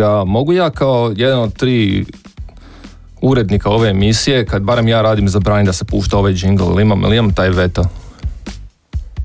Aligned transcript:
Ovoga, 0.00 0.24
mogu 0.24 0.52
ja 0.52 0.70
kao 0.70 1.12
jedan 1.16 1.40
od 1.40 1.52
tri 1.56 2.04
urednika 3.20 3.70
ove 3.70 3.90
emisije, 3.90 4.46
kad 4.46 4.62
barem 4.62 4.88
ja 4.88 5.02
radim 5.02 5.28
zabranim 5.28 5.66
da 5.66 5.72
se 5.72 5.84
pušta 5.84 6.18
ovaj 6.18 6.32
jingle, 6.32 6.66
ili 6.66 6.82
imam, 6.82 7.02
ili 7.02 7.16
imam 7.16 7.34
taj 7.34 7.50
veto? 7.50 7.84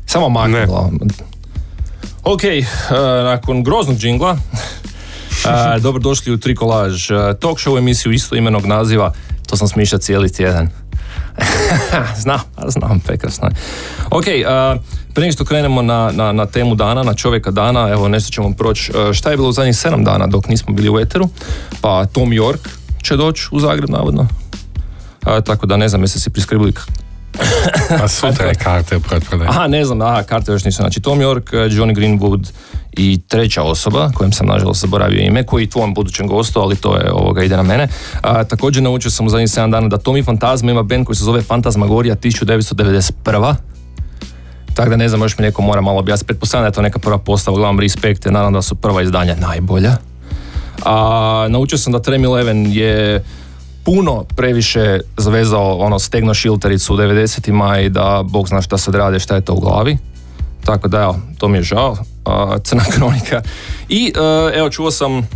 Samo 0.05 0.29
makni 0.29 0.53
Ne. 0.53 0.65
glavom. 0.65 0.99
Ok, 2.23 2.43
eh, 2.43 2.63
nakon 3.23 3.63
groznog 3.63 3.97
džingla, 3.97 4.31
uh, 4.31 5.81
dobrodošli 5.83 6.33
u 6.33 6.37
Trikolaž, 6.37 7.11
uh, 7.11 7.17
talk 7.39 7.57
show 7.57 7.77
emisiju 7.77 8.11
isto 8.11 8.35
imenog 8.35 8.65
naziva, 8.65 9.13
to 9.47 9.57
sam 9.57 9.67
smišljao 9.67 9.99
cijeli 9.99 10.33
tjedan. 10.33 10.69
znam, 12.23 12.39
a 12.55 12.69
znam, 12.69 12.99
prekrasno. 12.99 13.49
Ok, 14.11 14.25
uh, 14.25 14.81
prije 15.15 15.31
što 15.31 15.45
krenemo 15.45 15.81
na, 15.81 16.11
na, 16.13 16.31
na 16.31 16.45
temu 16.45 16.75
dana, 16.75 17.03
na 17.03 17.13
čovjeka 17.13 17.51
dana, 17.51 17.89
evo 17.89 18.07
nešto 18.07 18.31
ćemo 18.31 18.53
proći. 18.53 18.91
Uh, 18.91 19.13
šta 19.13 19.31
je 19.31 19.37
bilo 19.37 19.49
u 19.49 19.51
zadnjih 19.51 19.77
sedam 19.77 20.03
dana 20.03 20.27
dok 20.27 20.47
nismo 20.47 20.73
bili 20.73 20.89
u 20.89 20.99
Eteru? 20.99 21.29
Pa 21.81 22.05
Tom 22.05 22.29
York 22.29 22.67
će 23.03 23.15
doći 23.15 23.47
u 23.51 23.59
Zagreb, 23.59 23.89
navodno. 23.89 24.21
Uh, 24.21 25.43
tako 25.45 25.65
da 25.65 25.77
ne 25.77 25.89
znam, 25.89 26.01
jeste 26.01 26.19
si 26.19 26.29
priskrbili 26.29 26.73
A 28.03 28.07
sutra 28.07 28.45
je 28.45 28.55
karte 28.55 28.97
u 28.97 28.99
pretprodaji. 28.99 29.49
Aha, 29.49 29.67
ne 29.67 29.85
znam, 29.85 30.01
aha, 30.01 30.23
karte 30.23 30.51
još 30.51 30.63
nisu. 30.63 30.75
Znači, 30.75 31.01
Tom 31.01 31.19
York, 31.19 31.53
eh, 31.53 31.69
Johnny 31.69 31.95
Greenwood 31.95 32.51
i 32.91 33.21
treća 33.27 33.63
osoba, 33.63 34.11
kojem 34.15 34.31
sam 34.31 34.47
nažalost 34.47 34.81
zaboravio 34.81 35.19
ime, 35.19 35.45
koji 35.45 35.63
je 35.63 35.69
tvom 35.69 35.93
budućem 35.93 36.27
gostu, 36.27 36.59
ali 36.59 36.75
to 36.75 36.97
je 36.97 37.11
ovoga, 37.11 37.43
ide 37.43 37.57
na 37.57 37.63
mene. 37.63 37.87
A, 38.21 38.43
također 38.43 38.83
naučio 38.83 39.11
sam 39.11 39.25
u 39.25 39.29
zadnjih 39.29 39.49
7 39.49 39.71
dana 39.71 39.87
da 39.87 39.97
Tommy 39.97 40.25
Fantazma 40.25 40.71
ima 40.71 40.83
band 40.83 41.05
koji 41.05 41.15
se 41.15 41.23
zove 41.23 41.41
Fantasmagorija 41.41 42.15
1991. 42.15 43.55
Tako 44.75 44.89
da 44.89 44.95
ne 44.95 45.09
znam, 45.09 45.21
još 45.21 45.37
mi 45.37 45.41
neko 45.41 45.61
mora 45.61 45.81
malo 45.81 45.99
objasniti. 45.99 46.27
Pretpostavljam 46.27 46.63
da 46.63 46.67
je 46.67 46.71
to 46.71 46.81
neka 46.81 46.99
prva 46.99 47.17
postava, 47.17 47.55
uglavnom 47.55 47.79
respekt, 47.79 48.25
naravno 48.25 48.57
da 48.57 48.61
su 48.61 48.75
prva 48.75 49.01
izdanja 49.01 49.35
najbolja. 49.35 49.97
A, 50.85 51.47
naučio 51.49 51.77
sam 51.77 51.93
da 51.93 52.01
Trem 52.01 52.25
Eleven 52.25 52.65
je 52.71 53.23
puno 53.83 54.23
previše 54.35 54.99
zavezao 55.17 55.77
ono 55.77 55.99
stegno 55.99 56.33
šiltericu 56.33 56.93
u 56.93 56.97
90-ima 56.97 57.79
i 57.79 57.89
da 57.89 58.23
bog 58.25 58.47
zna 58.47 58.61
šta 58.61 58.77
sad 58.77 58.95
rade, 58.95 59.19
šta 59.19 59.35
je 59.35 59.41
to 59.41 59.53
u 59.53 59.59
glavi. 59.59 59.97
Tako 60.65 60.87
da 60.87 61.01
evo, 61.01 61.19
to 61.37 61.47
mi 61.47 61.57
je 61.57 61.63
žao. 61.63 61.97
A, 62.25 62.57
crna 62.63 62.83
kronika. 62.95 63.41
I 63.89 64.13
e, 64.15 64.57
evo 64.57 64.69
čuo 64.69 64.91
sam 64.91 65.27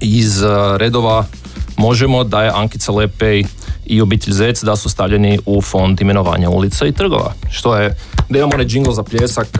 iz 0.00 0.42
e, 0.42 0.48
redova 0.78 1.24
Možemo 1.76 2.24
da 2.24 2.42
je 2.42 2.52
Ankica 2.54 2.92
Lepej 2.92 3.44
i 3.86 4.00
obitelj 4.00 4.34
Zec 4.34 4.62
da 4.62 4.76
su 4.76 4.88
stavljeni 4.88 5.38
u 5.46 5.62
fond 5.62 6.00
imenovanja 6.00 6.50
ulica 6.50 6.86
i 6.86 6.92
trgova. 6.92 7.32
Što 7.50 7.76
je, 7.76 7.96
da 8.28 8.38
imamo 8.38 8.54
onaj 8.54 8.66
džingl 8.66 8.90
za 8.90 9.02
pljesak, 9.02 9.58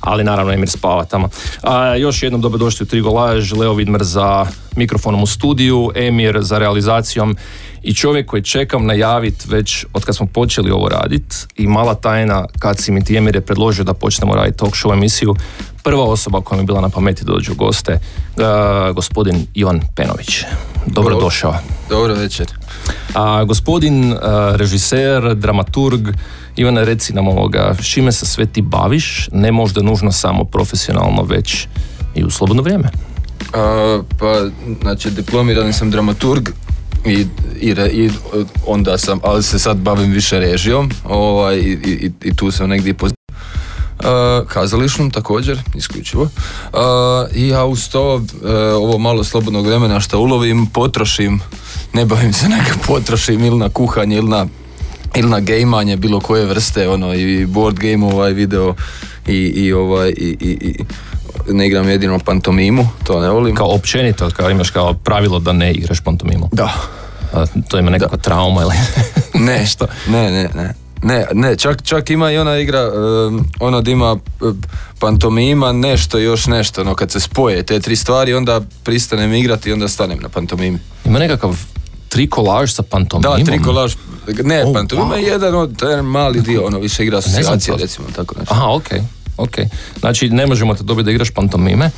ali 0.00 0.24
naravno 0.24 0.52
Emir 0.52 0.70
spava 0.70 1.04
tamo. 1.04 1.28
A, 1.62 1.96
još 1.96 2.22
jednom 2.22 2.40
dobrodošli 2.40 2.84
u 2.84 2.86
Trigolaž, 2.86 3.52
Leo 3.52 3.74
Vidmer 3.74 4.02
za 4.02 4.46
mikrofonom 4.76 5.22
u 5.22 5.26
studiju, 5.26 5.90
Emir 5.94 6.38
za 6.40 6.58
realizacijom. 6.58 7.36
I 7.82 7.94
čovjek 7.94 8.26
koji 8.26 8.42
čekam 8.42 8.86
najavit 8.86 9.46
već 9.46 9.86
od 9.92 10.04
kad 10.04 10.16
smo 10.16 10.26
počeli 10.26 10.70
ovo 10.70 10.88
radit. 10.88 11.46
I 11.56 11.66
mala 11.66 11.94
tajna 11.94 12.44
kad 12.58 12.78
si 12.78 12.92
mi 12.92 13.04
ti 13.04 13.16
Emir 13.16 13.34
je 13.34 13.40
predložio 13.40 13.84
da 13.84 13.94
počnemo 13.94 14.34
raditi 14.34 14.58
talk 14.58 14.74
show 14.74 14.92
emisiju, 14.92 15.34
prva 15.82 16.04
osoba 16.04 16.40
koja 16.40 16.56
mi 16.56 16.62
je 16.62 16.66
bila 16.66 16.80
na 16.80 16.88
pameti 16.88 17.24
da 17.24 17.32
dođu 17.32 17.54
goste, 17.54 18.00
a, 18.38 18.92
gospodin 18.94 19.46
Ivan 19.54 19.80
Penović. 19.96 20.44
Dobrodošao. 20.86 21.54
Dobro 21.88 22.14
večer. 22.14 22.46
A 23.14 23.44
gospodin 23.44 24.12
a, 24.12 24.52
režiser, 24.56 25.34
dramaturg, 25.34 26.08
Ivane 26.56 26.84
reci 26.84 27.12
nam 27.12 27.28
ovoga, 27.28 27.74
s 27.80 27.86
čime 27.86 28.12
se 28.12 28.26
sve 28.26 28.46
ti 28.46 28.62
baviš, 28.62 29.28
ne 29.32 29.52
možda 29.52 29.82
nužno 29.82 30.12
samo 30.12 30.44
profesionalno, 30.44 31.22
već 31.22 31.66
i 32.14 32.24
u 32.24 32.30
slobodno 32.30 32.62
vrijeme. 32.62 32.90
A, 33.54 34.02
pa, 34.18 34.48
znači, 34.82 35.10
diplomirani 35.10 35.72
sam 35.72 35.90
dramaturg 35.90 36.48
i, 37.06 37.26
i, 37.60 37.74
i 37.92 38.10
onda 38.66 38.98
sam, 38.98 39.20
ali 39.24 39.42
se 39.42 39.58
sad 39.58 39.76
bavim 39.76 40.12
više 40.12 40.38
režijom 40.40 40.90
ovaj, 41.04 41.56
i, 41.56 41.72
i, 41.84 42.10
i 42.22 42.36
tu 42.36 42.50
sam 42.50 42.68
negdje 42.68 42.94
po 42.94 43.06
Uh, 43.06 43.21
kazališnom 44.48 45.10
također, 45.10 45.58
isključivo. 45.74 46.22
Uh, 46.22 46.80
I 47.34 47.48
ja 47.48 47.64
uz 47.64 47.88
to, 47.88 48.14
uh, 48.14 48.22
ovo 48.76 48.98
malo 48.98 49.24
slobodnog 49.24 49.66
vremena 49.66 50.00
što 50.00 50.20
ulovim, 50.20 50.66
potrošim, 50.66 51.40
ne 51.92 52.04
bavim 52.04 52.32
se 52.32 52.48
neka 52.48 52.74
potrošim 52.86 53.44
ili 53.44 53.56
na 53.56 53.68
kuhanje 53.68 54.16
ili 54.16 54.28
na 54.28 54.46
ili 55.14 55.28
na 55.28 55.40
gejmanje 55.40 55.96
bilo 55.96 56.20
koje 56.20 56.46
vrste, 56.46 56.88
ono, 56.88 57.14
i 57.14 57.46
board 57.46 57.78
game 57.78 58.06
ovaj 58.06 58.32
video 58.32 58.74
i, 59.26 59.36
i 59.36 59.72
ovaj, 59.72 60.08
i, 60.08 60.36
i, 60.40 60.50
i 60.50 60.74
ne 61.52 61.66
igram 61.66 61.88
jedino 61.88 62.18
pantomimu, 62.18 62.88
to 63.04 63.20
ne 63.20 63.30
volim. 63.30 63.56
Kao 63.56 63.74
općenito, 63.74 64.30
kao 64.30 64.50
imaš 64.50 64.70
kao 64.70 64.94
pravilo 64.94 65.38
da 65.38 65.52
ne 65.52 65.72
igraš 65.72 66.00
pantomimu. 66.00 66.48
Da. 66.52 66.72
A, 67.32 67.44
to 67.68 67.78
ima 67.78 67.90
nekakva 67.90 68.18
trauma 68.18 68.62
ili 68.62 68.74
Ne, 69.44 69.66
što? 69.72 69.86
ne, 70.08 70.30
ne, 70.30 70.48
ne. 70.54 70.81
Ne, 71.02 71.26
ne, 71.32 71.56
čak, 71.56 71.82
čak 71.82 72.10
ima 72.10 72.30
i 72.30 72.38
ona 72.38 72.58
igra, 72.58 72.90
um, 73.28 73.44
ono 73.60 73.80
da 73.80 73.90
ima 73.90 74.12
uh, 74.12 74.54
pantomima, 74.98 75.72
nešto 75.72 76.18
još 76.18 76.46
nešto, 76.46 76.84
no 76.84 76.94
kad 76.94 77.10
se 77.10 77.20
spoje 77.20 77.62
te 77.62 77.80
tri 77.80 77.96
stvari, 77.96 78.34
onda 78.34 78.60
pristanem 78.84 79.34
igrati 79.34 79.70
i 79.70 79.72
onda 79.72 79.88
stanem 79.88 80.18
na 80.22 80.28
pantomimi. 80.28 80.78
Ima 81.04 81.18
nekakav 81.18 81.56
trikolaž 82.08 82.72
sa 82.72 82.82
pantomimom. 82.82 83.38
Da, 83.38 83.44
trikolaž, 83.44 83.94
ne, 84.44 84.64
Oh, 84.64 84.72
pantomima 84.74 85.16
je 85.16 85.22
wow. 85.24 85.32
jedan 85.32 85.54
od, 85.54 85.76
to 85.78 85.86
je 85.86 85.90
jedan 85.90 86.04
mali 86.06 86.40
dio, 86.40 86.66
ono 86.66 86.78
više 86.78 87.02
igra 87.02 87.18
asocijacija, 87.18 87.76
to. 87.76 87.82
recimo, 87.82 88.06
tako 88.16 88.34
nešto. 88.38 88.54
Aha, 88.54 88.66
ok. 88.68 88.88
Ok. 89.36 89.54
Znači, 90.00 90.30
ne 90.30 90.46
možemo 90.46 90.74
te 90.74 90.82
dobiti 90.82 91.04
da 91.04 91.10
igraš 91.10 91.30
pantomime, 91.30 91.90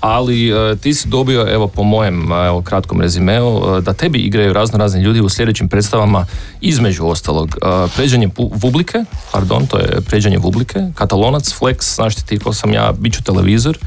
ali 0.00 0.50
e, 0.50 0.76
ti 0.76 0.94
si 0.94 1.08
dobio, 1.08 1.46
evo, 1.54 1.68
po 1.68 1.82
mojem 1.82 2.32
e, 2.32 2.46
evo, 2.46 2.62
kratkom 2.62 3.00
rezimeu, 3.00 3.76
e, 3.78 3.80
da 3.80 3.92
tebi 3.92 4.18
igraju 4.18 4.52
razno 4.52 4.78
razni 4.78 5.02
ljudi 5.02 5.20
u 5.20 5.28
sljedećim 5.28 5.68
predstavama, 5.68 6.26
između 6.60 7.06
ostalog, 7.06 7.48
e, 7.48 7.88
pređenje 7.96 8.28
pu- 8.28 8.50
Vublike, 8.52 9.04
pardon, 9.32 9.66
to 9.66 9.78
je 9.78 10.00
pređenje 10.06 10.38
Vublike, 10.38 10.80
Katalonac, 10.94 11.54
Flex, 11.60 11.94
znaš 11.94 12.14
ti 12.14 12.38
ko 12.38 12.52
sam 12.52 12.72
ja, 12.72 12.92
bit 12.98 13.14
ću 13.14 13.22
televizor, 13.22 13.78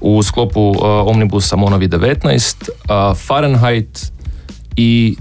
u 0.00 0.22
sklopu 0.22 0.74
e, 0.74 0.86
Omnibusa 0.86 1.56
Monovi 1.56 1.88
19, 1.88 2.68
e, 2.68 3.14
Fahrenheit 3.26 4.12
i 4.76 5.16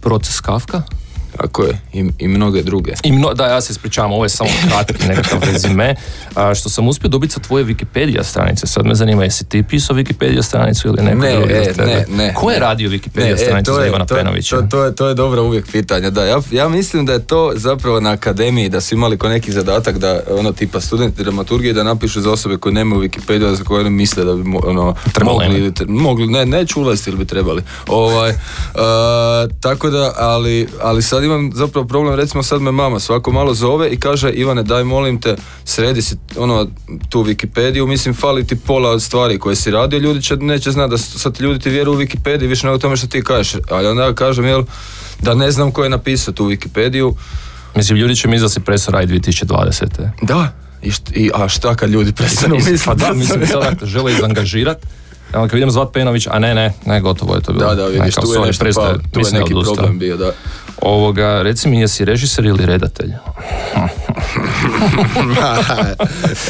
Proces 0.00 0.40
Kafka. 0.40 0.82
Tako 1.36 1.62
je, 1.64 1.80
i, 1.92 2.10
i 2.18 2.28
mnoge 2.28 2.62
druge. 2.62 2.92
I 3.02 3.12
mno, 3.12 3.34
da, 3.34 3.46
ja 3.46 3.60
se 3.60 3.70
ispričavam, 3.72 4.12
ovo 4.12 4.24
je 4.24 4.28
samo 4.28 4.50
kratki 4.68 5.06
nekakav 5.08 5.38
rezime. 5.52 5.94
A, 6.34 6.54
što 6.54 6.68
sam 6.68 6.88
uspio 6.88 7.08
dobiti 7.08 7.32
sa 7.32 7.40
tvoje 7.40 7.64
Wikipedia 7.64 8.22
stranice. 8.22 8.66
Sad 8.66 8.86
me 8.86 8.94
zanima, 8.94 9.24
jesi 9.24 9.44
ti 9.44 9.62
pisao 9.62 9.96
Wikipedia 9.96 10.42
stranicu 10.42 10.88
ili 10.88 11.02
neko 11.02 11.18
Ne, 11.18 11.32
drugi 11.32 11.52
e, 11.52 11.72
ne, 11.78 12.04
ne, 12.08 12.34
Ko 12.34 12.50
je 12.50 12.54
ne. 12.54 12.60
radio 12.60 12.90
Wikipedia 12.90 13.34
e, 13.34 13.36
stranicu 13.36 13.70
to 13.70 13.74
za 13.74 13.86
Ivana 13.86 14.06
to 14.06 14.14
Penovića? 14.14 14.56
To, 14.56 14.62
to, 14.62 14.84
je, 14.84 14.94
to 14.94 15.08
je 15.08 15.14
dobro 15.14 15.42
uvijek 15.42 15.72
pitanje, 15.72 16.10
da. 16.10 16.24
Ja, 16.24 16.40
ja 16.50 16.68
mislim 16.68 17.06
da 17.06 17.12
je 17.12 17.26
to 17.26 17.52
zapravo 17.54 18.00
na 18.00 18.10
akademiji, 18.10 18.68
da 18.68 18.80
su 18.80 18.94
imali 18.94 19.18
ko 19.18 19.28
neki 19.28 19.52
zadatak 19.52 19.98
da, 19.98 20.20
ono, 20.30 20.52
tipa 20.52 20.80
studenti 20.80 21.22
dramaturgije 21.22 21.72
da 21.72 21.82
napišu 21.82 22.20
za 22.20 22.30
osobe 22.30 22.56
koje 22.56 22.72
nemaju 22.72 23.02
Wikipedia, 23.02 23.54
za 23.54 23.64
koje 23.64 23.80
oni 23.80 23.90
misle 23.90 24.24
da 24.24 24.34
bi, 24.34 24.42
ono, 24.64 24.94
Trebalo 25.12 25.38
mogli, 25.38 25.70
tre- 25.70 25.88
mogli, 25.88 26.26
ne, 26.26 26.46
neću 26.46 26.80
ulaziti 26.80 27.10
ili 27.10 27.18
bi 27.18 27.24
trebali. 27.24 27.62
Ovaj, 27.88 28.30
e, 28.30 28.34
tako 29.60 29.90
da, 29.90 30.12
ali, 30.16 30.68
ali 30.82 31.02
sad 31.02 31.21
imam 31.22 31.50
zapravo 31.54 31.86
problem, 31.86 32.14
recimo 32.14 32.42
sad 32.42 32.62
me 32.62 32.72
mama 32.72 33.00
svako 33.00 33.32
malo 33.32 33.54
zove 33.54 33.88
i 33.90 33.96
kaže 33.96 34.30
Ivane 34.30 34.62
daj 34.62 34.84
molim 34.84 35.20
te 35.20 35.36
sredi 35.64 36.02
si 36.02 36.16
ono 36.36 36.66
tu 37.08 37.24
Wikipediju, 37.24 37.86
mislim 37.86 38.14
fali 38.14 38.46
ti 38.46 38.56
pola 38.56 38.90
od 38.90 39.02
stvari 39.02 39.38
koje 39.38 39.56
si 39.56 39.70
radio, 39.70 39.98
ljudi 39.98 40.22
će, 40.22 40.36
neće 40.36 40.70
znati 40.70 40.90
da 40.90 40.98
sad 40.98 41.40
ljudi 41.40 41.58
ti 41.60 41.70
vjeruju 41.70 41.96
u 41.96 42.00
Wikipediji 42.00 42.48
više 42.48 42.66
nego 42.66 42.78
tome 42.78 42.96
što 42.96 43.06
ti 43.06 43.22
kažeš, 43.22 43.60
ali 43.70 43.86
onda 43.86 44.02
ja 44.04 44.14
kažem 44.14 44.44
jel 44.44 44.64
da 45.20 45.34
ne 45.34 45.50
znam 45.50 45.70
ko 45.70 45.84
je 45.84 45.90
napisao 45.90 46.34
tu 46.34 46.44
Wikipediju, 46.44 47.14
Mislim, 47.76 47.98
ljudi 47.98 48.16
će 48.16 48.28
mi 48.28 48.38
da 48.38 48.48
si 48.48 48.60
presao 48.60 48.92
raj 48.92 49.06
2020. 49.06 50.10
da, 50.22 50.52
i, 50.82 50.90
št- 50.90 51.16
i 51.16 51.30
a 51.34 51.48
šta 51.48 51.74
kad 51.74 51.90
ljudi 51.90 52.12
prestanu 52.12 52.54
misliti? 52.54 52.82
pa 52.86 52.94
da, 52.94 53.12
mislim, 53.12 53.46
sad 53.46 53.78
žele 53.82 54.12
izangažirat, 54.12 54.78
Evo, 55.32 55.48
kad 55.48 55.56
idem 55.56 55.70
zvat 55.70 55.92
Penović, 55.92 56.26
a 56.30 56.38
ne, 56.38 56.54
ne, 56.54 56.72
ne, 56.86 57.00
gotovo 57.00 57.34
je 57.34 57.40
to 57.40 57.52
bilo. 57.52 57.66
Da, 57.66 57.74
da, 57.74 57.86
vidiš, 57.86 58.14
tu 58.14 58.20
je 58.20 58.38
sorry, 58.38 58.46
nešto 58.46 58.64
prestaje, 58.64 58.94
pao, 58.94 59.02
tu 59.12 59.20
je 59.20 59.40
neki 59.40 59.54
odustajem. 59.54 59.76
problem 59.76 59.98
bio, 59.98 60.16
da. 60.16 60.32
Ovoga, 60.80 61.42
reci 61.42 61.68
mi, 61.68 61.80
jesi 61.80 62.04
režiser 62.04 62.44
ili 62.44 62.66
redatelj? 62.66 63.10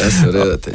ja 0.05 0.11
sam 0.11 0.31
redatelj. 0.32 0.75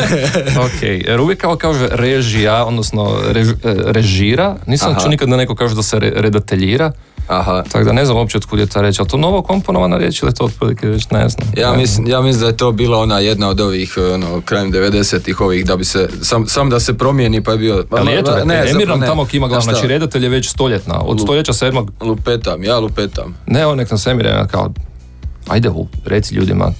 ok, 0.66 0.82
jer 0.82 1.20
uvijek 1.20 1.40
kao 1.40 1.56
kaže 1.56 1.88
režija, 1.90 2.64
odnosno 2.64 3.02
rež- 3.32 3.56
režira, 3.92 4.56
nisam 4.66 4.96
čuo 5.00 5.08
nikad 5.08 5.28
da 5.28 5.36
neko 5.36 5.54
kaže 5.54 5.74
da 5.74 5.82
se 5.82 5.98
re- 5.98 6.12
redateljira, 6.14 6.92
Aha. 7.28 7.62
tako 7.72 7.84
da 7.84 7.92
ne 7.92 8.04
znam 8.04 8.16
uopće 8.16 8.38
otkud 8.38 8.58
je 8.58 8.66
ta 8.66 8.80
reč, 8.80 8.98
ali 8.98 9.08
to 9.08 9.16
novo 9.16 9.42
komponovana 9.42 9.96
riječ 9.96 10.22
ili 10.22 10.34
to 10.34 10.44
otprilike 10.44 10.86
već 10.86 11.10
ne 11.10 11.28
znam. 11.28 11.48
Ja 11.56 11.72
Ne 11.72 11.76
mislim, 11.76 12.08
ja 12.08 12.20
mislim 12.20 12.40
da 12.40 12.46
je 12.46 12.56
to 12.56 12.72
bila 12.72 12.98
ona 12.98 13.18
jedna 13.18 13.48
od 13.48 13.60
ovih 13.60 13.94
ono, 14.14 14.40
krajem 14.40 14.72
90-ih 14.72 15.40
ovih 15.40 15.66
da 15.66 15.76
bi 15.76 15.84
se, 15.84 16.08
sam, 16.22 16.46
sam 16.46 16.70
da 16.70 16.80
se 16.80 16.98
promijeni 16.98 17.42
pa 17.42 17.52
je 17.52 17.58
bio... 17.58 17.84
Ali 17.90 18.14
eto, 18.14 18.44
ne, 18.44 18.64
nam 18.86 19.00
ne. 19.00 19.06
tamo 19.06 19.24
kima 19.24 19.48
šta, 19.48 19.60
znači 19.60 19.86
redatelj 19.86 20.24
je 20.24 20.28
već 20.28 20.50
stoljetna, 20.50 21.00
od 21.00 21.20
stoljeća 21.20 21.52
sedmog, 21.52 21.92
Lupetam, 22.00 22.64
ja 22.64 22.78
lupetam. 22.78 23.36
ne 23.46 23.66
on 23.66 23.76
nek 23.76 23.88
Emir 24.06 24.46
kao, 24.50 24.72
ajde 25.48 25.68
hu, 25.68 25.86
reci 26.04 26.34
ljudima, 26.34 26.72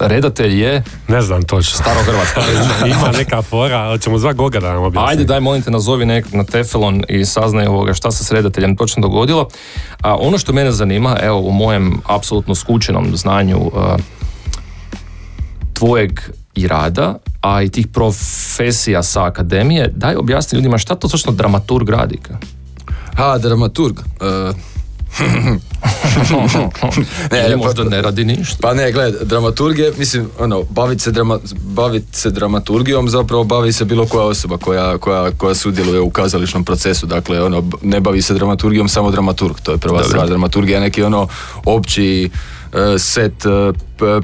redatelj 0.00 0.62
je 0.62 0.82
Ne 1.08 1.22
znam 1.22 1.42
točno. 1.42 1.78
staro 1.78 2.00
Hrvatska. 2.02 2.40
Ima 2.96 3.18
neka 3.18 3.42
fora, 3.42 3.76
ali 3.76 4.00
ćemo 4.00 4.18
zvati 4.18 4.36
Goga 4.36 4.60
da 4.60 4.72
nam 4.72 4.82
objasni. 4.82 5.10
Ajde, 5.10 5.24
daj 5.24 5.40
molim 5.40 5.62
te 5.62 5.70
nazovi 5.70 6.06
nek 6.06 6.32
na 6.32 6.44
Teflon 6.44 7.02
i 7.08 7.24
saznaj 7.24 7.66
ovoga 7.66 7.94
šta 7.94 8.10
se 8.10 8.24
s 8.24 8.30
redateljem 8.30 8.76
točno 8.76 9.02
dogodilo. 9.02 9.48
A 10.00 10.16
ono 10.16 10.38
što 10.38 10.52
mene 10.52 10.72
zanima, 10.72 11.16
evo 11.22 11.40
u 11.40 11.52
mojem 11.52 12.00
apsolutno 12.06 12.54
skučenom 12.54 13.16
znanju 13.16 13.70
a, 13.74 13.96
tvojeg 15.72 16.20
i 16.54 16.68
rada, 16.68 17.14
a 17.40 17.62
i 17.62 17.68
tih 17.68 17.86
profesija 17.86 19.02
sa 19.02 19.24
akademije, 19.24 19.92
daj 19.96 20.16
objasni 20.16 20.56
ljudima 20.56 20.78
šta 20.78 20.94
to 20.94 21.08
točno 21.08 21.32
dramaturg 21.32 21.88
radi. 21.88 22.18
Ha, 23.16 23.38
dramaturg. 23.38 24.00
E, 27.30 27.46
Ili 27.46 27.50
pa- 27.50 27.56
možda 27.56 27.84
ne 27.84 28.02
radi 28.02 28.24
ništa. 28.24 28.56
Pa 28.60 28.74
ne, 28.74 28.92
gledaj, 28.92 29.24
dramaturg 29.24 29.78
je, 29.78 29.92
mislim, 29.98 30.28
ono, 30.38 30.62
bavit 30.62 31.00
se, 31.00 31.10
drama, 31.10 31.38
bavit 31.54 32.04
se 32.12 32.30
dramaturgijom 32.30 33.08
zapravo 33.08 33.44
bavi 33.44 33.72
se 33.72 33.84
bilo 33.84 34.06
koja 34.06 34.24
osoba 34.24 34.56
koja, 34.56 34.98
koja, 34.98 35.30
koja 35.30 35.54
sudjeluje 35.54 36.00
u 36.00 36.10
kazališnom 36.10 36.64
procesu, 36.64 37.06
dakle, 37.06 37.42
ono, 37.42 37.64
ne 37.82 38.00
bavi 38.00 38.22
se 38.22 38.34
dramaturgijom 38.34 38.88
samo 38.88 39.10
dramaturg, 39.10 39.56
to 39.62 39.72
je 39.72 39.78
prva 39.78 40.04
stvar, 40.04 40.28
dramaturgija 40.28 40.76
je 40.76 40.80
neki 40.80 41.02
ono 41.02 41.28
opći 41.64 42.30
set 42.98 43.46
e, 43.46 43.72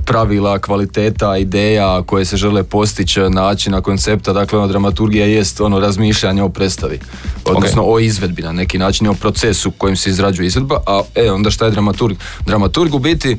pravila, 0.07 0.59
kvaliteta, 0.59 1.37
ideja 1.37 2.03
koje 2.03 2.25
se 2.25 2.37
žele 2.37 2.63
postići, 2.63 3.21
načina, 3.21 3.81
koncepta, 3.81 4.33
dakle 4.33 4.59
ono 4.59 4.69
dramaturgija 4.69 5.27
jest 5.27 5.61
ono 5.61 5.81
razmišljanje 5.81 6.43
o 6.43 6.49
predstavi, 6.49 6.99
odnosno 7.45 7.83
o 7.87 7.99
izvedbi 7.99 8.43
na 8.43 8.53
neki 8.53 8.79
način 8.79 9.09
o 9.09 9.15
procesu 9.15 9.71
kojim 9.71 9.97
se 9.97 10.11
izrađuje 10.11 10.47
izvedba, 10.47 10.81
a 10.87 11.03
e, 11.15 11.31
onda 11.31 11.51
šta 11.51 11.65
je 11.65 11.71
dramaturg? 11.71 12.17
Dramaturg 12.47 12.95
u 12.95 12.99
biti 12.99 13.37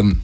um, 0.00 0.22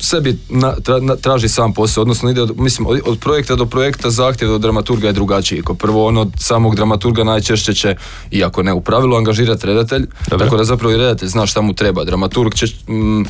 sebi 0.00 0.38
na- 0.48 0.74
tra- 0.76 1.02
na- 1.02 1.16
traži 1.16 1.48
sam 1.48 1.74
posao, 1.74 2.02
odnosno 2.02 2.30
ide 2.30 2.42
od, 2.42 2.60
mislim, 2.60 2.86
od, 2.86 3.00
od 3.06 3.18
projekta 3.18 3.56
do 3.56 3.66
projekta 3.66 4.10
zahtjev 4.10 4.54
od 4.54 4.60
dramaturga 4.60 5.06
je 5.06 5.12
drugačiji. 5.12 5.62
Ko 5.62 5.74
prvo 5.74 6.06
ono 6.06 6.20
od 6.20 6.32
samog 6.38 6.76
dramaturga 6.76 7.24
najčešće 7.24 7.74
će, 7.74 7.96
iako 8.30 8.62
ne 8.62 8.72
u 8.72 8.80
pravilu, 8.80 9.16
angažirati 9.16 9.66
redatelj, 9.66 10.06
Dobro. 10.30 10.46
tako 10.46 10.56
da 10.56 10.64
zapravo 10.64 10.94
i 10.94 10.96
redatelj 10.96 11.28
zna 11.28 11.46
šta 11.46 11.60
mu 11.60 11.74
treba. 11.74 12.04
Dramaturg 12.04 12.54
će, 12.54 12.66
mm, 12.66 13.24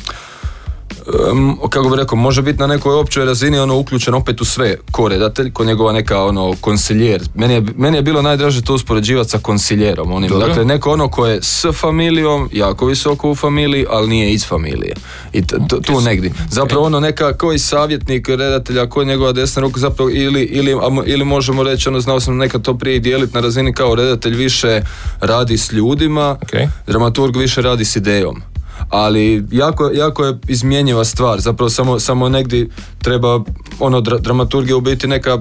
kako 1.69 1.89
bi 1.89 1.95
rekao, 1.95 2.17
može 2.17 2.41
biti 2.41 2.59
na 2.59 2.67
nekoj 2.67 2.95
općoj 2.95 3.25
razini 3.25 3.59
ono 3.59 3.77
uključen 3.77 4.13
opet 4.13 4.41
u 4.41 4.45
sve 4.45 4.75
ko 4.91 5.07
redatelj, 5.07 5.51
ko 5.53 5.63
njegova 5.65 5.91
neka 5.91 6.23
ono 6.23 6.55
konsiljer. 6.61 7.21
Meni 7.35 7.53
je, 7.53 7.63
meni 7.77 7.97
je 7.97 8.01
bilo 8.01 8.21
najdraže 8.21 8.61
to 8.61 8.73
uspoređivati 8.73 9.29
sa 9.29 9.37
konsiljerom. 9.39 10.11
Onim, 10.11 10.39
dakle, 10.39 10.65
neko 10.65 10.91
ono 10.91 11.07
ko 11.09 11.25
je 11.27 11.39
s 11.41 11.65
familijom, 11.73 12.49
jako 12.53 12.85
visoko 12.85 13.31
u 13.31 13.35
familiji, 13.35 13.85
ali 13.89 14.07
nije 14.07 14.33
iz 14.33 14.47
familije. 14.47 14.93
I 15.33 15.41
t- 15.47 15.55
t- 15.69 15.81
tu 15.81 16.01
negdje. 16.01 16.31
Zapravo 16.49 16.85
ono 16.85 16.99
neka 16.99 17.33
koji 17.33 17.59
savjetnik 17.59 18.29
redatelja, 18.29 18.89
ko 18.89 19.01
je 19.01 19.05
njegova 19.05 19.31
desna 19.31 19.61
ruka, 19.61 19.79
zapravo 19.79 20.09
ili, 20.09 20.41
ili, 20.43 20.75
ili 21.05 21.25
možemo 21.25 21.63
reći, 21.63 21.89
ono 21.89 21.99
znao 21.99 22.19
sam 22.19 22.37
nekad 22.37 22.61
to 22.61 22.77
prije 22.77 22.99
dijeliti 22.99 23.33
na 23.33 23.39
razini 23.41 23.73
kao 23.73 23.95
redatelj 23.95 24.35
više 24.35 24.81
radi 25.21 25.57
s 25.57 25.71
ljudima, 25.71 26.37
Ok. 26.43 26.49
dramaturg 26.87 27.35
više 27.35 27.61
radi 27.61 27.85
s 27.85 27.95
idejom. 27.95 28.41
Ali 28.89 29.45
jako, 29.51 29.89
jako 29.89 30.25
je 30.25 30.37
izmjenjiva 30.47 31.05
stvar, 31.05 31.39
zapravo 31.39 31.69
samo, 31.69 31.99
samo 31.99 32.29
negdje 32.29 32.67
treba, 32.97 33.39
ono, 33.79 34.01
dra, 34.01 34.17
dramaturgija 34.17 34.77
u 34.77 34.81
biti 34.81 35.07
neka 35.07 35.37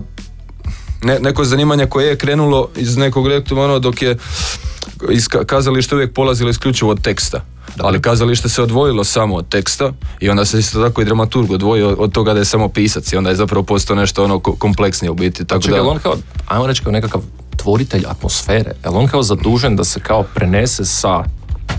ne, 1.02 1.18
neko 1.18 1.44
zanimanje 1.44 1.86
koje 1.86 2.06
je 2.06 2.16
krenulo 2.16 2.68
iz 2.76 2.96
nekog 2.96 3.26
rektuma 3.26 3.64
ono 3.64 3.78
dok 3.78 4.02
je 4.02 4.16
iz 5.10 5.28
ka- 5.28 5.44
kazalište 5.44 5.94
uvijek 5.94 6.14
polazilo 6.14 6.50
isključivo 6.50 6.90
od 6.90 7.00
teksta. 7.02 7.40
Ali 7.78 8.02
kazalište 8.02 8.48
se 8.48 8.62
odvojilo 8.62 9.04
samo 9.04 9.34
od 9.36 9.48
teksta 9.48 9.92
i 10.20 10.30
onda 10.30 10.44
se 10.44 10.58
isto 10.58 10.82
tako 10.82 11.02
i 11.02 11.04
dramaturg 11.04 11.50
odvojio 11.50 11.88
od 11.90 12.12
toga 12.12 12.32
da 12.32 12.38
je 12.38 12.44
samo 12.44 12.68
pisac 12.68 13.12
i 13.12 13.16
onda 13.16 13.30
je 13.30 13.36
zapravo 13.36 13.62
postao 13.62 13.96
nešto 13.96 14.24
ono 14.24 14.38
ko- 14.38 14.56
kompleksnije 14.56 15.10
u 15.10 15.14
biti. 15.14 15.44
Tako 15.44 15.62
Čekaj, 15.62 15.78
da, 15.78 15.88
on 15.88 15.98
kao, 15.98 16.14
ajmo 16.46 16.66
reći 16.66 16.82
kao 16.82 16.92
nekakav 16.92 17.20
tvoritelj 17.56 18.04
atmosfere, 18.08 18.72
je 18.84 18.90
on 18.90 19.06
kao 19.06 19.22
zadužen 19.22 19.76
da 19.76 19.84
se 19.84 20.00
kao 20.00 20.22
prenese 20.24 20.84
sa 20.84 21.24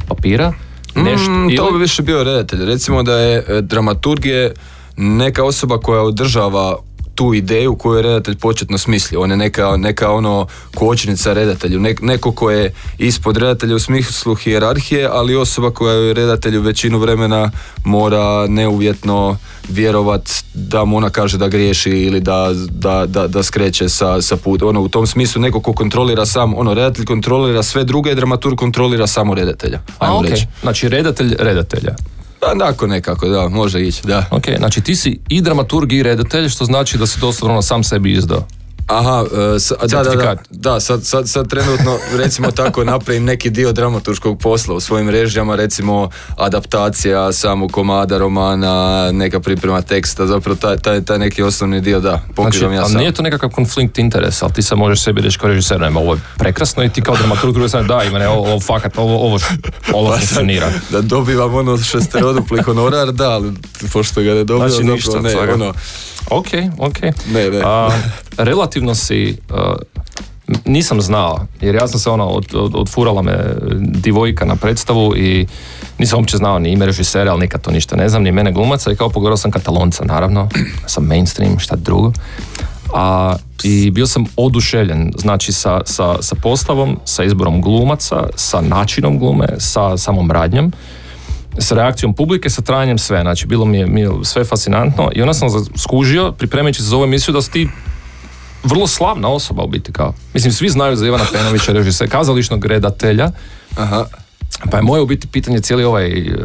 papira 0.08 0.54
nešto 0.96 1.32
Mm, 1.32 1.48
to 1.48 1.64
ili- 1.64 1.72
bi 1.72 1.80
više 1.80 2.02
bio 2.02 2.24
redatelj. 2.24 2.66
Recimo 2.66 3.04
da 3.04 3.14
je 3.14 3.46
e, 3.48 3.62
dramaturg 3.62 4.26
je 4.26 4.54
neka 4.98 5.44
osoba 5.44 5.78
koja 5.78 6.02
održava 6.02 6.78
tu 7.20 7.34
ideju 7.34 7.76
koju 7.76 7.96
je 7.98 8.02
redatelj 8.04 8.36
početno 8.36 8.78
smislio. 8.78 9.22
On 9.22 9.32
je 9.32 9.38
neka, 9.38 9.78
neka 9.78 10.12
ono 10.12 10.48
kočnica 10.76 11.34
redatelju, 11.34 11.80
Nek- 11.80 12.02
neko 12.02 12.32
ko 12.32 12.52
je 12.52 12.74
ispod 12.98 13.38
redatelja 13.38 13.76
u 13.76 13.80
smislu 13.80 14.36
hijerarhije, 14.36 15.10
ali 15.12 15.36
osoba 15.36 15.72
koja 15.72 15.94
je 15.94 16.14
redatelju 16.14 16.62
većinu 16.62 17.00
vremena 17.00 17.52
mora 17.86 18.48
neuvjetno 18.48 19.38
vjerovat 19.70 20.30
da 20.54 20.86
mu 20.86 20.98
ona 20.98 21.10
kaže 21.10 21.38
da 21.38 21.48
griješi 21.48 21.90
ili 21.90 22.20
da, 22.22 22.52
da, 22.70 23.06
da, 23.06 23.28
da 23.28 23.44
skreće 23.44 23.90
sa, 23.90 24.22
sa 24.22 24.38
put. 24.38 24.62
Ono, 24.62 24.82
u 24.82 24.90
tom 24.90 25.08
smislu 25.08 25.42
neko 25.42 25.60
ko 25.62 25.74
kontrolira 25.74 26.26
sam, 26.26 26.54
ono, 26.58 26.74
redatelj 26.74 27.06
kontrolira 27.06 27.64
sve 27.64 27.84
druge, 27.84 28.16
dramaturg 28.16 28.58
kontrolira 28.58 29.08
samo 29.08 29.36
redatelja. 29.36 29.80
A, 30.00 30.06
Ajmo 30.06 30.20
ok. 30.20 30.26
reći. 30.30 30.46
Znači, 30.62 30.90
redatelj 30.90 31.36
redatelja. 31.40 31.96
Pa 32.40 32.52
onako 32.52 32.88
nekako, 32.88 33.28
da, 33.28 33.50
može 33.50 33.82
ići, 33.82 34.08
da. 34.08 34.26
Ok, 34.32 34.44
znači 34.58 34.82
ti 34.82 34.96
si 34.96 35.20
i 35.30 35.42
dramaturg 35.42 35.94
i 35.94 36.04
redatelj, 36.04 36.50
što 36.50 36.66
znači 36.66 36.98
da 36.98 37.08
si 37.08 37.20
doslovno 37.20 37.62
sam 37.62 37.84
sebi 37.84 38.12
izdao. 38.12 38.48
Aha, 38.90 39.24
e, 39.56 39.60
sa- 39.60 39.76
da, 39.78 40.04
da, 40.04 40.16
da, 40.16 40.36
da, 40.50 40.80
sad, 40.80 41.06
sad, 41.06 41.30
sad 41.30 41.48
trenutno, 41.48 41.98
recimo 42.14 42.52
tako, 42.52 42.84
napravim 42.84 43.24
neki 43.24 43.50
dio 43.50 43.72
dramaturškog 43.72 44.40
posla 44.40 44.76
u 44.76 44.80
svojim 44.80 45.10
režijama, 45.10 45.56
recimo 45.56 46.10
adaptacija 46.38 47.32
samog 47.32 47.72
komada, 47.72 48.18
romana, 48.18 48.74
neka 49.12 49.40
priprema 49.40 49.82
teksta, 49.82 50.28
zapravo 50.28 50.56
taj, 50.56 50.78
taj, 50.78 51.02
taj 51.02 51.20
neki 51.20 51.44
osnovni 51.44 51.82
dio, 51.82 52.00
da, 52.00 52.10
Znači, 52.10 52.34
pokrivam 52.36 52.74
ja 52.74 52.82
ali 52.82 52.92
sam. 52.92 53.00
nije 53.00 53.12
to 53.12 53.22
nekakav 53.22 53.50
konflikt 53.50 53.98
interesa, 53.98 54.46
ali 54.46 54.54
ti 54.54 54.62
sad 54.62 54.78
možeš 54.78 55.04
sebi 55.04 55.22
reći 55.22 55.40
kao 55.40 55.50
režiser, 55.50 55.80
nema, 55.82 56.00
ovo 56.00 56.14
je 56.14 56.20
prekrasno 56.38 56.84
i 56.84 56.90
ti 56.90 57.02
kao 57.02 57.16
dramaturg 57.16 57.54
druge 57.54 57.70
strane, 57.70 57.88
da, 57.88 58.04
ima 58.04 58.20
ne, 58.20 58.28
ovo, 58.28 58.48
ovo 58.48 58.60
fakat, 58.60 58.98
ovo, 58.98 59.16
ovo, 59.18 59.40
ovo 59.94 60.12
funkcionira. 60.12 60.68
Da 60.90 61.02
dobivam 61.02 61.56
ono 61.56 61.78
šesterodupli 61.78 62.62
honorar, 62.62 63.12
da, 63.12 63.30
ali 63.30 63.54
pošto 63.94 64.22
ga 64.22 64.34
ne 64.34 64.44
dobivam, 64.44 64.70
Znači, 64.70 64.84
ništa 64.86 65.20
ne, 65.20 65.54
ono, 65.54 65.74
Ok, 66.30 66.48
ok. 66.78 67.02
Ne, 67.34 67.50
ne. 67.50 67.62
A, 67.66 67.90
relativno 68.38 68.96
si, 68.96 69.38
a, 69.50 69.76
nisam 70.66 71.02
znao, 71.02 71.48
jer 71.62 71.76
ja 71.76 71.88
sam 71.88 72.00
se 72.00 72.10
ono, 72.10 72.28
od, 72.28 72.56
od, 72.56 72.76
odfurala 72.76 73.22
me 73.22 73.38
divojka 73.80 74.46
na 74.46 74.56
predstavu 74.56 75.18
i 75.18 75.48
nisam 75.98 76.20
uopće 76.20 76.38
znao 76.38 76.60
ni 76.60 76.72
ime 76.72 76.86
režisera, 76.86 77.32
ali 77.32 77.42
nikad 77.42 77.62
to 77.62 77.72
ništa 77.72 77.96
ne 77.96 78.10
znam, 78.10 78.24
ni 78.24 78.32
mene 78.32 78.52
glumaca 78.52 78.92
i 78.92 78.96
kao 78.96 79.10
pogledao 79.10 79.38
sam 79.38 79.52
katalonca, 79.52 80.06
naravno, 80.06 80.50
sam 80.88 81.04
mainstream, 81.06 81.60
šta 81.60 81.76
drugo. 81.76 82.12
A, 82.94 83.36
I 83.64 83.92
bio 83.92 84.08
sam 84.08 84.26
oduševljen, 84.36 85.12
znači 85.18 85.52
sa, 85.52 85.82
sa, 85.86 86.16
sa 86.22 86.36
postavom, 86.36 87.00
sa 87.06 87.24
izborom 87.24 87.62
glumaca, 87.62 88.28
sa 88.36 88.62
načinom 88.62 89.20
glume, 89.20 89.48
sa 89.58 89.98
samom 89.98 90.32
radnjom 90.32 90.74
s 91.60 91.72
reakcijom 91.72 92.14
publike, 92.14 92.50
sa 92.50 92.62
trajanjem 92.62 92.98
sve. 92.98 93.22
Znači, 93.22 93.48
bilo 93.48 93.66
mi 93.66 93.78
je, 93.78 93.86
mi 93.86 94.02
je 94.02 94.10
sve 94.24 94.44
fascinantno 94.44 95.10
i 95.16 95.22
onda 95.22 95.34
sam 95.34 95.50
skužio, 95.78 96.32
pripremajući 96.32 96.82
se 96.82 96.88
za 96.88 96.96
ovu 96.96 97.04
emisiju, 97.04 97.34
da 97.34 97.42
si 97.42 97.52
ti 97.52 97.70
vrlo 98.64 98.88
slavna 98.88 99.28
osoba 99.28 99.64
u 99.64 99.68
biti 99.68 99.92
kao. 99.92 100.14
Mislim, 100.34 100.54
svi 100.54 100.70
znaju 100.70 100.96
za 100.96 101.08
Ivana 101.08 101.26
Penovića, 101.32 101.72
režisera, 101.72 102.10
kazališnog 102.10 102.66
redatelja, 102.66 103.32
aha, 103.78 104.06
pa 104.72 104.78
je 104.78 104.84
moje 104.84 105.02
u 105.02 105.06
biti 105.06 105.28
pitanje 105.28 105.60
cijeli 105.60 105.84
ovaj 105.84 106.08
e, 106.08 106.36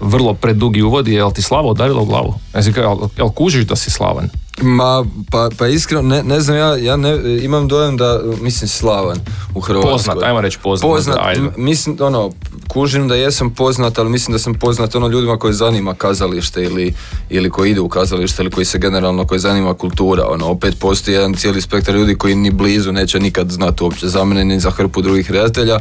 vrlo 0.00 0.34
predugi 0.34 0.82
uvod 0.82 1.08
je, 1.08 1.14
jel 1.14 1.32
ti 1.32 1.42
slava 1.42 1.68
udarila 1.68 2.00
u 2.00 2.04
glavu? 2.04 2.34
Znači, 2.50 2.72
kao, 2.72 2.82
jel, 2.82 3.08
jel 3.16 3.28
kužiš 3.28 3.64
da 3.64 3.76
si 3.76 3.90
slavan? 3.90 4.28
Ma, 4.62 5.04
pa, 5.30 5.50
pa 5.58 5.66
iskreno, 5.66 6.02
ne, 6.02 6.22
ne 6.22 6.40
znam, 6.40 6.56
ja, 6.56 6.76
ja 6.76 6.96
ne, 6.96 7.18
imam 7.42 7.68
dojam 7.68 7.96
da, 7.96 8.20
mislim, 8.40 8.68
slavan 8.68 9.18
u 9.54 9.60
Hrvatskoj. 9.60 9.92
Poznat, 9.92 10.22
ajmo 10.22 10.40
reći 10.40 10.58
poznat. 10.62 10.90
Poznat, 10.90 11.18
ajde. 11.20 11.42
mislim, 11.56 11.96
ono, 12.00 12.30
kužim 12.68 13.08
da 13.08 13.14
jesam 13.14 13.50
poznat, 13.50 13.98
ali 13.98 14.10
mislim 14.10 14.32
da 14.32 14.38
sam 14.38 14.54
poznat 14.54 14.94
ono 14.94 15.08
ljudima 15.08 15.38
koji 15.38 15.54
zanima 15.54 15.94
kazalište 15.94 16.62
ili, 16.62 16.94
ili 17.30 17.50
koji 17.50 17.70
idu 17.70 17.84
u 17.84 17.88
kazalište 17.88 18.42
ili 18.42 18.50
koji 18.50 18.64
se 18.64 18.78
generalno, 18.78 19.26
koji 19.26 19.40
zanima 19.40 19.74
kultura, 19.74 20.24
ono, 20.28 20.46
opet 20.46 20.78
postoji 20.78 21.14
jedan 21.14 21.34
cijeli 21.34 21.60
spektar 21.60 21.94
ljudi 21.94 22.14
koji 22.14 22.34
ni 22.34 22.50
blizu 22.50 22.92
neće 22.92 23.20
nikad 23.20 23.50
znati 23.50 23.84
uopće 23.84 24.08
za 24.08 24.24
mene 24.24 24.44
ni 24.44 24.60
za 24.60 24.70
hrpu 24.70 25.02
drugih 25.02 25.30
redatelja 25.30 25.78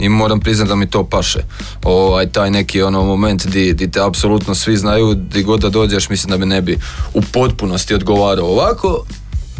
i 0.00 0.08
moram 0.08 0.40
priznati 0.40 0.68
da 0.68 0.74
mi 0.74 0.90
to 0.90 1.04
paše. 1.04 1.40
Ovaj, 1.84 2.26
taj 2.26 2.50
neki 2.50 2.82
ono 2.82 3.04
moment 3.04 3.46
di, 3.46 3.72
di 3.72 3.90
te 3.90 4.00
apsolutno 4.00 4.54
svi 4.54 4.76
znaju, 4.76 5.14
di 5.14 5.42
god 5.42 5.60
da 5.60 5.68
dođeš, 5.68 6.08
mislim 6.08 6.30
da 6.30 6.36
mi 6.36 6.46
ne 6.46 6.60
bi 6.60 6.78
u 7.14 7.22
potpunosti 7.32 7.94
odgovarao 7.94 8.21
ovako, 8.22 9.04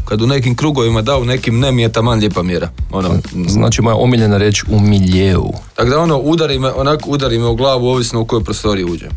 kad 0.05 0.23
u 0.23 0.27
nekim 0.27 0.57
krugovima 0.57 1.03
da, 1.03 1.17
u 1.19 1.25
nekim 1.25 1.59
ne 1.59 1.73
mi 1.73 1.83
je 1.83 1.93
taman 1.93 2.19
lijepa 2.19 2.43
mjera. 2.43 2.69
Ono, 2.93 3.11
Znači, 3.49 3.83
moja 3.83 3.97
omiljena 3.97 4.37
reč 4.37 4.63
u 4.71 4.81
miljeu. 4.81 5.45
tako 5.75 5.91
da 5.91 5.99
ono, 6.01 6.19
udari 6.19 6.59
me, 6.59 6.73
onako 6.73 7.11
udari 7.11 7.39
me 7.39 7.47
u 7.47 7.55
glavu 7.57 7.87
ovisno 7.89 8.21
u 8.21 8.25
kojoj 8.25 8.45
prostoriji 8.45 8.85
uđem. 8.85 9.11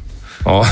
O, 0.45 0.63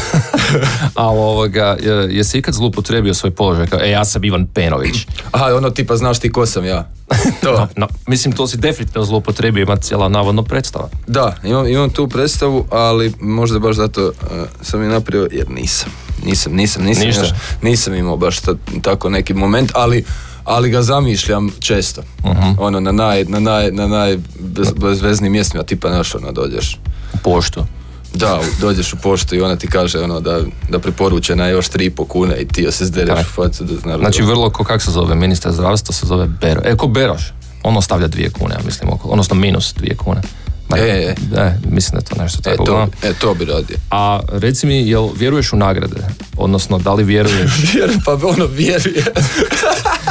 a 0.95 1.07
ovoga, 1.07 1.77
je- 1.77 2.07
jesi 2.09 2.37
ikad 2.37 2.53
zloupotrebio 2.53 3.13
svoj 3.13 3.31
položaj? 3.31 3.67
Kao, 3.67 3.79
e, 3.81 3.89
ja 3.89 4.05
sam 4.05 4.23
Ivan 4.23 4.47
Penović. 4.47 4.95
Aha, 5.31 5.45
ono 5.47 5.69
tipa 5.69 5.95
znaš 5.95 6.19
ti 6.19 6.31
ko 6.31 6.45
sam 6.45 6.65
ja. 6.65 6.89
To. 7.43 7.67
No, 7.75 7.87
mislim, 8.07 8.31
to 8.31 8.47
si 8.47 8.57
definitivno 8.57 9.05
zloupotrebio, 9.05 9.61
ima 9.61 9.75
cijela 9.75 10.09
navodno 10.09 10.43
predstava. 10.43 10.89
Da, 11.07 11.35
imam, 11.43 11.67
imam 11.67 11.89
tu 11.89 12.07
predstavu, 12.07 12.65
ali 12.71 13.13
možda 13.19 13.59
baš 13.59 13.75
zato 13.75 14.05
uh, 14.05 14.13
sam 14.61 14.81
je 14.83 14.89
napravio 14.89 15.27
jer 15.31 15.49
nisam. 15.49 15.89
Nisam, 16.25 16.53
nisam, 16.53 16.83
nisam, 16.83 17.07
Ništa? 17.07 17.21
još- 17.21 17.31
nisam 17.61 17.93
imao 17.95 18.17
baš 18.17 18.39
ta- 18.39 18.53
tako 18.81 19.09
neki 19.09 19.33
moment, 19.33 19.71
ali 19.75 20.03
ali 20.45 20.69
ga 20.69 20.81
zamišljam 20.81 21.49
često. 21.59 22.01
Mhm. 22.25 22.51
Ono, 22.59 22.79
na 22.79 22.91
naj, 22.91 23.23
na 23.23 23.39
naj, 23.39 23.71
na 23.71 23.87
naj 23.87 24.17
bez, 24.39 24.71
bezveznim 24.71 25.31
mjestima, 25.31 25.63
tipa 25.63 25.89
naš, 25.89 26.15
ono, 26.15 26.31
dođeš. 26.31 26.79
U 27.13 27.17
poštu. 27.17 27.65
Da, 28.13 28.39
dođeš 28.61 28.93
u 28.93 28.97
poštu 28.97 29.35
i 29.35 29.41
ona 29.41 29.55
ti 29.55 29.67
kaže 29.67 29.99
ono 29.99 30.19
da, 30.19 30.39
da 30.69 30.79
preporuče 30.79 31.35
na 31.35 31.47
još 31.47 31.69
3,5 31.69 32.07
kune 32.07 32.35
i 32.35 32.47
ti 32.47 32.61
joj 32.61 32.71
se 32.71 32.85
zdereš 32.85 33.19
u 33.21 33.31
facu 33.33 33.63
da 33.63 33.75
zna 33.75 33.97
Znači, 33.97 34.21
vrlo, 34.21 34.49
ko 34.49 34.63
kak 34.63 34.81
se 34.81 34.91
zove, 34.91 35.15
ministar 35.15 35.51
zdravstva 35.51 35.93
se 35.93 36.05
zove 36.05 36.27
Bero. 36.27 36.61
E, 36.65 36.75
ko 36.75 36.87
Beroš? 36.87 37.33
On 37.63 37.77
ostavlja 37.77 38.07
dvije 38.07 38.29
kune, 38.29 38.55
ja 38.55 38.61
mislim, 38.65 38.89
oko, 38.89 39.07
odnosno 39.07 39.35
minus 39.35 39.73
dvije 39.73 39.95
kune. 39.95 40.21
Ma, 40.69 40.77
E, 40.77 40.81
e. 40.81 41.15
e, 41.35 41.57
mislim 41.65 41.91
da 41.91 41.97
je 41.97 42.03
to 42.05 42.23
nešto 42.23 42.39
E 42.39 42.43
tako. 42.43 42.55
to, 42.57 42.63
uglavnom. 42.63 42.91
e, 43.03 43.13
to 43.13 43.33
bi 43.33 43.45
radio. 43.45 43.77
A 43.91 44.19
reci 44.29 44.67
mi, 44.67 44.89
jel 44.89 45.09
vjeruješ 45.17 45.53
u 45.53 45.57
nagrade? 45.57 45.95
Odnosno, 46.37 46.77
da 46.79 46.93
li 46.93 47.03
vjeruješ, 47.03 47.51
pa 48.05 48.13
ono 48.13 48.45
vjeruje. 48.47 49.03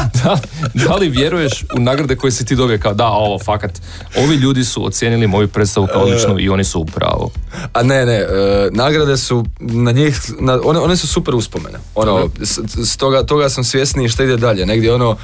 da, 0.25 0.39
da 0.75 0.97
li 0.97 1.09
vjeruješ 1.09 1.65
u 1.77 1.81
nagrade 1.81 2.17
koje 2.17 2.31
si 2.31 2.45
ti 2.45 2.57
dobio 2.57 2.79
kao 2.79 2.95
da, 2.95 3.07
ovo, 3.07 3.39
fakat, 3.39 3.81
ovi 4.17 4.37
ljudi 4.37 4.65
su 4.65 4.87
ocijenili 4.87 5.27
moju 5.27 5.49
predstavu 5.49 5.87
kao 5.93 6.03
odličnu 6.03 6.41
i 6.41 6.49
oni 6.49 6.65
su 6.65 6.81
u 6.81 6.87
pravu. 6.87 7.31
A 7.73 7.83
ne, 7.83 8.07
ne, 8.07 8.15
e, 8.15 8.27
nagrade 8.71 9.17
su 9.17 9.45
na 9.61 9.93
njih, 9.93 10.21
na, 10.41 10.59
one, 10.65 10.79
one 10.79 10.97
su 10.97 11.07
super 11.07 11.35
uspomene. 11.35 11.79
Ono, 11.95 12.29
s, 12.43 12.59
s 12.85 12.97
toga, 12.97 13.23
toga 13.23 13.49
sam 13.49 13.65
svjesniji 13.65 14.09
što 14.09 14.23
ide 14.23 14.37
dalje. 14.37 14.67
Negdje 14.67 14.95
ono, 14.95 15.17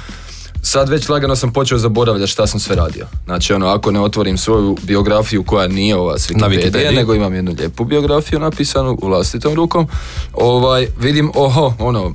sad 0.61 0.89
već 0.89 1.09
lagano 1.09 1.35
sam 1.35 1.53
počeo 1.53 1.77
zaboravljati 1.77 2.31
šta 2.31 2.47
sam 2.47 2.59
sve 2.59 2.75
radio. 2.75 3.05
Znači 3.25 3.53
ono, 3.53 3.67
ako 3.67 3.91
ne 3.91 4.01
otvorim 4.01 4.37
svoju 4.37 4.77
biografiju 4.83 5.43
koja 5.43 5.67
nije 5.67 5.95
ova 5.95 6.19
s 6.19 6.29
Wikipediji. 6.29 6.95
nego 6.95 7.15
imam 7.15 7.33
jednu 7.33 7.55
lijepu 7.59 7.85
biografiju 7.85 8.39
napisanu 8.39 8.97
u 9.01 9.07
vlastitom 9.07 9.53
rukom, 9.53 9.87
ovaj, 10.33 10.87
vidim, 10.99 11.31
oho, 11.35 11.73
ono, 11.79 12.13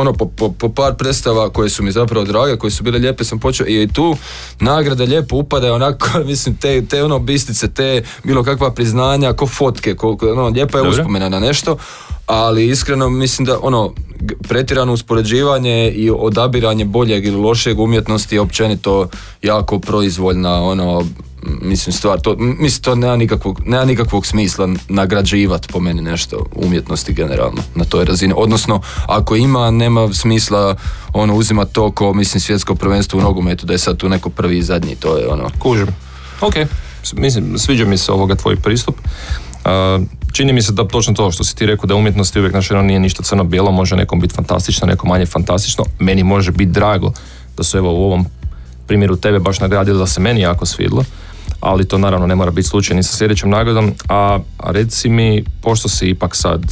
ono 0.00 0.12
po, 0.12 0.26
po, 0.26 0.52
po 0.52 0.68
par 0.68 0.94
predstava 0.94 1.50
koje 1.50 1.70
su 1.70 1.82
mi 1.82 1.92
zapravo 1.92 2.24
drage, 2.24 2.56
koje 2.56 2.70
su 2.70 2.82
bile 2.82 2.98
lijepe 2.98 3.24
sam 3.24 3.38
počeo 3.38 3.66
i 3.66 3.88
tu 3.92 4.16
nagrade 4.60 5.06
lijepo 5.06 5.36
upadaju 5.36 5.74
onako, 5.74 6.06
mislim, 6.26 6.56
te, 6.56 6.86
te 6.86 7.04
ono 7.04 7.18
bistice, 7.18 7.68
te 7.68 8.02
bilo 8.24 8.44
kakva 8.44 8.70
priznanja, 8.70 9.32
ko 9.32 9.46
fotke, 9.46 9.94
ko, 9.94 10.18
ono, 10.22 10.48
lijepa 10.48 10.78
je 10.78 10.84
Dobro. 10.84 11.00
uspomena 11.00 11.28
na 11.28 11.40
nešto, 11.40 11.76
ali 12.26 12.68
iskreno 12.68 13.10
mislim 13.10 13.46
da 13.46 13.58
ono, 13.62 13.92
pretjerano 14.48 14.92
uspoređivanje 14.92 15.90
i 15.90 16.10
odabiranje 16.10 16.84
boljeg 16.84 17.26
ili 17.26 17.36
lošeg 17.36 17.80
umjetnosti 17.80 18.34
je 18.34 18.40
općenito 18.40 19.08
jako 19.42 19.78
proizvoljna 19.78 20.62
ono, 20.62 21.04
mislim 21.62 21.92
stvar, 21.92 22.20
to, 22.20 22.36
mislim 22.38 22.82
to 22.82 22.94
nema 22.94 23.16
nikakvog, 23.16 23.60
nema 23.66 23.84
nikakvog 23.84 24.26
smisla 24.26 24.68
nagrađivati 24.88 25.68
po 25.72 25.80
meni 25.80 26.02
nešto 26.02 26.46
umjetnosti 26.54 27.12
generalno 27.12 27.62
na 27.74 27.84
toj 27.84 28.04
razini, 28.04 28.34
odnosno 28.36 28.80
ako 29.06 29.36
ima 29.36 29.70
nema 29.70 30.12
smisla 30.12 30.76
ono 31.12 31.34
uzimati 31.34 31.72
to 31.72 31.90
ko 31.90 32.14
mislim 32.14 32.40
svjetsko 32.40 32.74
prvenstvo 32.74 33.18
u 33.18 33.22
nogometu 33.22 33.66
da 33.66 33.72
je 33.72 33.78
sad 33.78 33.96
tu 33.96 34.08
neko 34.08 34.30
prvi 34.30 34.58
i 34.58 34.62
zadnji, 34.62 34.96
to 34.96 35.18
je 35.18 35.28
ono 35.28 35.50
Kužim. 35.58 35.88
Ok, 36.40 36.54
mislim, 37.12 37.58
sviđa 37.58 37.84
mi 37.84 37.98
se 37.98 38.12
ovoga 38.12 38.34
tvoj 38.34 38.56
pristup. 38.56 38.96
Uh, 39.64 40.06
čini 40.32 40.52
mi 40.52 40.62
se 40.62 40.72
da 40.72 40.88
točno 40.88 41.14
to 41.14 41.30
što 41.30 41.44
si 41.44 41.56
ti 41.56 41.66
rekao 41.66 41.86
da 41.86 41.94
umjetnost 41.94 42.36
je 42.36 42.40
uvijek 42.40 42.54
naš 42.54 42.70
ono 42.70 42.82
nije 42.82 43.00
ništa 43.00 43.22
crno-bijelo, 43.22 43.70
može 43.70 43.96
nekom 43.96 44.20
biti 44.20 44.34
fantastično, 44.34 44.86
nekom 44.86 45.08
manje 45.08 45.26
fantastično. 45.26 45.84
Meni 45.98 46.22
može 46.22 46.52
biti 46.52 46.70
drago 46.70 47.12
da 47.56 47.62
su 47.62 47.78
evo 47.78 47.92
u 47.92 48.04
ovom 48.04 48.26
primjeru 48.86 49.16
tebe 49.16 49.38
baš 49.38 49.60
nagradili 49.60 49.98
da 49.98 50.06
se 50.06 50.20
meni 50.20 50.40
jako 50.40 50.66
svidlo, 50.66 51.04
ali 51.60 51.88
to 51.88 51.98
naravno 51.98 52.26
ne 52.26 52.34
mora 52.34 52.50
biti 52.50 52.68
slučaj 52.68 52.96
ni 52.96 53.02
sa 53.02 53.16
sljedećom 53.16 53.50
nagradom. 53.50 53.92
A, 54.08 54.38
a 54.58 54.70
reci 54.70 55.08
mi, 55.08 55.44
pošto 55.62 55.88
si 55.88 56.08
ipak 56.08 56.36
sad, 56.36 56.62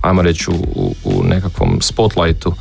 ajmo 0.00 0.22
reći, 0.22 0.50
u, 0.50 0.54
u, 0.54 0.94
u 1.04 1.24
nekakvom 1.24 1.78
spotlightu 1.80 2.54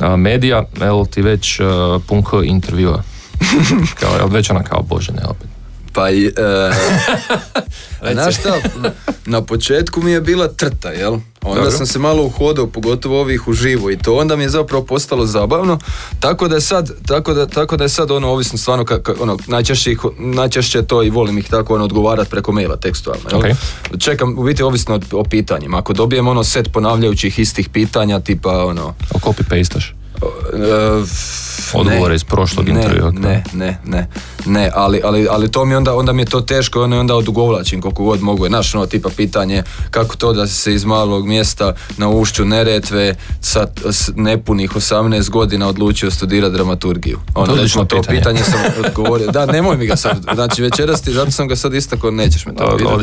a, 0.00 0.16
medija, 0.16 0.64
jel 0.80 1.06
ti 1.06 1.22
već 1.22 1.60
uh, 1.60 1.66
pun 2.08 2.22
K 2.22 2.28
intervjua? 2.44 3.02
kao, 4.00 4.16
jel 4.18 4.28
već 4.28 4.50
ona 4.50 4.62
kao 4.62 4.82
bože 4.82 5.12
ne 5.12 5.22
opet? 5.24 5.49
Pa 5.92 6.10
i, 6.10 6.26
e, 6.26 6.32
znaš 8.12 8.36
šta, 8.36 8.54
na 9.24 9.42
početku 9.42 10.02
mi 10.02 10.10
je 10.10 10.20
bila 10.20 10.48
trta, 10.48 10.88
jel? 10.90 11.12
Onda 11.42 11.54
Dobro. 11.54 11.70
sam 11.70 11.86
se 11.86 11.98
malo 11.98 12.22
uhodao, 12.22 12.66
pogotovo 12.66 13.20
ovih 13.20 13.48
uživo 13.48 13.90
i 13.90 13.98
to 13.98 14.14
onda 14.14 14.36
mi 14.36 14.42
je 14.42 14.48
zapravo 14.48 14.84
postalo 14.84 15.26
zabavno, 15.26 15.78
tako 16.20 16.48
da 16.48 16.54
je 16.54 16.60
sad, 16.60 16.90
tako 17.06 17.34
da, 17.34 17.46
tako 17.46 17.76
da 17.76 17.84
je 17.84 17.88
sad 17.88 18.10
ono 18.10 18.28
ovisno 18.28 18.58
stvarno, 18.58 18.84
ka, 18.84 18.98
ka- 18.98 19.14
ono, 19.20 19.38
najčešće, 19.46 19.92
ih- 19.92 19.98
najčešće 20.18 20.82
to 20.82 21.02
i 21.02 21.10
volim 21.10 21.38
ih 21.38 21.48
tako 21.48 21.74
ono 21.74 21.84
odgovarat 21.84 22.28
preko 22.30 22.52
maila 22.52 22.76
tekstualno, 22.76 23.22
jel? 23.30 23.40
Ok. 23.40 23.46
Čekam, 24.00 24.38
u 24.38 24.44
biti 24.44 24.62
ovisno 24.62 25.00
o, 25.12 25.20
o 25.20 25.24
pitanjima, 25.24 25.78
ako 25.78 25.92
dobijem 25.92 26.28
ono 26.28 26.44
set 26.44 26.72
ponavljajućih 26.72 27.38
istih 27.38 27.68
pitanja, 27.68 28.20
tipa 28.20 28.64
ono, 28.64 28.94
O 29.10 29.18
copy 29.18 29.42
pastaš. 29.50 29.94
Odgovore 31.74 32.14
iz 32.14 32.24
prošlog 32.24 32.68
ne, 32.68 32.74
intervjua, 32.74 33.10
Ne, 33.10 33.44
ne, 33.52 33.78
ne, 33.84 34.06
ne, 34.46 34.70
ali, 34.74 35.00
ali, 35.04 35.26
ali 35.30 35.50
to 35.50 35.64
mi 35.64 35.74
onda, 35.74 35.94
onda 35.94 36.12
mi 36.12 36.22
je 36.22 36.26
to 36.26 36.40
teško, 36.40 36.82
ono, 36.82 37.00
onda 37.00 37.14
odugovlačim 37.14 37.80
koliko 37.80 38.04
god 38.04 38.22
mogu. 38.22 38.46
Znaš, 38.46 38.74
ono, 38.74 38.86
tipa 38.86 39.08
pitanje, 39.16 39.62
kako 39.90 40.16
to 40.16 40.32
da 40.32 40.46
se 40.46 40.74
iz 40.74 40.84
malog 40.84 41.26
mjesta 41.26 41.74
na 41.96 42.08
ušću 42.08 42.44
Neretve 42.44 43.14
sa 43.40 43.66
nepunih 44.14 44.70
18 44.70 45.30
godina 45.30 45.68
odlučio 45.68 46.10
studirati 46.10 46.54
dramaturgiju. 46.54 47.18
To 47.34 47.40
Ono, 47.40 47.52
odlično 47.52 47.84
to 47.84 47.96
pitanje. 47.96 48.18
pitanje 48.18 48.40
sam 48.44 48.60
odgovorio. 48.86 49.30
Da, 49.30 49.46
nemoj 49.46 49.76
mi 49.76 49.86
ga 49.86 49.96
sad, 49.96 50.24
znači 50.34 50.62
večeras 50.62 51.02
ti, 51.02 51.12
zato 51.12 51.30
sam 51.30 51.48
ga 51.48 51.56
sad 51.56 51.74
istako, 51.74 52.10
nećeš 52.10 52.46
me 52.46 52.54
to 52.54 52.64
To 52.64 52.76
pitati. 52.76 52.94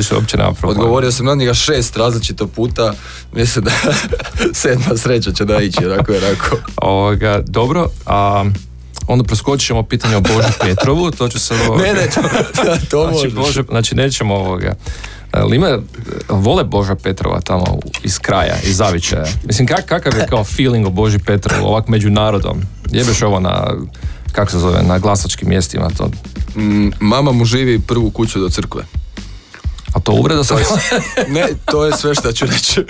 problema. 0.53 0.81
Odgovorio 0.81 1.11
sam 1.11 1.25
na 1.25 1.35
njega 1.35 1.53
šest 1.53 1.97
različito 1.97 2.47
puta, 2.47 2.93
mislim 3.33 3.65
da 3.65 3.71
sedma 4.61 4.97
sreća 4.97 5.31
će 5.31 5.45
da 5.45 5.57
ići, 5.61 5.85
onako 5.85 6.11
je 6.11 6.19
rekao. 6.19 6.57
Ovoga, 7.07 7.41
dobro, 7.41 7.87
a 8.05 8.45
onda 9.07 9.23
preskočit 9.23 9.67
ćemo 9.67 9.83
pitanje 9.83 10.15
o 10.15 10.21
Boži 10.21 10.47
Petrovu, 10.61 11.11
to 11.11 11.29
ću 11.29 11.39
se... 11.39 11.53
ovoga- 11.55 11.81
Ne, 11.83 11.93
ne, 11.93 12.07
to, 12.07 12.21
to 12.89 13.09
znači. 13.11 13.29
Bože, 13.29 13.63
znači 13.63 13.95
nećemo 13.95 14.35
ovoga. 14.35 14.73
Ali 15.31 15.55
ima, 15.55 15.77
vole 16.29 16.63
Boža 16.63 16.95
Petrova 16.95 17.41
tamo 17.41 17.65
iz 18.03 18.19
kraja, 18.19 18.55
iz 18.63 18.77
Zavičaja. 18.77 19.25
Mislim, 19.43 19.67
kak, 19.67 19.85
kakav 19.85 20.13
je 20.15 20.25
kao 20.25 20.43
feeling 20.45 20.87
o 20.87 20.91
Boži 20.91 21.19
Petrovu, 21.19 21.65
ovak 21.65 21.87
među 21.87 22.09
narodom? 22.09 22.61
Jebeš 22.89 23.21
ovo 23.21 23.39
na, 23.39 23.67
kako 24.31 24.51
se 24.51 24.59
zove, 24.59 24.83
na 24.83 24.99
glasačkim 24.99 25.49
mjestima, 25.49 25.89
to, 25.89 26.09
Mm, 26.55 26.89
mama 26.99 27.31
mu 27.31 27.45
živi 27.45 27.79
prvu 27.79 28.09
kuću 28.09 28.39
do 28.39 28.49
crkve. 28.49 28.81
A 29.97 29.99
to 29.99 30.11
uvreda 30.11 30.43
sam? 30.43 30.57
Ne, 31.35 31.47
to 31.65 31.85
je 31.85 31.91
sve 31.93 32.15
što 32.15 32.31
ću 32.31 32.45
reći. 32.45 32.81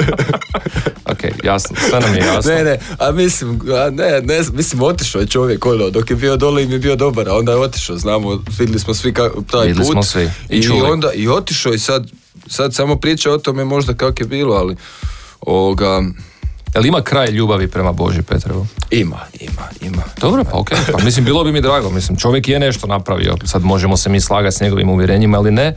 ok, 1.05 1.43
jasno, 1.43 1.75
sve 1.89 1.99
nam 1.99 2.13
je 2.13 2.19
jasno. 2.25 2.51
ne, 2.51 2.63
ne, 2.63 2.79
a 2.99 3.11
mislim, 3.11 3.61
a 3.85 3.89
ne, 3.89 4.21
ne, 4.21 4.39
mislim, 4.53 4.83
otišao 4.83 5.21
je 5.21 5.27
čovjek, 5.27 5.65
ono, 5.65 5.89
dok 5.89 6.09
je 6.09 6.15
bio 6.15 6.37
dole 6.37 6.63
im 6.63 6.71
je 6.71 6.79
bio 6.79 6.95
dobar, 6.95 7.29
a 7.29 7.33
onda 7.33 7.51
je 7.51 7.57
otišao, 7.57 7.97
znamo, 7.97 8.43
vidjeli 8.59 8.79
smo 8.79 8.93
svi 8.93 9.13
ka, 9.13 9.29
taj 9.51 9.67
Vidjeli 9.67 9.85
put. 9.85 9.93
smo 9.93 10.03
svi. 10.03 10.29
I 10.49 10.57
I, 10.57 10.69
onda, 10.81 11.11
i 11.13 11.27
otišao 11.27 11.73
i 11.73 11.79
sad, 11.79 12.07
sad 12.47 12.73
samo 12.75 12.95
priča 12.95 13.31
o 13.31 13.37
tome 13.37 13.63
možda 13.65 13.93
kako 13.93 14.23
je 14.23 14.27
bilo, 14.27 14.55
ali, 14.55 14.75
ovoga, 15.41 16.01
Jel 16.75 16.85
ima 16.85 17.01
kraj 17.01 17.27
ljubavi 17.27 17.67
prema 17.67 17.91
Boži 17.91 18.21
Petrovu? 18.21 18.67
ima, 18.91 19.19
ima, 19.39 19.61
ima. 19.81 20.03
Dobro, 20.17 20.43
pa 20.43 20.57
ok. 20.57 20.69
Pa 20.91 21.03
mislim, 21.03 21.25
bilo 21.25 21.43
bi 21.43 21.51
mi 21.51 21.61
drago. 21.61 21.89
Mislim, 21.89 22.17
čovjek 22.17 22.47
je 22.47 22.59
nešto 22.59 22.87
napravio. 22.87 23.35
Sad 23.43 23.63
možemo 23.63 23.97
se 23.97 24.09
mi 24.09 24.21
slagati 24.21 24.55
s 24.55 24.61
njegovim 24.61 24.89
uvjerenjima 24.89 25.37
ili 25.37 25.51
ne, 25.51 25.75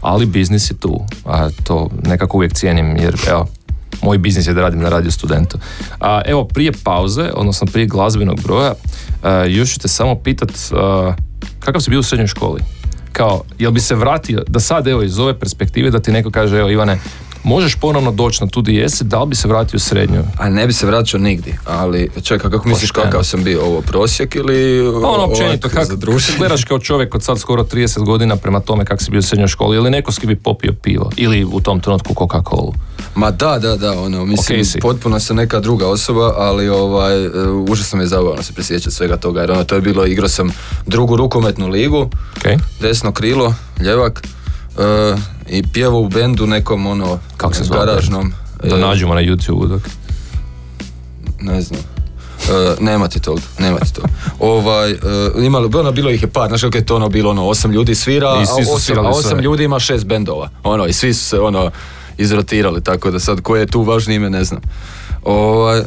ali 0.00 0.26
biznis 0.26 0.70
je 0.70 0.74
tu. 0.74 1.00
A 1.24 1.48
to 1.64 1.90
nekako 2.04 2.36
uvijek 2.36 2.52
cijenim, 2.52 2.96
jer 2.96 3.16
evo, 3.28 3.46
moj 4.02 4.18
biznis 4.18 4.46
je 4.46 4.54
da 4.54 4.60
radim 4.60 4.80
na 4.80 4.88
radio 4.88 5.10
studentu. 5.10 5.58
A, 6.00 6.20
evo, 6.26 6.44
prije 6.44 6.72
pauze, 6.84 7.30
odnosno 7.34 7.66
prije 7.72 7.86
glazbenog 7.86 8.40
broja, 8.42 8.74
a, 9.22 9.44
još 9.44 9.72
ću 9.72 9.80
te 9.80 9.88
samo 9.88 10.14
pitat 10.14 10.50
a, 10.72 11.14
kakav 11.60 11.80
si 11.80 11.90
bio 11.90 12.00
u 12.00 12.02
srednjoj 12.02 12.26
školi? 12.26 12.60
Kao, 13.12 13.42
jel 13.58 13.70
bi 13.70 13.80
se 13.80 13.94
vratio, 13.94 14.42
da 14.48 14.60
sad 14.60 14.86
evo 14.86 15.02
iz 15.02 15.18
ove 15.18 15.38
perspektive 15.38 15.90
da 15.90 16.00
ti 16.00 16.12
neko 16.12 16.30
kaže, 16.30 16.58
evo 16.58 16.70
Ivane, 16.70 16.98
možeš 17.44 17.74
ponovno 17.76 18.12
doći 18.12 18.44
na 18.44 18.50
tu 18.50 18.62
di 18.62 18.74
jesi, 18.74 19.04
da 19.04 19.20
li 19.22 19.28
bi 19.28 19.36
se 19.36 19.48
vratio 19.48 19.76
u 19.76 19.80
srednju? 19.80 20.22
A 20.38 20.48
ne 20.48 20.66
bi 20.66 20.72
se 20.72 20.86
vraćao 20.86 21.20
nigdje, 21.20 21.58
ali 21.66 22.10
čekaj, 22.22 22.50
kako 22.50 22.68
misliš 22.68 22.90
Pošteno. 22.90 23.04
kakav 23.04 23.24
sam 23.24 23.44
bio, 23.44 23.64
ovo 23.64 23.80
prosjek 23.80 24.34
ili 24.34 24.84
Pa 25.02 25.08
ono 25.08 25.24
općenito, 25.24 25.68
kako 25.68 25.96
gledaš 26.38 26.64
kao 26.64 26.78
čovjek 26.78 27.14
od 27.14 27.22
sad 27.22 27.38
skoro 27.38 27.62
30 27.64 28.04
godina 28.04 28.36
prema 28.36 28.60
tome 28.60 28.84
kako 28.84 29.02
si 29.02 29.10
bio 29.10 29.18
u 29.18 29.22
srednjoj 29.22 29.48
školi 29.48 29.76
ili 29.76 29.90
neko 29.90 30.12
bi 30.26 30.36
popio 30.36 30.72
pivo 30.82 31.10
ili 31.16 31.44
u 31.44 31.60
tom 31.60 31.80
trenutku 31.80 32.14
Coca-Cola. 32.14 32.72
Ma 33.14 33.30
da, 33.30 33.58
da, 33.58 33.76
da, 33.76 34.00
ono, 34.00 34.24
mislim, 34.24 34.60
Ok 34.60 34.66
si. 34.66 34.78
potpuno 34.80 35.20
sam 35.20 35.36
neka 35.36 35.60
druga 35.60 35.88
osoba, 35.88 36.34
ali 36.36 36.68
ovaj, 36.68 37.24
e, 37.24 37.28
užasno 37.68 37.96
mi 37.96 38.02
je 38.02 38.08
zabavno 38.08 38.42
se 38.42 38.52
prisjećati 38.52 38.94
svega 38.96 39.16
toga, 39.16 39.40
jer 39.40 39.50
ono, 39.50 39.64
to 39.64 39.74
je 39.74 39.80
bilo, 39.80 40.06
igrao 40.06 40.28
sam 40.28 40.50
drugu 40.86 41.16
rukometnu 41.16 41.68
ligu, 41.68 42.10
Okay. 42.44 42.58
desno 42.80 43.12
krilo, 43.12 43.54
ljevak, 43.80 44.22
e, 44.78 45.16
i 45.48 45.62
pjevao 45.72 46.00
u 46.00 46.08
bendu 46.08 46.46
nekom, 46.46 46.86
ono, 46.86 47.18
Kako 47.36 47.54
se 47.54 47.64
zvao 47.64 47.86
garažnom, 47.86 48.32
Da 48.62 48.76
E, 48.76 48.78
nađemo 48.78 49.14
na 49.14 49.20
YouTube 49.20 49.68
dok. 49.68 49.82
Ne 51.40 51.62
znam. 51.62 51.80
E, 51.80 52.76
nema 52.80 53.08
ti 53.08 53.20
tog, 53.20 53.40
nema 53.58 53.78
ti 53.78 53.92
tog. 53.92 54.04
Ovaj, 54.38 54.90
e, 54.90 54.96
imalo, 55.38 55.70
ono, 55.74 55.92
bilo 55.92 56.10
ih 56.10 56.22
je 56.22 56.28
par, 56.28 56.48
znaš 56.48 56.62
kako 56.62 56.76
je 56.76 56.86
to 56.86 56.96
ono 56.96 57.08
bilo, 57.08 57.30
ono, 57.30 57.46
osam 57.46 57.72
ljudi 57.72 57.94
svira, 57.94 58.28
a 58.28 58.44
osam, 58.74 59.06
a 59.06 59.08
osam 59.08 59.38
ljudi 59.40 59.64
ima 59.64 59.78
šest 59.78 60.06
bendova, 60.06 60.50
ono, 60.62 60.86
i 60.86 60.92
svi 60.92 61.14
su 61.14 61.24
se, 61.24 61.40
ono, 61.40 61.70
izrotirali, 62.18 62.82
tako 62.82 63.10
da 63.10 63.18
sad 63.18 63.40
koje 63.40 63.60
je 63.60 63.66
tu 63.66 63.82
važnije 63.82 64.16
ime 64.16 64.30
ne 64.30 64.44
znam. 64.44 64.60
Ovaj, 65.22 65.82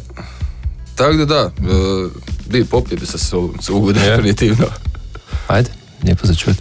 tako 0.96 1.13
da 1.13 1.25
da, 1.25 1.51
e, 1.60 2.08
bi 2.50 2.65
popio 2.65 2.98
bi 2.98 3.06
se 3.06 3.17
sugu 3.62 3.91
definitivno. 3.94 4.65
Ajde, 5.48 5.70
lijepo 6.03 6.27
za 6.27 6.34
čuti. 6.34 6.60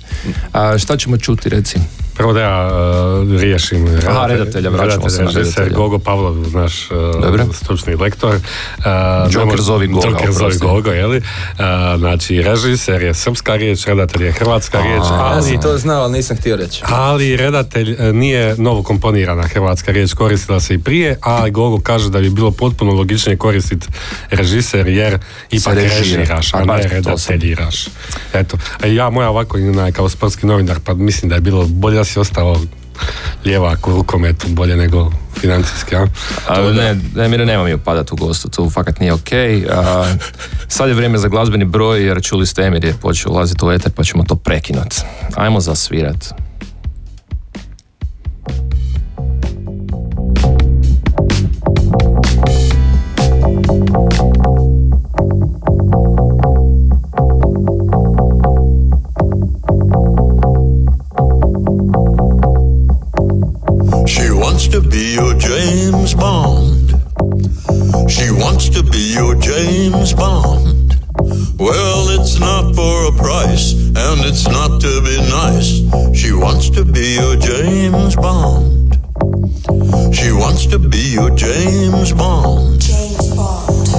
A 0.52 0.78
šta 0.78 0.96
ćemo 0.96 1.16
čuti, 1.16 1.48
reci? 1.48 1.78
Prvo 2.16 2.32
da 2.32 2.40
ja 2.40 2.68
uh, 2.68 3.40
riješim 3.40 3.86
Aha, 4.08 4.26
redatelja, 4.26 4.70
vraćamo 4.70 5.10
se 5.10 5.22
na 5.24 5.30
redatelja. 5.30 5.68
Gogo 5.68 5.98
Pavlov, 5.98 6.36
naš 6.52 6.90
uh, 6.90 6.96
Dobro. 7.22 7.44
stručni 7.52 7.94
lektor. 7.94 8.34
Uh, 8.34 8.84
Joker 9.24 9.38
ne 9.38 9.44
može- 9.44 9.62
zovi 9.62 9.86
Goga, 9.86 10.08
Joker 10.08 10.32
zovi. 10.32 10.54
Gogo, 10.60 10.90
jeli? 10.90 11.16
Uh, 11.18 11.24
znači, 11.98 12.42
režiser 12.42 13.02
je 13.02 13.14
srpska 13.14 13.56
riječ, 13.56 13.86
redatelj 13.86 14.24
je 14.24 14.32
hrvatska 14.32 14.80
riječ, 14.80 15.02
Ja 15.02 15.14
ali... 15.14 15.42
sam 15.42 15.62
to 15.62 15.78
znao, 15.78 16.02
ali 16.02 16.12
nisam 16.12 16.36
htio 16.36 16.56
reći. 16.56 16.82
Ali 16.84 17.36
redatelj 17.36 17.96
e, 17.98 18.12
nije 18.12 18.54
novo 18.58 18.82
komponirana 18.82 19.42
hrvatska 19.42 19.92
riječ, 19.92 20.12
koristila 20.12 20.60
se 20.60 20.74
i 20.74 20.78
prije, 20.78 21.18
a 21.22 21.48
Gogo 21.48 21.80
kaže 21.80 22.10
da 22.10 22.20
bi 22.20 22.30
bilo 22.30 22.50
potpuno 22.50 22.92
logičnije 22.92 23.36
koristiti 23.36 23.86
režiser 24.30 24.86
jer 24.88 25.18
ipak 25.50 25.74
režira. 25.74 25.98
režiraš, 25.98 26.54
a 26.54 26.64
ne 26.64 26.82
redateljiraš. 26.82 27.86
Eto, 28.34 28.56
a 28.82 28.86
ja 28.86 29.10
moja 29.10 29.30
ovako 29.30 29.58
kao 29.92 30.08
sportski 30.08 30.46
novinar, 30.46 30.76
pa 30.84 30.94
mislim 30.94 31.28
da 31.28 31.34
je 31.34 31.40
bilo 31.40 31.66
bolje 31.66 32.00
si 32.06 32.18
ostao 32.18 32.56
lijevak 33.44 33.88
u 33.88 33.90
rukometu, 33.90 34.46
bolje 34.48 34.76
nego 34.76 35.10
financijski, 35.40 35.96
a? 35.96 36.06
A, 36.48 36.60
ne, 36.60 37.00
ne, 37.14 37.28
Mire, 37.28 37.46
nema 37.46 37.64
mi 37.64 37.74
upadat 37.74 38.12
u 38.12 38.16
gostu, 38.16 38.48
tu 38.48 38.70
fakat 38.70 39.00
nije 39.00 39.12
ok. 39.12 39.32
A, 39.70 40.14
sad 40.68 40.88
je 40.88 40.94
vrijeme 40.94 41.18
za 41.18 41.28
glazbeni 41.28 41.64
broj 41.64 42.06
jer 42.06 42.22
čuli 42.22 42.46
ste 42.46 42.62
Emir 42.62 42.84
je 42.84 42.94
počeo 43.00 43.32
ulaziti 43.32 43.64
u 43.64 43.72
eter 43.72 43.92
pa 43.92 44.04
ćemo 44.04 44.24
to 44.24 44.36
prekinut. 44.36 44.94
Ajmo 45.34 45.60
zasvirat. 45.60 46.34
To 64.82 64.88
be 64.90 65.14
your 65.14 65.32
James 65.36 66.12
Bond. 66.12 66.90
She 68.10 68.30
wants 68.30 68.68
to 68.68 68.82
be 68.82 69.14
your 69.14 69.34
James 69.36 70.12
Bond. 70.12 71.00
Well, 71.58 72.10
it's 72.10 72.38
not 72.38 72.74
for 72.74 73.06
a 73.08 73.12
price, 73.12 73.72
and 73.72 74.20
it's 74.26 74.46
not 74.46 74.78
to 74.82 75.00
be 75.00 75.16
nice. 75.30 75.80
She 76.14 76.32
wants 76.34 76.68
to 76.70 76.84
be 76.84 77.14
your 77.14 77.36
James 77.36 78.16
Bond. 78.16 78.98
She 80.14 80.32
wants 80.32 80.66
to 80.66 80.78
be 80.78 81.14
your 81.14 81.30
James 81.30 82.12
Bond. 82.12 83.25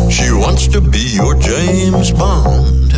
She 0.09 0.31
wants 0.31 0.67
to 0.69 0.81
be 0.81 1.15
your 1.15 1.35
James 1.35 2.11
Bond. 2.11 2.93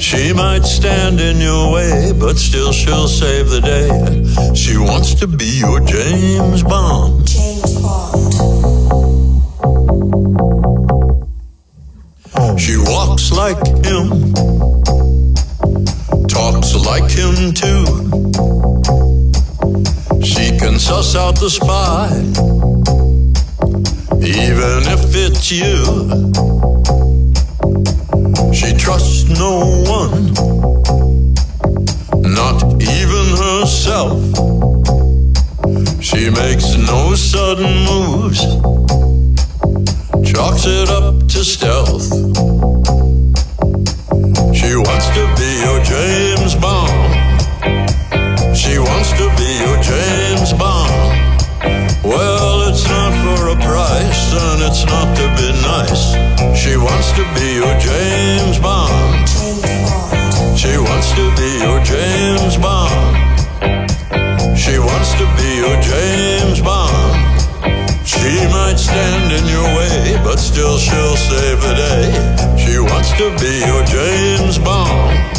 She 0.00 0.32
might 0.32 0.64
stand 0.64 1.20
in 1.20 1.40
your 1.40 1.72
way, 1.72 2.12
but 2.12 2.36
still 2.36 2.72
she'll 2.72 3.08
save 3.08 3.48
the 3.48 3.60
day. 3.60 4.54
She 4.54 4.76
wants 4.76 5.14
to 5.14 5.26
be 5.26 5.60
your 5.60 5.80
James 5.80 6.62
Bond. 6.62 7.28
Oh. 12.34 12.56
She 12.58 12.76
walks 12.76 13.32
like 13.32 13.58
him, 13.84 14.32
talks 16.28 16.74
like 16.74 17.10
him 17.10 17.52
too. 17.52 17.84
She 20.22 20.56
can 20.58 20.78
suss 20.78 21.14
out 21.16 21.38
the 21.40 21.50
spy, 21.50 22.08
even 24.24 24.82
if 24.86 25.14
it's 25.14 25.50
you. 25.50 25.82
She 28.52 28.72
trusts 28.74 29.28
no 29.28 29.82
one, 29.86 30.32
not 32.22 32.62
even 32.80 33.26
herself. 33.36 34.20
She 36.00 36.30
makes 36.30 36.76
no 36.76 37.14
sudden 37.16 37.72
moves, 37.90 38.40
chalks 40.30 40.66
it 40.66 40.88
up 40.90 41.26
to 41.28 41.44
stealth. 41.44 42.06
She 44.54 44.76
wants 44.76 45.08
to 45.16 45.22
be 45.36 45.50
your 45.64 45.80
James 45.82 46.54
Bond. 46.54 47.12
She 48.56 48.78
wants 48.78 49.10
to 49.18 49.26
be 49.36 49.50
your 49.64 49.81
it's 54.38 54.84
not 54.86 55.14
to 55.16 55.26
be 55.36 55.52
nice. 55.60 56.14
She 56.56 56.76
wants 56.76 57.12
to 57.12 57.24
be 57.34 57.56
your 57.60 57.74
James 57.78 58.58
Bond. 58.58 59.28
She 60.56 60.76
wants 60.78 61.10
to 61.12 61.24
be 61.36 61.50
your 61.60 61.80
James 61.84 62.56
Bond. 62.56 63.16
She 64.56 64.78
wants 64.78 65.12
to 65.20 65.26
be 65.36 65.48
your 65.56 65.76
James 65.82 66.60
Bond. 66.60 67.18
She 68.06 68.32
might 68.48 68.76
stand 68.76 69.32
in 69.32 69.44
your 69.48 69.68
way, 69.76 70.20
but 70.24 70.36
still 70.38 70.78
she'll 70.78 71.16
save 71.16 71.60
the 71.60 71.74
day. 71.74 72.56
She 72.56 72.78
wants 72.78 73.12
to 73.18 73.30
be 73.38 73.64
your 73.66 73.84
James 73.84 74.58
Bond. 74.58 75.31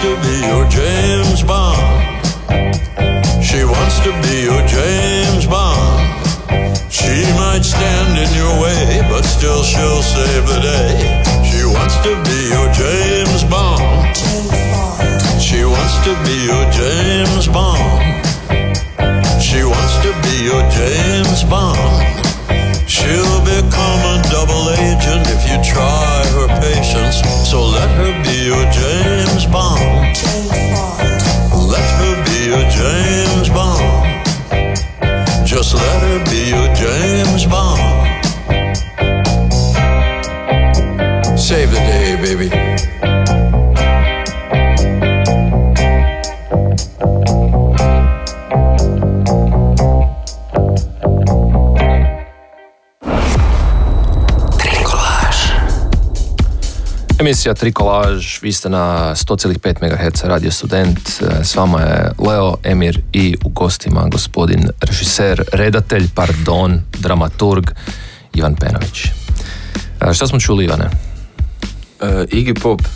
To 0.00 0.16
be 0.22 0.36
your 0.48 0.64
James 0.68 1.42
Bond. 1.42 2.24
She 3.44 3.64
wants 3.64 4.00
to 4.00 4.10
be 4.24 4.48
your 4.48 4.64
James 4.66 5.44
Bond. 5.46 6.00
She 6.88 7.20
might 7.36 7.60
stand 7.60 8.16
in 8.16 8.30
your 8.32 8.54
way, 8.64 9.04
but 9.10 9.24
still 9.24 9.62
she'll 9.62 10.00
save 10.00 10.46
the 10.48 10.60
day. 10.64 10.96
She 11.44 11.66
wants 11.68 11.96
to 12.06 12.16
be 12.24 12.38
your 12.48 12.68
James 12.72 13.44
Bond. 13.44 14.16
She 15.36 15.64
wants 15.64 15.96
to 16.06 16.12
be 16.24 16.36
your 16.48 16.64
James 16.72 17.46
Bond. 17.48 18.24
She 19.36 19.64
wants 19.64 19.96
to 20.00 20.10
be 20.24 20.34
your 20.48 20.64
James 20.72 21.44
Bond. 21.44 21.76
She'll 22.88 23.40
become 23.44 24.00
a 24.16 24.22
double 24.32 24.64
agent 24.80 25.28
if 25.28 25.42
you 25.44 25.60
try 25.60 26.24
her 26.36 26.48
patience. 26.58 27.20
So 27.44 27.66
let 27.66 27.90
her 28.00 28.12
be 28.24 28.46
your 28.48 28.64
James 28.72 29.09
Bond. 29.46 30.16
Let 31.72 31.88
her 32.00 32.14
be 32.24 32.46
your 32.50 32.64
James 32.70 33.48
Bond. 33.48 34.26
Just 35.46 35.74
let 35.74 36.02
her 36.02 36.24
be 36.30 36.50
your 36.50 36.74
James 36.74 37.46
Bond. 37.46 37.69
Emisija 57.40 57.54
Trikolaž, 57.54 58.42
vi 58.42 58.52
ste 58.52 58.68
na 58.68 59.14
100,5 59.14 59.74
MHz 59.82 60.24
Radio 60.24 60.50
Student, 60.50 60.98
E, 60.98 61.44
s 61.44 61.56
vama 61.56 61.80
je 61.80 62.10
Leo, 62.18 62.56
Emir 62.62 63.00
i 63.12 63.36
u 63.44 63.48
gostima 63.48 64.08
gospodin 64.10 64.68
režiser, 64.80 65.42
redatelj, 65.52 66.08
pardon, 66.14 66.82
dramaturg 66.98 67.70
Ivan 68.34 68.54
Penović. 68.54 69.04
E, 70.00 70.14
Šta 70.14 70.26
smo 70.26 70.40
čuli 70.40 70.64
Ivane? 70.64 70.84
Uh, 70.84 72.08
Iggy 72.08 72.60
Pop, 72.62 72.80
uh, 72.80 72.86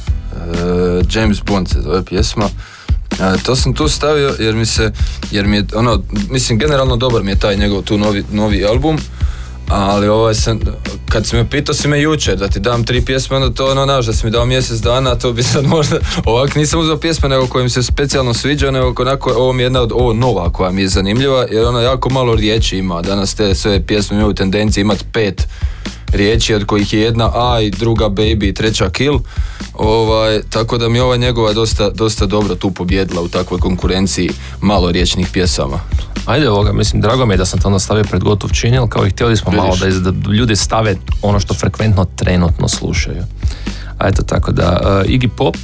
James 1.15 1.43
Bond 1.43 1.69
se 1.69 1.81
zove 1.81 2.05
pjesma. 2.05 2.49
To 3.43 3.57
sam 3.57 3.75
tu 3.75 3.89
stavio 3.89 4.37
jer 4.39 4.55
mi 4.55 4.67
se, 4.67 4.93
jer 5.31 5.47
mi 5.47 5.57
je, 5.57 5.65
ono, 5.75 6.03
mislim, 6.31 6.59
generalno 6.59 6.97
dobar 6.97 7.23
mi 7.23 7.31
je 7.31 7.39
taj 7.39 7.57
njegov 7.57 7.83
tu 7.83 7.99
novi, 7.99 8.25
novi 8.31 8.65
album, 8.65 8.99
ali 9.69 10.09
ovaj 10.09 10.35
sam, 10.35 10.61
kad 11.09 11.27
si 11.27 11.37
me 11.37 11.51
pitao 11.51 11.75
si 11.75 11.89
me 11.89 12.01
jučer 12.01 12.37
da 12.37 12.49
ti 12.49 12.61
dam 12.61 12.85
tri 12.85 13.05
pjesme, 13.05 13.37
onda 13.37 13.55
to 13.55 13.71
ono, 13.71 13.85
znaš, 13.85 14.07
da 14.07 14.13
si 14.13 14.27
mi 14.27 14.33
dao 14.33 14.47
mjesec 14.47 14.79
dana, 14.81 15.15
to 15.15 15.33
bi 15.33 15.43
sad 15.43 15.65
možda, 15.67 15.99
ovak 16.25 16.55
nisam 16.55 16.81
uzeo 16.81 16.97
pjesme 16.97 17.29
nego 17.29 17.47
koje 17.47 17.63
mi 17.63 17.71
se 17.71 17.83
specijalno 17.83 18.35
sviđa, 18.35 18.71
nego 18.71 19.03
onako, 19.03 19.31
ovo 19.31 19.53
mi 19.53 19.63
je 19.63 19.67
jedna 19.67 19.81
od, 19.81 19.93
ovo 19.93 20.13
nova 20.13 20.51
koja 20.51 20.71
mi 20.71 20.83
je 20.83 20.89
zanimljiva, 20.89 21.47
jer 21.51 21.65
ona 21.65 21.81
jako 21.81 22.11
malo 22.11 22.35
riječi 22.35 22.79
ima, 22.79 23.03
danas 23.03 23.35
te 23.35 23.55
sve 23.55 23.87
pjesme 23.87 24.17
imaju 24.17 24.35
tendenciju 24.35 24.81
imati 24.81 25.05
pet 25.13 25.47
riječi, 26.15 26.55
od 26.55 26.65
kojih 26.65 26.93
je 26.93 27.01
jedna 27.01 27.31
A 27.35 27.61
i 27.61 27.71
druga 27.71 28.09
Baby 28.09 28.49
i 28.49 28.55
treća 28.55 28.91
Kill. 28.91 29.19
Ovaj, 29.75 30.41
tako 30.51 30.79
da 30.79 30.89
mi 30.89 30.99
je 30.99 31.03
ova 31.03 31.17
njegova 31.17 31.53
dosta, 31.53 31.91
dosta 31.91 32.27
dobro 32.27 32.55
tu 32.55 32.71
pobjedila 32.71 33.23
u 33.23 33.29
takvoj 33.29 33.61
konkurenciji 33.61 34.31
malo 34.61 34.93
riječnih 34.93 35.29
pjesama. 35.33 35.81
Ajde 36.27 36.51
ovoga, 36.51 36.73
mislim, 36.73 37.03
drago 37.03 37.27
mi 37.27 37.35
je 37.35 37.39
da 37.39 37.45
sam 37.45 37.61
to 37.61 37.69
onda 37.69 37.79
stavio 37.79 38.05
pred 38.05 38.23
gotov 38.23 38.51
čin, 38.51 38.79
ali 38.79 38.89
kao 38.89 39.07
i 39.07 39.11
htjeli 39.11 39.37
smo 39.37 39.53
malo 39.53 39.77
da, 39.77 39.89
iz- 39.89 40.01
da 40.01 40.31
ljudi 40.31 40.57
stave 40.57 40.97
ono 41.23 41.41
što 41.41 41.55
frekventno 41.55 42.05
trenutno 42.07 42.69
slušaju. 42.69 43.23
A 43.99 44.09
eto 44.09 44.23
tako 44.23 44.53
da, 44.53 44.81
uh, 44.81 45.11
Iggy 45.11 45.29
Pop, 45.29 45.57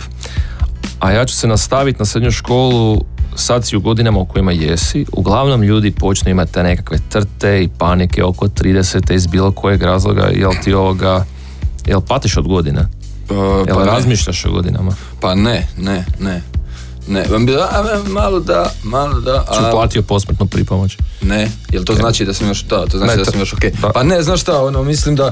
a 1.01 1.11
ja 1.13 1.25
ću 1.25 1.37
se 1.37 1.47
nastaviti 1.47 1.99
na 1.99 2.05
srednju 2.05 2.31
školu 2.31 3.05
sad 3.37 3.67
si 3.67 3.77
u 3.77 3.81
godinama 3.81 4.19
u 4.19 4.25
kojima 4.25 4.53
jesi, 4.53 5.07
uglavnom 5.13 5.63
ljudi 5.63 5.91
počnu 5.91 6.31
imati 6.31 6.53
te 6.53 6.63
nekakve 6.63 6.99
trte 7.09 7.63
i 7.63 7.69
panike 7.69 8.25
oko 8.25 8.49
30. 8.49 9.15
iz 9.15 9.27
bilo 9.27 9.53
kojeg 9.53 9.83
razloga, 9.83 10.29
jel 10.33 10.53
ti 10.65 10.75
ovoga, 10.75 11.25
jel 11.87 12.01
patiš 12.01 12.37
od 12.37 12.49
godina? 12.49 12.81
Uh, 13.31 13.37
Jel 13.67 13.77
pa, 13.77 13.81
ne, 13.81 13.91
razmišljaš 13.91 14.45
o 14.45 14.53
godinama? 14.53 14.93
pa 15.21 15.35
ne, 15.35 15.67
ne, 15.79 16.05
ne. 16.21 16.43
Ne, 17.07 17.25
vam 17.25 17.47
bi 17.47 17.53
da, 17.53 17.59
a, 17.63 18.09
malo 18.09 18.41
da, 18.41 18.73
malo 18.83 19.21
da, 19.21 19.45
a, 19.49 19.71
platio 19.71 20.03
posmrtnu 20.03 20.47
pripomoć. 20.47 20.97
ne, 21.23 21.51
jel 21.73 21.85
to 21.85 21.95
znači 21.95 22.25
da 22.25 22.35
sam 22.35 22.49
još, 22.49 22.63
da, 22.63 22.87
to 22.87 22.99
znači 22.99 23.11
Ne, 23.11 23.17
da 23.17 23.25
to- 23.25 23.31
sam 23.31 23.41
još 23.41 23.53
ok. 23.53 23.61
da. 23.73 23.89
Pa 23.89 24.03
ne, 24.03 24.23
znaš 24.23 24.41
šta, 24.41 24.65
ono, 24.65 24.83
mislim 24.83 25.17
da, 25.17 25.31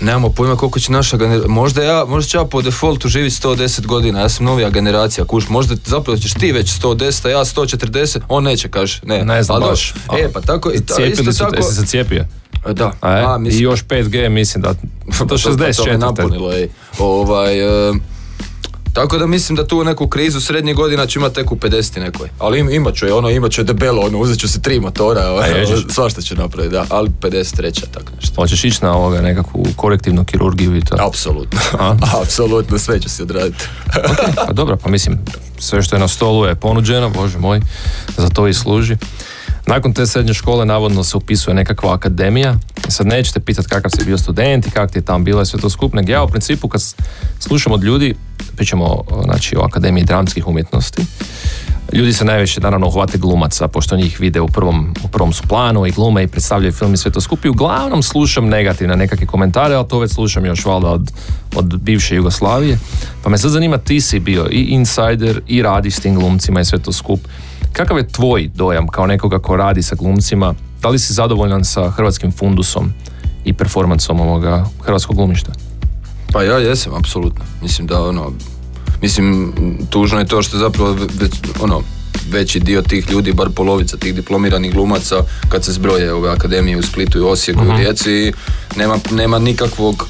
nemamo 0.00 0.28
pojma 0.30 0.56
koliko 0.56 0.80
će 0.80 0.92
naša 0.92 1.16
generacija, 1.16 1.48
možda 1.48 1.82
ja, 1.82 2.04
možda 2.04 2.28
ću 2.28 2.36
ja 2.36 2.44
po 2.44 2.62
defaultu 2.62 3.08
živjeti 3.08 3.36
110 3.36 3.86
godina, 3.86 4.20
ja 4.20 4.28
sam 4.28 4.46
novija 4.46 4.70
generacija, 4.70 5.24
kuš, 5.24 5.48
možda 5.48 5.74
zapravo 5.86 6.18
ćeš 6.18 6.32
ti 6.32 6.52
već 6.52 6.72
110, 6.72 7.26
a 7.26 7.30
ja 7.30 7.38
140, 7.38 8.18
on 8.28 8.44
neće, 8.44 8.68
kaže, 8.68 9.00
ne. 9.04 9.24
Ne 9.24 9.42
znam 9.42 9.60
baš. 9.60 9.94
E, 10.18 10.32
pa 10.32 10.40
tako, 10.40 10.72
i 10.72 10.80
ta, 10.80 11.04
isto 11.04 11.32
su, 11.32 11.38
tako, 11.38 11.62
se 11.62 11.86
cijepio? 11.86 12.24
da, 12.66 12.92
A, 13.00 13.10
e? 13.12 13.24
a, 13.24 13.38
mislim, 13.38 13.60
I 13.60 13.64
još 13.64 13.84
5G, 13.84 14.28
mislim 14.28 14.62
da... 14.62 14.74
Pa 15.18 15.24
Do 15.24 15.36
to- 15.36 15.42
pa 15.44 15.50
to 15.50 15.58
me 15.58 15.68
64. 15.68 15.96
napunilo, 15.96 16.52
ej. 16.52 16.68
Ovaj, 16.98 17.58
e, 17.88 17.92
tako 18.94 19.18
da 19.18 19.26
mislim 19.26 19.56
da 19.56 19.66
tu 19.66 19.84
neku 19.84 20.08
krizu 20.08 20.40
srednjih 20.40 20.76
godina 20.76 21.06
ću 21.06 21.18
imati 21.18 21.34
tek 21.34 21.52
u 21.52 21.56
50 21.56 22.00
nekoj. 22.00 22.28
Ali 22.38 22.58
im, 22.58 22.70
imat 22.70 22.94
ću 22.94 23.06
je, 23.06 23.12
ono, 23.12 23.30
imat 23.30 23.52
ću 23.52 23.60
je 23.60 23.64
debelo, 23.64 24.02
ono, 24.02 24.18
uzet 24.18 24.38
ću 24.38 24.48
se 24.48 24.62
tri 24.62 24.80
motora, 24.80 25.22
ježiš. 25.58 25.84
svašta 25.90 26.22
ću 26.22 26.34
napraviti, 26.34 26.72
da, 26.72 26.86
ali 26.88 27.10
53 27.20 27.84
tako 27.90 28.12
nešto. 28.16 28.34
Hoćeš 28.36 28.64
ići 28.64 28.78
na 28.82 28.96
ovoga 28.96 29.20
nekakvu 29.20 29.64
korektivnu 29.76 30.24
kirurgiju 30.24 30.76
i 30.76 30.80
to? 30.80 30.96
Apsolutno, 31.00 31.60
apsolutno 32.22 32.78
sve 32.78 33.00
ću 33.00 33.08
si 33.08 33.22
odraditi. 33.22 33.64
Pa 34.46 34.52
dobro, 34.52 34.76
pa 34.76 34.90
mislim, 34.90 35.18
sve 35.58 35.82
što 35.82 35.96
je 35.96 36.00
na 36.00 36.08
stolu 36.08 36.44
je 36.44 36.54
ponuđeno, 36.54 37.10
bože 37.10 37.38
moj, 37.38 37.60
za 38.16 38.28
to 38.28 38.48
i 38.48 38.54
služi. 38.54 38.96
Nakon 39.66 39.92
te 39.92 40.06
srednje 40.06 40.34
škole 40.34 40.66
navodno 40.66 41.04
se 41.04 41.16
upisuje 41.16 41.54
nekakva 41.54 41.94
akademija. 41.94 42.56
Sad 42.88 43.06
nećete 43.06 43.40
pitati 43.40 43.68
kakav 43.68 43.90
si 43.90 44.04
bio 44.04 44.18
student 44.18 44.66
i 44.66 44.70
kak 44.70 44.90
ti 44.90 44.98
je 44.98 45.04
tamo 45.04 45.24
bilo 45.24 45.44
sve 45.44 45.60
to 45.60 45.70
skup, 45.70 45.94
nego 45.94 46.12
ja 46.12 46.22
u 46.22 46.28
principu 46.28 46.68
kad 46.68 46.80
slušam 47.38 47.72
od 47.72 47.84
ljudi, 47.84 48.14
pričamo 48.56 49.04
znači, 49.24 49.56
o 49.56 49.64
Akademiji 49.64 50.04
dramskih 50.04 50.46
umjetnosti, 50.46 51.02
Ljudi 51.92 52.12
se 52.12 52.24
najviše 52.24 52.60
naravno 52.60 52.86
uhvate 52.86 53.18
glumaca, 53.18 53.68
pošto 53.68 53.96
njih 53.96 54.20
vide 54.20 54.40
u 54.40 54.46
prvom, 54.46 54.94
u 55.04 55.08
prvom 55.08 55.32
su 55.32 55.42
planu 55.48 55.86
i 55.86 55.90
glume 55.90 56.22
i 56.22 56.26
predstavljaju 56.26 56.72
film 56.72 56.94
i 56.94 56.96
sve 56.96 57.10
to 57.10 57.20
skupi. 57.20 57.48
Uglavnom 57.48 58.02
slušam 58.02 58.48
negativne 58.48 58.96
nekakve 58.96 59.26
komentare, 59.26 59.74
ali 59.74 59.88
to 59.88 59.98
već 59.98 60.12
slušam 60.12 60.44
još 60.44 60.64
valjda 60.64 60.88
od, 60.88 61.12
od 61.56 61.80
bivše 61.80 62.16
Jugoslavije. 62.16 62.78
Pa 63.22 63.30
me 63.30 63.38
sad 63.38 63.50
zanima, 63.50 63.78
ti 63.78 64.00
si 64.00 64.20
bio 64.20 64.48
i 64.50 64.60
insider 64.60 65.40
i 65.46 65.62
radiš 65.62 65.94
s 65.94 66.00
tim 66.00 66.14
glumcima 66.14 66.60
i 66.60 66.64
sve 66.64 66.78
to 66.78 66.92
skup. 66.92 67.20
Kakav 67.74 67.98
je 67.98 68.08
tvoj 68.08 68.50
dojam 68.54 68.88
kao 68.88 69.06
nekoga 69.06 69.38
ko 69.38 69.56
radi 69.56 69.82
sa 69.82 69.94
glumcima? 69.94 70.54
Da 70.82 70.88
li 70.88 70.98
si 70.98 71.12
zadovoljan 71.12 71.64
sa 71.64 71.90
hrvatskim 71.90 72.32
fundusom 72.32 72.92
i 73.44 73.52
performansom 73.52 74.20
ovoga 74.20 74.64
hrvatskog 74.84 75.16
glumišta? 75.16 75.52
Pa 76.32 76.42
ja 76.42 76.58
jesam, 76.58 76.94
apsolutno. 76.94 77.44
Mislim 77.62 77.86
da 77.86 78.02
ono, 78.02 78.32
mislim, 79.02 79.52
tužno 79.90 80.18
je 80.18 80.26
to 80.26 80.42
što 80.42 80.58
zapravo 80.58 80.92
već, 80.92 81.32
ono, 81.60 81.82
veći 82.30 82.60
dio 82.60 82.82
tih 82.82 83.10
ljudi, 83.10 83.32
bar 83.32 83.48
polovica 83.50 83.96
tih 83.96 84.14
diplomiranih 84.14 84.74
glumaca, 84.74 85.16
kad 85.48 85.64
se 85.64 85.72
zbroje 85.72 86.14
ove 86.14 86.30
akademije 86.30 86.78
u 86.78 86.82
Splitu 86.82 87.18
i 87.18 87.22
Osijeku 87.22 87.64
i 87.64 87.68
u 87.68 87.76
Rijeci, 87.76 88.32
nema, 88.76 88.98
nema 89.10 89.38
nikakvog 89.38 90.08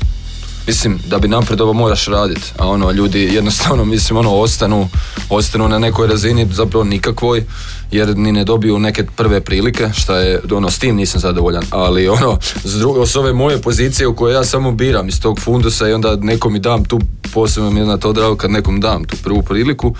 Mislim, 0.66 0.98
da 1.06 1.18
bi 1.18 1.28
napredovao 1.28 1.72
moraš 1.74 2.06
raditi, 2.06 2.52
a 2.58 2.68
ono, 2.68 2.90
ljudi 2.90 3.28
jednostavno, 3.32 3.84
mislim, 3.94 4.18
ono, 4.18 4.30
ostanu, 4.30 4.88
ostanu 5.30 5.68
na 5.68 5.78
nekoj 5.78 6.06
razini, 6.08 6.48
zapravo 6.52 6.84
nikakvoj, 6.84 7.44
jer 7.90 8.16
ni 8.16 8.32
ne 8.32 8.44
dobiju 8.44 8.78
neke 8.78 9.04
prve 9.16 9.40
prilike, 9.40 9.90
šta 9.94 10.18
je, 10.18 10.40
ono, 10.52 10.70
s 10.70 10.78
tim 10.78 10.96
nisam 10.96 11.20
zadovoljan, 11.20 11.64
ali 11.70 12.08
ono, 12.18 12.38
s, 12.64 12.74
drugo, 12.74 13.06
s 13.06 13.16
ove 13.16 13.32
moje 13.32 13.60
pozicije 13.62 14.06
u 14.06 14.14
kojoj 14.14 14.34
ja 14.34 14.44
samo 14.44 14.72
biram 14.72 15.08
iz 15.08 15.20
tog 15.20 15.40
fundusa 15.40 15.88
i 15.88 15.92
onda 15.92 16.16
nekom 16.16 16.52
mi 16.52 16.58
dam 16.58 16.84
tu, 16.84 17.00
posebno 17.34 17.70
mi 17.70 17.80
je 17.80 17.86
na 17.86 17.96
to 17.96 18.12
drago 18.12 18.36
kad 18.36 18.50
nekom 18.50 18.80
dam 18.80 19.04
tu 19.04 19.16
prvu 19.22 19.42
priliku, 19.42 19.94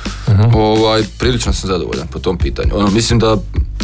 ovaj, 0.55 1.03
prilično 1.19 1.53
sam 1.53 1.69
zadovoljan 1.69 2.07
po 2.07 2.19
tom 2.19 2.39
pitanju. 2.39 2.71
Ono, 2.75 2.91
mislim 2.91 3.19
da 3.19 3.37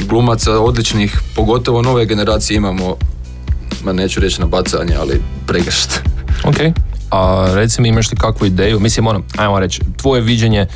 glumaca 0.08 0.58
odličnih, 0.58 1.20
pogotovo 1.34 1.82
nove 1.82 2.06
generacije 2.06 2.56
imamo, 2.56 2.96
ma 3.84 3.92
neću 3.92 4.20
reći 4.20 4.40
na 4.40 4.46
bacanje, 4.46 4.94
ali 5.00 5.22
pregršt. 5.46 6.19
Ok. 6.44 6.57
A 7.11 7.50
reci 7.55 7.83
mi 7.83 7.88
imaš 7.88 8.11
li 8.11 8.16
kakvu 8.16 8.46
ideju, 8.46 8.81
mislim 8.81 9.07
ono, 9.07 9.22
ajmo 9.37 9.61
reći, 9.61 9.81
tvoje 9.96 10.22
viđenje 10.22 10.66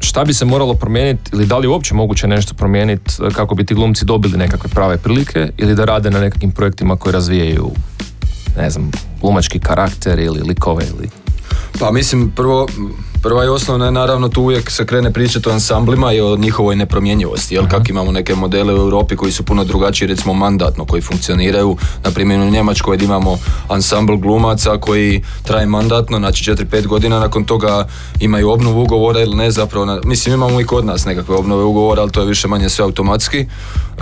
šta 0.00 0.24
bi 0.24 0.34
se 0.34 0.44
moralo 0.44 0.74
promijeniti 0.74 1.30
ili 1.32 1.46
da 1.46 1.58
li 1.58 1.66
uopće 1.66 1.94
moguće 1.94 2.28
nešto 2.28 2.54
promijeniti 2.54 3.12
eh, 3.22 3.30
kako 3.30 3.54
bi 3.54 3.66
ti 3.66 3.74
glumci 3.74 4.04
dobili 4.04 4.38
nekakve 4.38 4.70
prave 4.70 4.98
prilike 4.98 5.50
ili 5.58 5.74
da 5.74 5.84
rade 5.84 6.10
na 6.10 6.20
nekakvim 6.20 6.50
projektima 6.50 6.96
koji 6.96 7.12
razvijaju 7.12 7.70
ne 8.56 8.70
znam, 8.70 8.90
glumački 9.20 9.58
karakter 9.58 10.18
ili 10.18 10.40
likove 10.40 10.84
ili... 10.84 11.08
Pa 11.80 11.90
mislim, 11.90 12.32
prvo, 12.36 12.66
prva 13.24 13.44
i 13.44 13.48
osnovna 13.48 13.84
je 13.84 13.90
naravno 13.90 14.28
tu 14.28 14.42
uvijek 14.42 14.70
se 14.70 14.86
krene 14.86 15.12
pričati 15.12 15.48
o 15.48 15.52
ansamblima 15.52 16.12
i 16.12 16.20
o 16.20 16.36
njihovoj 16.36 16.76
nepromjenjivosti, 16.76 17.54
jel? 17.54 17.68
Kak 17.68 17.88
imamo 17.88 18.12
neke 18.12 18.34
modele 18.34 18.74
u 18.74 18.76
Europi 18.76 19.16
koji 19.16 19.32
su 19.32 19.42
puno 19.42 19.64
drugačiji, 19.64 20.08
recimo 20.08 20.34
mandatno, 20.34 20.84
koji 20.84 21.02
funkcioniraju, 21.02 21.76
na 22.04 22.10
primjer 22.10 22.40
u 22.40 22.50
Njemačkoj 22.50 22.98
imamo 23.00 23.38
ansambl 23.68 24.16
glumaca 24.16 24.78
koji 24.80 25.22
traje 25.42 25.66
mandatno, 25.66 26.18
znači 26.18 26.50
4-5 26.50 26.86
godina, 26.86 27.18
nakon 27.18 27.44
toga 27.44 27.86
imaju 28.20 28.50
obnovu 28.50 28.82
ugovora 28.82 29.20
ili 29.20 29.36
ne 29.36 29.50
zapravo, 29.50 30.00
mislim 30.04 30.34
imamo 30.34 30.60
i 30.60 30.64
kod 30.64 30.84
nas 30.84 31.04
nekakve 31.04 31.34
obnove 31.34 31.64
ugovora, 31.64 32.02
ali 32.02 32.10
to 32.10 32.20
je 32.20 32.26
više 32.26 32.48
manje 32.48 32.68
sve 32.68 32.84
automatski, 32.84 33.46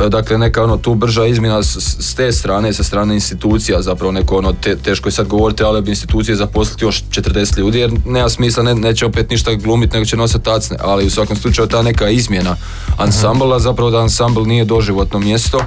Dakle, 0.09 0.39
neka 0.39 0.63
ono 0.63 0.77
tu 0.77 0.95
brža 0.95 1.27
izmjena 1.27 1.63
s, 1.63 1.77
s- 1.77 1.97
s 2.01 2.15
te 2.15 2.33
strane, 2.33 2.73
sa 2.73 2.83
strane 2.83 3.15
institucija, 3.15 3.83
zapravo 3.83 4.13
neko 4.13 4.37
ono, 4.37 4.53
te, 4.53 4.77
teško 4.77 5.09
je 5.09 5.13
sad 5.13 5.27
govoriti, 5.27 5.63
ali 5.63 5.83
bi 5.83 5.91
institucije 5.91 6.37
zaposliti 6.37 6.85
još 6.85 7.03
40 7.05 7.59
ljudi, 7.59 7.79
jer 7.79 7.93
nema 8.07 8.29
smisla, 8.29 8.63
ne, 8.63 8.75
neće 8.75 9.07
opet 9.07 9.31
ništa 9.31 9.55
glumiti, 9.55 9.93
nego 9.95 10.05
će 10.05 10.17
nositi 10.17 10.45
tacne, 10.45 10.77
ali 10.81 11.07
u 11.07 11.11
svakom 11.11 11.37
slučaju 11.37 11.69
ta 11.69 11.83
neka 11.83 12.09
izmjena 12.09 12.57
ansambla, 12.99 13.59
zapravo 13.59 13.91
da 13.91 13.99
ansambl 13.99 14.43
nije 14.43 14.65
doživotno 14.65 15.19
mjesto, 15.19 15.59
e, 15.59 15.63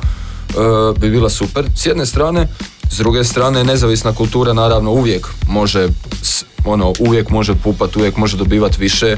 bi 0.99 1.09
bila 1.09 1.29
super, 1.29 1.65
s 1.75 1.85
jedne 1.85 2.05
strane, 2.05 2.47
s 2.91 2.97
druge 2.97 3.23
strane, 3.23 3.63
nezavisna 3.63 4.13
kultura 4.13 4.53
naravno 4.53 4.91
uvijek 4.91 5.27
može, 5.47 5.87
ono, 6.65 6.93
uvijek 6.99 7.29
može 7.29 7.55
pupat, 7.63 7.95
uvijek 7.95 8.17
može 8.17 8.37
dobivati 8.37 8.77
više 8.79 9.07
e, 9.07 9.17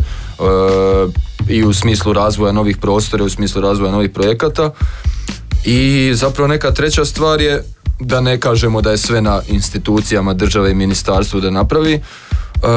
i 1.50 1.64
u 1.64 1.74
smislu 1.74 2.14
razvoja 2.14 2.52
novih 2.52 2.78
prostora, 2.78 3.24
u 3.24 3.30
smislu 3.30 3.62
razvoja 3.62 3.92
novih 3.92 4.10
projekata. 4.10 4.72
I 5.66 6.12
zapravo 6.14 6.48
neka 6.48 6.72
treća 6.72 7.06
stvar 7.06 7.42
je 7.42 7.64
da 8.00 8.22
ne 8.22 8.40
kažemo 8.40 8.82
da 8.82 8.92
je 8.92 8.98
sve 8.98 9.22
na 9.22 9.42
institucijama 9.48 10.34
države 10.34 10.72
i 10.72 10.76
ministarstvu 10.76 11.40
da 11.40 11.50
napravi. 11.50 12.02
E, 12.58 12.68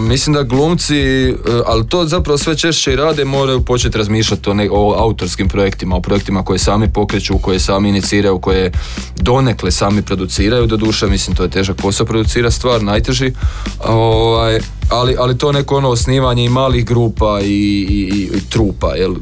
mislim 0.00 0.34
da 0.34 0.42
glumci, 0.42 0.96
e, 0.96 1.34
ali 1.66 1.86
to 1.86 2.04
zapravo 2.04 2.38
sve 2.38 2.56
češće 2.56 2.92
i 2.92 2.96
rade, 2.96 3.24
moraju 3.24 3.60
početi 3.60 3.98
razmišljati 3.98 4.50
o, 4.50 4.54
ne- 4.54 4.68
o 4.70 4.94
autorskim 4.94 5.48
projektima, 5.48 5.96
o 5.96 6.00
projektima 6.00 6.42
koje 6.42 6.58
sami 6.58 6.88
pokreću, 6.88 7.38
koje 7.38 7.58
sami 7.58 7.88
iniciraju, 7.88 8.38
koje 8.38 8.72
donekle 9.16 9.70
sami 9.70 10.02
produciraju, 10.02 10.66
doduše, 10.66 11.06
mislim 11.06 11.36
to 11.36 11.42
je 11.42 11.50
težak 11.50 11.76
posao 11.76 12.06
producira 12.06 12.50
stvar, 12.50 12.82
najteži, 12.82 13.32
ovaj, 13.80 14.58
ali, 14.90 15.16
ali 15.18 15.38
to 15.38 15.52
neko 15.52 15.76
ono 15.76 15.88
osnivanje 15.88 16.44
i 16.44 16.50
malih 16.50 16.84
grupa 16.84 17.40
i, 17.40 17.46
i, 17.46 18.00
i 18.34 18.40
trupa, 18.42 18.94
jel, 18.94 19.14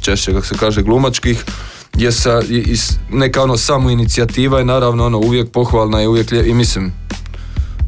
češće 0.00 0.32
kako 0.32 0.46
se 0.46 0.54
kaže 0.56 0.82
glumačkih, 0.82 1.44
je 1.94 2.12
sa, 2.12 2.42
i, 2.42 2.76
neka 3.10 3.42
ono 3.42 3.56
samo 3.56 3.90
inicijativa 3.90 4.58
je 4.58 4.64
naravno 4.64 5.06
ono 5.06 5.18
uvijek 5.18 5.50
pohvalna 5.50 6.02
i 6.02 6.06
uvijek 6.06 6.30
lije- 6.30 6.46
i 6.46 6.54
mislim 6.54 6.99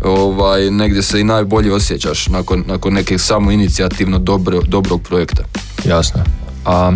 ovaj, 0.05 0.71
negdje 0.71 1.03
se 1.03 1.21
i 1.21 1.25
najbolje 1.25 1.73
osjećaš 1.73 2.29
nakon, 2.29 2.65
nakon 2.67 2.95
nekog 2.95 3.21
samo 3.21 3.51
inicijativno 3.51 4.19
dobro, 4.19 4.61
dobrog 4.63 5.03
projekta. 5.03 5.43
Jasno. 5.85 6.21
A 6.65 6.93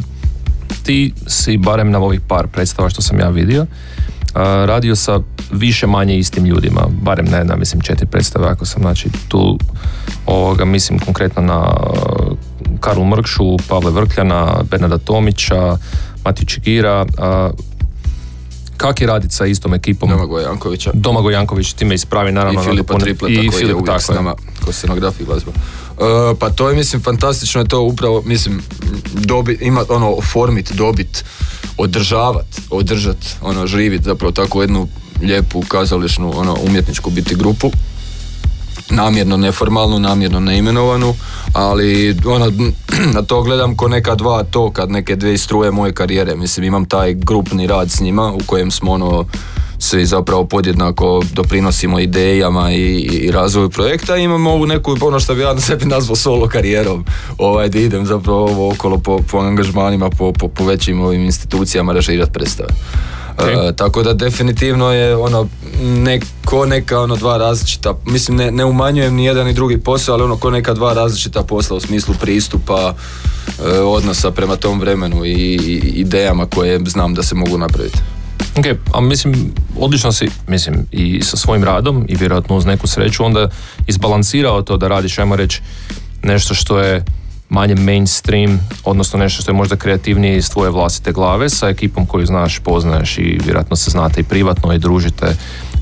ti 0.82 1.12
si, 1.26 1.56
barem 1.56 1.90
na 1.90 1.98
ovih 1.98 2.20
par 2.28 2.46
predstava 2.46 2.90
što 2.90 3.02
sam 3.02 3.20
ja 3.20 3.28
vidio, 3.28 3.66
radio 4.66 4.96
sa 4.96 5.20
više 5.52 5.86
manje 5.86 6.18
istim 6.18 6.44
ljudima, 6.44 6.86
barem 7.02 7.26
na 7.44 7.56
mislim 7.56 7.80
četiri 7.80 8.06
predstave 8.06 8.48
ako 8.48 8.66
sam 8.66 8.82
znači 8.82 9.08
tu 9.28 9.58
ovoga 10.26 10.64
mislim 10.64 10.98
konkretno 10.98 11.42
na 11.42 11.72
Karlu 12.80 13.04
Mrkšu, 13.04 13.56
Pavle 13.68 13.90
Vrkljana, 13.90 14.54
Bernarda 14.70 14.98
Tomića, 14.98 15.76
Matiju 16.24 16.46
Čigira, 16.46 17.06
kak 18.76 19.00
je 19.00 19.06
raditi 19.06 19.34
sa 19.34 19.46
istom 19.46 19.74
ekipom? 19.74 20.10
Domagoj 20.10 20.42
Jankovića 20.42 20.90
Domagoj 20.94 21.32
Janković, 21.32 21.72
ti 21.72 21.84
me 21.84 21.94
ispravi 21.94 22.32
naravno. 22.32 22.60
i 22.60 22.64
Filipa 22.64 22.92
nakon- 22.92 23.00
Tripleta 23.00 23.32
i 23.34 23.48
koji 23.48 23.62
je 23.62 23.74
uvijek 23.74 23.86
tako 23.86 24.00
s 24.02 24.08
nama 24.08 24.34
ko 24.64 24.72
scenograf 24.72 25.20
i 25.20 25.24
glazba. 25.24 25.50
E, 25.50 26.02
pa 26.38 26.50
to 26.50 26.68
je 26.68 26.76
mislim 26.76 27.02
fantastično 27.02 27.60
je 27.60 27.68
to 27.68 27.80
upravo 27.82 28.22
mislim 28.22 28.62
dobi, 29.14 29.58
imat 29.60 29.90
ono 29.90 30.10
oformit, 30.10 30.72
dobit, 30.72 31.24
održavat, 31.78 32.46
održat, 32.70 33.16
ono 33.42 33.66
živit 33.66 34.02
zapravo 34.02 34.32
tako 34.32 34.60
jednu 34.60 34.88
lijepu 35.22 35.62
kazališnu 35.62 36.38
ono 36.38 36.56
umjetničku 36.62 37.10
biti 37.10 37.34
grupu 37.34 37.70
namjerno 38.90 39.36
neformalnu, 39.36 39.98
namjerno 39.98 40.40
neimenovanu, 40.40 41.14
ali 41.52 42.16
ono, 42.26 42.52
na 43.14 43.22
to 43.22 43.42
gledam 43.42 43.76
ko 43.76 43.88
neka 43.88 44.14
dva 44.14 44.44
toka, 44.44 44.86
neke 44.86 45.16
dvije 45.16 45.38
struje 45.38 45.70
moje 45.70 45.92
karijere. 45.92 46.36
Mislim, 46.36 46.64
imam 46.64 46.84
taj 46.84 47.14
grupni 47.14 47.66
rad 47.66 47.90
s 47.90 48.00
njima 48.00 48.32
u 48.32 48.40
kojem 48.46 48.70
smo 48.70 48.92
ono, 48.92 49.24
svi 49.78 50.06
zapravo 50.06 50.44
podjednako 50.44 51.22
doprinosimo 51.32 52.00
idejama 52.00 52.72
i, 52.72 52.98
i, 52.98 53.30
razvoju 53.30 53.70
projekta 53.70 54.16
i 54.16 54.22
imam 54.22 54.46
ovu 54.46 54.66
neku, 54.66 54.96
ono 55.00 55.20
što 55.20 55.34
bi 55.34 55.40
ja 55.40 55.54
na 55.54 55.60
sebi 55.60 55.84
nazvao 55.84 56.16
solo 56.16 56.48
karijerom, 56.48 57.04
ovaj, 57.38 57.68
da 57.68 57.78
idem 57.78 58.06
zapravo 58.06 58.44
ovo 58.44 58.72
okolo 58.72 58.98
po, 58.98 59.18
po 59.30 59.38
angažmanima, 59.38 60.10
po, 60.10 60.32
po, 60.32 60.48
po 60.48 60.64
većim 60.64 61.00
ovim 61.00 61.24
institucijama 61.24 61.92
režirat 61.92 62.32
predstave. 62.32 62.68
Ok. 63.38 63.48
E, 63.48 63.72
tako 63.76 64.02
da 64.02 64.12
definitivno 64.12 64.92
je 64.92 65.16
ono 65.16 65.48
neko 65.82 66.66
neka 66.66 67.00
ono 67.00 67.16
dva 67.16 67.36
različita, 67.36 67.94
mislim 68.06 68.36
ne, 68.36 68.50
ne 68.50 68.64
umanjujem 68.64 69.14
ni 69.14 69.24
jedan 69.24 69.46
ni 69.46 69.52
drugi 69.52 69.78
posao, 69.78 70.14
ali 70.14 70.22
ono 70.22 70.36
ko 70.36 70.50
neka 70.50 70.74
dva 70.74 70.92
različita 70.92 71.42
posla 71.42 71.76
u 71.76 71.80
smislu 71.80 72.14
pristupa, 72.20 72.94
e, 72.94 73.78
odnosa 73.78 74.30
prema 74.30 74.56
tom 74.56 74.80
vremenu 74.80 75.24
i, 75.24 75.30
i 75.30 75.92
idejama 75.94 76.46
koje 76.46 76.80
znam 76.86 77.14
da 77.14 77.22
se 77.22 77.34
mogu 77.34 77.58
napraviti. 77.58 77.98
Ok, 78.58 78.64
a 78.92 79.00
mislim, 79.00 79.52
odlično 79.78 80.12
si, 80.12 80.28
mislim, 80.48 80.86
i 80.92 81.22
sa 81.22 81.36
svojim 81.36 81.64
radom 81.64 82.06
i 82.08 82.16
vjerojatno 82.16 82.56
uz 82.56 82.66
neku 82.66 82.86
sreću 82.86 83.24
onda 83.24 83.48
izbalansirao 83.86 84.62
to 84.62 84.76
da 84.76 84.88
radiš, 84.88 85.18
ajmo 85.18 85.36
reći, 85.36 85.62
nešto 86.22 86.54
što 86.54 86.78
je 86.78 87.04
manje 87.48 87.74
mainstream, 87.74 88.60
odnosno 88.84 89.18
nešto 89.18 89.42
što 89.42 89.50
je 89.50 89.56
možda 89.56 89.76
kreativnije 89.76 90.36
iz 90.36 90.50
tvoje 90.50 90.70
vlastite 90.70 91.12
glave 91.12 91.50
sa 91.50 91.68
ekipom 91.68 92.06
koju 92.06 92.26
znaš, 92.26 92.58
poznaješ 92.58 93.18
i 93.18 93.38
vjerojatno 93.44 93.76
se 93.76 93.90
znate 93.90 94.20
i 94.20 94.24
privatno 94.24 94.72
i 94.72 94.78
družite. 94.78 95.36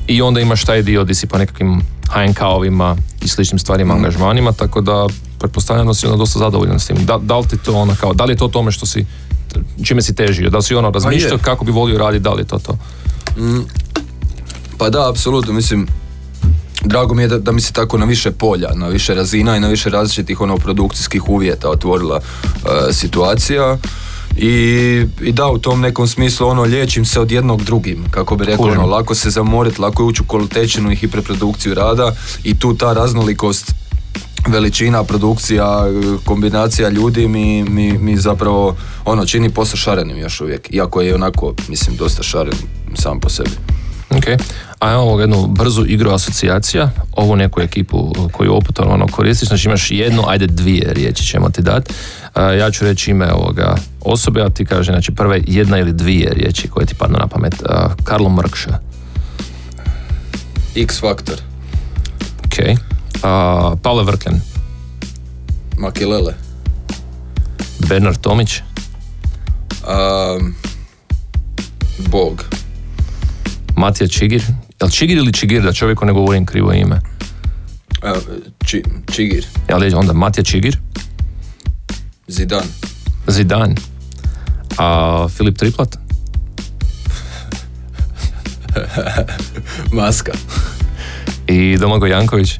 I 0.07 0.21
onda 0.21 0.41
imaš 0.41 0.63
taj 0.63 0.81
dio 0.81 1.03
di 1.03 1.15
si 1.15 1.27
po 1.27 1.37
nekakvim 1.37 1.81
HNK-ovima 2.09 2.95
i 3.21 3.27
sličnim 3.27 3.59
stvarima, 3.59 3.93
angažmanima, 3.93 4.51
tako 4.51 4.81
da 4.81 5.07
pretpostavljam 5.39 5.87
da 5.87 5.93
si 5.93 6.05
onda 6.05 6.17
dosta 6.17 6.39
zadovoljan 6.39 6.79
s 6.79 6.87
tim. 6.87 7.05
Da, 7.05 7.17
da 7.17 7.37
li 7.37 7.47
ti 7.47 7.57
to 7.57 7.73
ono 7.73 7.95
kao, 7.99 8.13
da 8.13 8.25
li 8.25 8.33
je 8.33 8.37
to 8.37 8.47
tome 8.47 8.71
što 8.71 8.85
si, 8.85 9.05
čime 9.83 10.01
si 10.01 10.15
težio? 10.15 10.49
Da 10.49 10.57
li 10.57 10.63
si 10.63 10.75
ono 10.75 10.91
razmišljao 10.91 11.33
je. 11.33 11.39
kako 11.39 11.65
bi 11.65 11.71
volio 11.71 11.97
raditi, 11.97 12.23
da 12.23 12.33
li 12.33 12.41
je 12.41 12.47
to 12.47 12.59
to? 12.59 12.77
Pa 14.77 14.89
da, 14.89 15.09
apsolutno, 15.09 15.53
mislim, 15.53 15.87
drago 16.85 17.13
mi 17.13 17.21
je 17.21 17.27
da, 17.27 17.39
da 17.39 17.51
mi 17.51 17.61
se 17.61 17.73
tako 17.73 17.97
na 17.97 18.05
više 18.05 18.31
polja, 18.31 18.69
na 18.75 18.87
više 18.87 19.15
razina 19.15 19.57
i 19.57 19.59
na 19.59 19.67
više 19.67 19.89
različitih 19.89 20.41
ono 20.41 20.57
produkcijskih 20.57 21.29
uvjeta 21.29 21.69
otvorila 21.69 22.19
e, 22.19 22.93
situacija. 22.93 23.77
I, 24.37 25.05
I 25.21 25.31
da, 25.31 25.47
u 25.47 25.57
tom 25.57 25.81
nekom 25.81 26.07
smislu 26.07 26.47
ono 26.47 26.61
liječim 26.61 27.05
se 27.05 27.19
od 27.19 27.31
jednog 27.31 27.63
drugim, 27.63 28.05
kako 28.11 28.35
bi 28.35 28.45
rekao, 28.45 28.65
ono, 28.65 28.85
lako 28.85 29.15
se 29.15 29.29
zamoriti, 29.29 29.81
lako 29.81 30.03
je 30.03 30.07
ući 30.07 30.21
u 30.21 30.25
kvalitečinu 30.25 30.91
i 30.91 30.95
hiperprodukciju 30.95 31.73
rada 31.73 32.15
i 32.43 32.59
tu 32.59 32.75
ta 32.75 32.93
raznolikost 32.93 33.71
veličina, 34.47 35.03
produkcija, 35.03 35.87
e, 35.87 36.17
kombinacija 36.25 36.89
ljudi 36.89 37.27
mi, 37.27 37.63
mi, 37.63 37.97
mi 37.97 38.17
zapravo 38.17 38.75
ono 39.05 39.25
čini 39.25 39.49
posao 39.49 39.77
šarenim 39.77 40.17
još 40.17 40.41
uvijek, 40.41 40.73
iako 40.73 41.01
je 41.01 41.15
onako, 41.15 41.53
mislim, 41.67 41.97
dosta 41.97 42.23
šaren 42.23 42.57
sam 42.95 43.19
po 43.19 43.29
sebi. 43.29 43.74
Ok, 44.17 44.25
a 44.79 44.97
ovoga 44.97 45.23
jednu 45.23 45.47
brzu 45.47 45.85
igru 45.87 46.11
asocijacija, 46.11 46.89
ovu 47.11 47.35
neku 47.35 47.61
ekipu 47.61 48.13
koju 48.31 48.55
oputovano 48.55 49.07
koristiš, 49.07 49.47
znači 49.47 49.67
imaš 49.67 49.91
jednu, 49.91 50.23
ajde 50.27 50.47
dvije 50.47 50.93
riječi 50.93 51.25
ćemo 51.25 51.49
ti 51.49 51.61
dati. 51.61 51.93
ja 52.59 52.71
ću 52.71 52.85
reći 52.85 53.11
ime 53.11 53.33
ovoga 53.33 53.75
osobe, 54.01 54.41
a 54.41 54.49
ti 54.49 54.65
kaže 54.65 54.91
znači 54.91 55.11
prve 55.11 55.41
jedna 55.47 55.79
ili 55.79 55.93
dvije 55.93 56.33
riječi 56.33 56.67
koje 56.67 56.85
ti 56.85 56.95
padnu 56.95 57.17
na 57.19 57.27
pamet. 57.27 57.63
A, 57.69 57.89
Karlo 58.03 58.29
Mrkša, 58.29 58.79
X 60.75 60.99
Factor, 60.99 61.35
ok. 62.45 62.79
A, 63.23 63.75
Pavle 63.83 64.03
Vrkljan, 64.03 64.41
Makelele, 65.77 66.33
Bernard 67.89 68.17
Tomić, 68.17 68.61
um, 69.87 70.55
Bog, 72.07 72.45
Matija 73.77 74.07
Čigir, 74.07 74.43
jel 74.81 74.89
Čigir 74.89 75.17
ili 75.17 75.33
Čigir, 75.33 75.61
da 75.63 75.73
čovjeku 75.73 76.05
ne 76.05 76.13
govorim 76.13 76.45
krivo 76.45 76.73
ime. 76.73 77.01
uh, 78.03 78.17
Či, 78.65 78.83
Čigir, 79.11 79.45
Jel 79.69 79.97
onda 79.97 80.13
Matija 80.13 80.43
Čigir, 80.43 80.77
Zidan, 82.27 82.63
Zidan, 83.27 83.75
a 84.77 85.27
Filip 85.29 85.57
Triplat, 85.57 85.97
Maska, 89.97 90.31
i 91.47 91.77
Domagoj 91.77 92.09
Janković. 92.09 92.59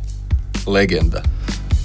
Legenda. 0.67 1.21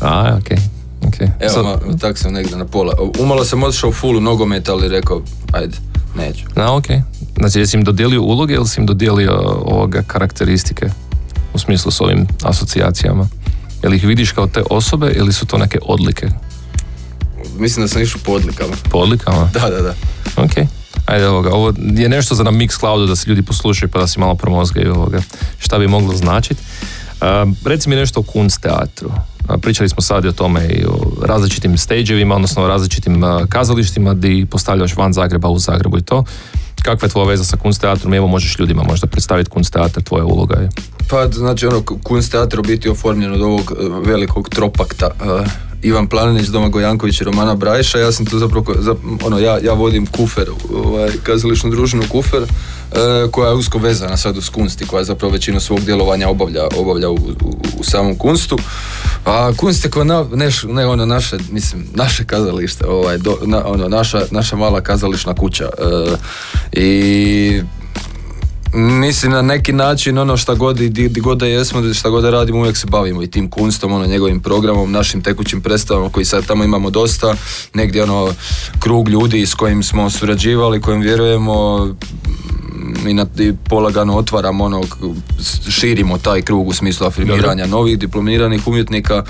A, 0.00 0.38
ok. 0.38 0.58
ok. 1.06 1.20
Evo, 1.20 1.52
Sad- 1.52 1.64
ma, 1.64 1.96
tak 1.96 2.18
sam 2.18 2.32
negdje 2.32 2.56
na 2.56 2.64
pola. 2.64 2.94
Umalo 3.18 3.44
sam 3.44 3.62
otišao 3.62 3.90
u 3.90 3.92
fullu 3.92 4.20
nogomet, 4.20 4.68
ali 4.68 4.88
rekao, 4.88 5.22
ajde, 5.52 5.76
neću. 6.14 6.44
A, 6.56 6.76
ok. 6.76 6.86
Znači, 7.38 7.58
jesi 7.58 7.76
im 7.76 7.84
dodijelio 7.84 8.22
uloge 8.22 8.54
ili 8.54 8.68
si 8.68 8.80
im 8.80 8.86
dodijelio 8.86 9.32
ovoga 9.64 10.02
karakteristike 10.06 10.86
u 11.54 11.58
smislu 11.58 11.90
s 11.90 12.00
ovim 12.00 12.26
asocijacijama? 12.42 13.28
Jel 13.82 13.94
ih 13.94 14.04
vidiš 14.04 14.32
kao 14.32 14.46
te 14.46 14.62
osobe 14.70 15.12
ili 15.16 15.32
su 15.32 15.46
to 15.46 15.58
neke 15.58 15.78
odlike? 15.82 16.28
Mislim 17.58 17.84
da 17.84 17.88
sam 17.88 18.02
išao 18.02 18.20
po 18.24 18.32
odlikama. 18.32 18.74
Po 18.90 18.98
odlikama? 18.98 19.50
Da, 19.52 19.70
da, 19.70 19.82
da. 19.82 19.94
Ok. 20.36 20.52
Ajde, 21.06 21.28
ovoga, 21.28 21.50
ovo 21.52 21.72
je 21.78 22.08
nešto 22.08 22.34
za 22.34 22.42
na 22.42 22.50
Mixcloudu 22.50 23.06
da 23.06 23.16
se 23.16 23.28
ljudi 23.28 23.42
poslušaju 23.42 23.90
pa 23.90 23.98
da 23.98 24.06
si 24.06 24.20
malo 24.20 24.34
promozgaju 24.34 24.94
ovoga 24.94 25.22
šta 25.58 25.78
bi 25.78 25.88
moglo 25.88 26.16
značiti. 26.16 26.62
Um, 27.42 27.56
reci 27.64 27.88
mi 27.88 27.96
nešto 27.96 28.20
o 28.20 28.22
kunst 28.22 28.60
teatru. 28.60 29.10
Pričali 29.58 29.88
smo 29.88 30.02
sad 30.02 30.26
o 30.26 30.32
tome 30.32 30.66
i 30.66 30.84
o 30.84 31.26
različitim 31.26 31.78
stageevima, 31.78 32.34
odnosno 32.34 32.62
o 32.62 32.68
različitim 32.68 33.22
kazalištima 33.48 34.14
di 34.14 34.46
postavljaš 34.50 34.96
van 34.96 35.12
Zagreba 35.12 35.48
u 35.48 35.58
Zagrebu 35.58 35.98
i 35.98 36.02
to. 36.02 36.24
kakva 36.82 37.06
je 37.06 37.10
tvoja 37.10 37.28
veza 37.28 37.44
sa 37.44 37.56
kunst 37.56 37.80
teatrom? 37.80 38.14
Evo 38.14 38.26
možeš 38.26 38.58
ljudima 38.58 38.82
možda 38.82 39.06
predstaviti 39.06 39.50
kunst 39.50 39.72
teatr, 39.72 40.02
tvoja 40.02 40.24
uloga 40.24 40.60
je. 40.60 40.68
Pa, 41.08 41.28
znači, 41.28 41.66
ono, 41.66 41.82
kunst 41.82 42.32
teatr 42.32 42.60
biti 42.66 42.88
oformljen 42.88 43.32
od 43.32 43.40
ovog 43.40 43.72
e, 43.72 44.08
velikog 44.10 44.48
tropakta. 44.48 45.10
Ivan 45.82 46.06
Planinić, 46.06 46.46
Doma 46.46 46.68
Gojanković 46.68 47.20
i 47.20 47.24
Romana 47.24 47.54
Brajša. 47.54 47.98
Ja 47.98 48.12
sam 48.12 48.26
tu 48.26 48.38
zapravo, 48.38 48.74
ono, 49.24 49.38
ja, 49.38 49.58
ja 49.62 49.72
vodim 49.72 50.06
kufer, 50.06 50.48
ovaj, 50.74 51.10
kazališnu 51.22 51.70
družinu 51.70 52.02
kufer, 52.08 52.42
e, 52.42 52.46
koja 53.30 53.48
je 53.48 53.54
usko 53.54 53.78
vezana 53.78 54.16
sad 54.16 54.36
uz 54.36 54.50
kunst 54.50 54.80
i 54.80 54.86
koja 54.86 55.04
zapravo 55.04 55.32
većinu 55.32 55.60
svog 55.60 55.80
djelovanja 55.80 56.28
obavlja, 56.28 56.62
obavlja 56.76 57.10
u, 57.10 57.14
u, 57.14 57.62
u 57.78 57.84
samom 57.84 58.18
kunstu. 58.18 58.58
A 59.24 59.52
kunst 59.56 59.84
je 59.84 59.90
kao 59.90 60.04
na, 60.04 60.26
neš, 60.34 60.62
ne 60.62 60.86
ono 60.86 61.06
naše, 61.06 61.36
mislim, 61.50 61.86
naše 61.94 62.24
kazalište, 62.24 62.86
ovaj, 62.86 63.18
do, 63.18 63.38
na, 63.44 63.66
ono, 63.66 63.88
naša, 63.88 64.22
naša 64.30 64.56
mala 64.56 64.80
kazališna 64.80 65.34
kuća. 65.34 65.68
E, 65.78 66.16
I 66.72 67.62
Mislim 68.74 69.32
na 69.32 69.42
neki 69.42 69.72
način 69.72 70.18
ono 70.18 70.36
šta 70.36 70.54
god 70.54 70.76
di, 70.76 71.08
di 71.08 71.20
god 71.20 71.38
da 71.38 71.46
jesmo, 71.46 71.94
šta 71.94 72.08
god 72.08 72.22
da 72.22 72.30
radimo 72.30 72.58
uvijek 72.58 72.76
se 72.76 72.86
bavimo 72.86 73.22
i 73.22 73.30
tim 73.30 73.50
kunstom, 73.50 73.92
ono 73.92 74.06
njegovim 74.06 74.40
programom, 74.40 74.92
našim 74.92 75.22
tekućim 75.22 75.60
predstavama 75.60 76.08
koji 76.08 76.24
sad 76.24 76.46
tamo 76.46 76.64
imamo 76.64 76.90
dosta, 76.90 77.34
negdje 77.74 78.02
ono 78.02 78.34
krug 78.78 79.08
ljudi 79.08 79.46
s 79.46 79.54
kojim 79.54 79.82
smo 79.82 80.10
surađivali, 80.10 80.80
kojim 80.80 81.00
vjerujemo 81.00 81.84
mm, 81.84 83.08
i, 83.08 83.14
na, 83.14 83.26
i 83.38 83.52
polagano 83.68 84.16
otvaramo 84.16 84.64
ono, 84.64 84.82
širimo 85.70 86.18
taj 86.18 86.42
krug 86.42 86.68
u 86.68 86.72
smislu 86.72 87.06
afirmiranja 87.06 87.66
novih 87.66 87.98
diplomiranih 87.98 88.66
umjetnika 88.66 89.24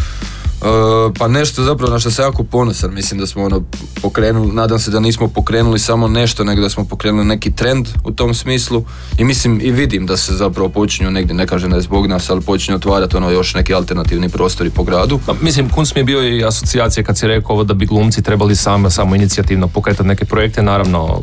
E, 0.61 1.13
pa 1.19 1.29
nešto 1.29 1.63
zapravo 1.63 1.93
na 1.93 1.99
što 1.99 2.11
sam 2.11 2.25
jako 2.25 2.45
ponosan, 2.45 2.95
mislim 2.95 3.21
da 3.21 3.27
smo 3.27 3.45
ono 3.45 3.63
pokrenuli, 4.03 4.53
nadam 4.53 4.79
se 4.79 4.91
da 4.91 5.01
nismo 5.01 5.29
pokrenuli 5.29 5.79
samo 5.79 6.09
nešto, 6.09 6.45
nego 6.45 6.63
da 6.63 6.69
smo 6.69 6.85
pokrenuli 6.85 7.25
neki 7.25 7.53
trend 7.53 7.89
u 8.05 8.11
tom 8.11 8.35
smislu 8.35 8.85
i 9.19 9.25
mislim 9.25 9.61
i 9.63 9.71
vidim 9.71 10.07
da 10.07 10.17
se 10.17 10.35
zapravo 10.35 10.69
počinju 10.69 11.11
negdje, 11.11 11.35
ne 11.35 11.47
kažem 11.47 11.71
da 11.71 11.77
je 11.77 11.83
zbog 11.83 12.07
nas, 12.07 12.31
ali 12.31 12.41
počinju 12.41 12.77
otvarati 12.77 13.17
ono 13.17 13.31
još 13.31 13.55
neki 13.55 13.75
alternativni 13.75 14.29
prostori 14.29 14.71
po 14.71 14.83
gradu. 14.83 15.21
Pa, 15.27 15.35
mislim, 15.41 15.69
kunst 15.69 15.95
mi 15.95 16.01
je 16.01 16.05
bio 16.05 16.29
i 16.29 16.45
asocijacija 16.45 17.05
kad 17.05 17.19
si 17.19 17.27
rekao 17.27 17.55
ovo 17.55 17.65
da 17.65 17.75
bi 17.75 17.87
glumci 17.87 18.23
trebali 18.23 18.57
samo, 18.57 18.91
samo 18.91 19.15
inicijativno 19.15 19.69
pokretati 19.69 20.09
neke 20.09 20.25
projekte, 20.25 20.63
naravno 20.63 21.23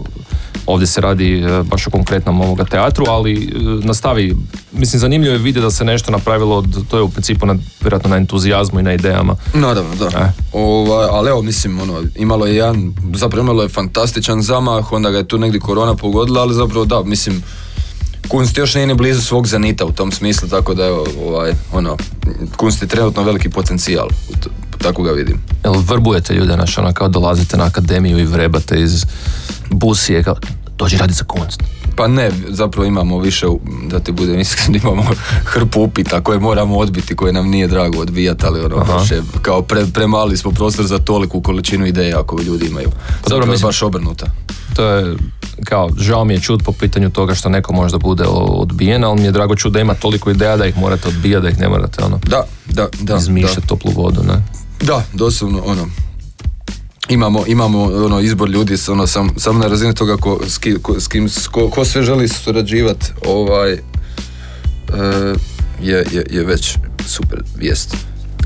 ovdje 0.66 0.88
se 0.88 1.02
radi 1.02 1.40
e, 1.40 1.64
baš 1.64 1.88
o 1.88 1.92
konkretnom 1.92 2.42
ovoga 2.42 2.64
teatru, 2.66 3.06
ali 3.10 3.34
e, 3.34 3.60
nastavi, 3.86 4.36
mislim 4.72 5.00
zanimljivo 5.00 5.34
je 5.34 5.40
vidjeti 5.40 5.64
da 5.64 5.72
se 5.72 5.86
nešto 5.86 6.12
napravilo, 6.12 6.58
od- 6.58 6.88
to 6.88 6.98
je 6.98 7.04
u 7.04 7.10
principu 7.10 7.46
na, 7.46 7.56
vjerojatno 7.82 8.10
na 8.10 8.18
entuzijazmu 8.18 8.80
i 8.80 8.84
na 8.84 8.94
idejama. 8.94 9.36
Naravno, 9.54 9.96
da. 9.96 10.06
E. 10.08 10.32
Ovaj, 10.54 11.08
ali 11.12 11.30
evo, 11.30 11.42
mislim, 11.42 11.82
ono, 11.82 12.04
imalo 12.16 12.46
je 12.46 12.56
jedan, 12.56 12.94
zapravo 13.14 13.44
imalo 13.44 13.64
je 13.64 13.70
fantastičan 13.70 14.42
zamah, 14.42 14.92
onda 14.92 15.10
ga 15.12 15.18
je 15.18 15.28
tu 15.28 15.38
negdje 15.38 15.60
korona 15.60 15.96
pogodila, 15.96 16.42
ali 16.42 16.54
zapravo 16.54 16.86
da, 16.86 17.04
mislim, 17.04 17.44
Kunst 18.28 18.58
još 18.58 18.76
nije 18.76 18.88
ni 18.88 18.94
blizu 18.94 19.22
svog 19.22 19.48
zanita 19.48 19.86
u 19.86 19.92
tom 19.92 20.12
smislu, 20.12 20.50
tako 20.50 20.74
da 20.74 20.86
evo, 20.86 21.06
ovaj, 21.26 21.52
ono, 21.74 21.98
kunst 22.56 22.82
je 22.82 22.88
trenutno 22.88 23.24
veliki 23.24 23.50
potencijal, 23.50 24.08
tako 24.78 25.04
ga 25.04 25.12
vidim. 25.12 25.38
Jel 25.64 25.74
vrbujete 25.82 26.34
ljude, 26.34 26.54
znaš, 26.54 26.78
ono 26.78 26.94
kao 26.94 27.08
dolazite 27.08 27.58
na 27.58 27.64
akademiju 27.66 28.20
i 28.20 28.26
vrebate 28.26 28.82
iz 28.82 29.06
busije, 29.70 30.24
kao 30.24 30.36
dođi 30.78 30.98
radi 30.98 31.14
za 31.14 31.24
kunst. 31.24 31.64
Pa 31.96 32.08
ne, 32.08 32.32
zapravo 32.50 32.86
imamo 32.86 33.20
više, 33.20 33.46
da 33.84 34.00
ti 34.00 34.12
budem 34.12 34.40
iskren, 34.40 34.76
imamo 34.84 35.04
hrpu 35.44 35.82
upita 35.82 36.22
koje 36.22 36.40
moramo 36.40 36.78
odbiti, 36.78 37.16
koje 37.16 37.34
nam 37.34 37.50
nije 37.50 37.68
drago 37.68 38.00
odbijati, 38.00 38.46
ali 38.46 38.60
ono, 38.60 38.76
je, 39.12 39.22
kao 39.42 39.62
pre, 39.62 39.86
premali 39.94 40.38
smo 40.38 40.52
prostor 40.52 40.86
za 40.86 41.00
toliku 41.00 41.42
količinu 41.42 41.86
ideja 41.86 42.20
ako 42.20 42.42
ljudi 42.42 42.66
imaju. 42.66 42.90
Pa 43.24 43.30
dobro, 43.30 43.46
je 43.46 43.52
mislim- 43.52 43.68
baš 43.68 43.82
obrnuta. 43.82 44.26
To 44.76 44.86
je, 44.86 45.16
kao, 45.64 45.90
žao 45.98 46.26
mi 46.26 46.34
je 46.34 46.40
čut 46.40 46.64
po 46.64 46.72
pitanju 46.72 47.10
toga 47.10 47.36
što 47.36 47.50
neko 47.50 47.74
možda 47.74 47.98
bude 47.98 48.24
odbijen, 48.28 49.04
ali 49.04 49.20
mi 49.20 49.26
je 49.26 49.32
drago 49.32 49.56
čut 49.56 49.74
da 49.74 49.80
ima 49.80 49.94
toliko 49.94 50.32
ideja 50.32 50.58
da 50.58 50.66
ih 50.66 50.78
morate 50.78 51.08
odbijati, 51.08 51.44
da 51.44 51.50
ih 51.50 51.60
ne 51.60 51.70
morate, 51.70 52.04
ono, 52.04 52.20
Da, 52.26 52.44
da, 52.66 52.88
da. 53.02 53.16
izmišljati 53.16 53.68
toplu 53.68 53.92
vodu, 53.92 54.24
ne? 54.24 54.44
Da, 54.82 55.04
doslovno 55.14 55.62
ono 55.66 55.88
imamo, 57.10 57.44
imamo 57.48 57.84
ono 57.84 58.20
izbor 58.20 58.50
ljudi 58.50 58.74
s- 58.74 58.90
ono 58.90 59.08
sam, 59.08 59.30
samo 59.38 59.60
na 59.60 59.68
razini 59.68 59.94
toga 59.94 60.18
ko, 60.18 60.40
s, 60.48 60.58
ki- 60.58 60.78
ko, 60.78 61.00
s 61.00 61.08
kim 61.08 61.30
s- 61.30 61.48
ko, 61.48 61.70
ko 61.70 61.86
sve 61.86 62.04
želi 62.04 62.28
surađivati 62.28 63.06
ovaj 63.26 63.74
e, 63.74 63.80
je, 65.82 66.06
je, 66.12 66.26
je 66.30 66.44
već 66.44 66.78
super 67.08 67.44
vijest. 67.56 67.96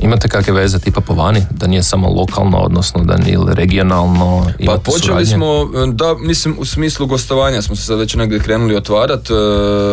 Imate 0.02 0.28
kakve 0.28 0.54
veze 0.54 0.80
tipa 0.80 1.02
po 1.02 1.14
vani, 1.14 1.44
da 1.52 1.68
nije 1.68 1.84
samo 1.84 2.10
lokalno, 2.10 2.58
odnosno 2.58 3.04
da 3.04 3.18
nije 3.18 3.38
regionalno, 3.48 4.52
Pa 4.66 4.74
počeli 4.76 5.02
suradnje? 5.02 5.26
smo, 5.26 5.46
e, 5.46 5.92
da, 5.94 6.16
mislim 6.16 6.56
u 6.60 6.66
smislu 6.66 7.08
gostovanja 7.08 7.62
smo 7.62 7.76
se 7.76 7.84
sad 7.84 8.00
već 8.00 8.16
negdje 8.16 8.40
krenuli 8.40 8.76
otvarat. 8.76 9.30
E, 9.30 9.34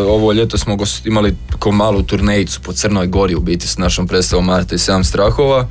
ovo 0.02 0.32
ljeto 0.32 0.58
smo 0.58 0.76
gost- 0.76 1.06
imali 1.06 1.36
ko 1.58 1.72
malu 1.72 2.02
turnejicu 2.02 2.60
po 2.60 2.72
Crnoj 2.72 3.06
Gori 3.06 3.34
u 3.34 3.40
biti 3.40 3.68
s 3.68 3.78
našom 3.78 4.06
predstavom 4.06 4.44
Marta 4.44 4.74
i 4.74 4.78
7 4.78 5.04
strahova. 5.04 5.66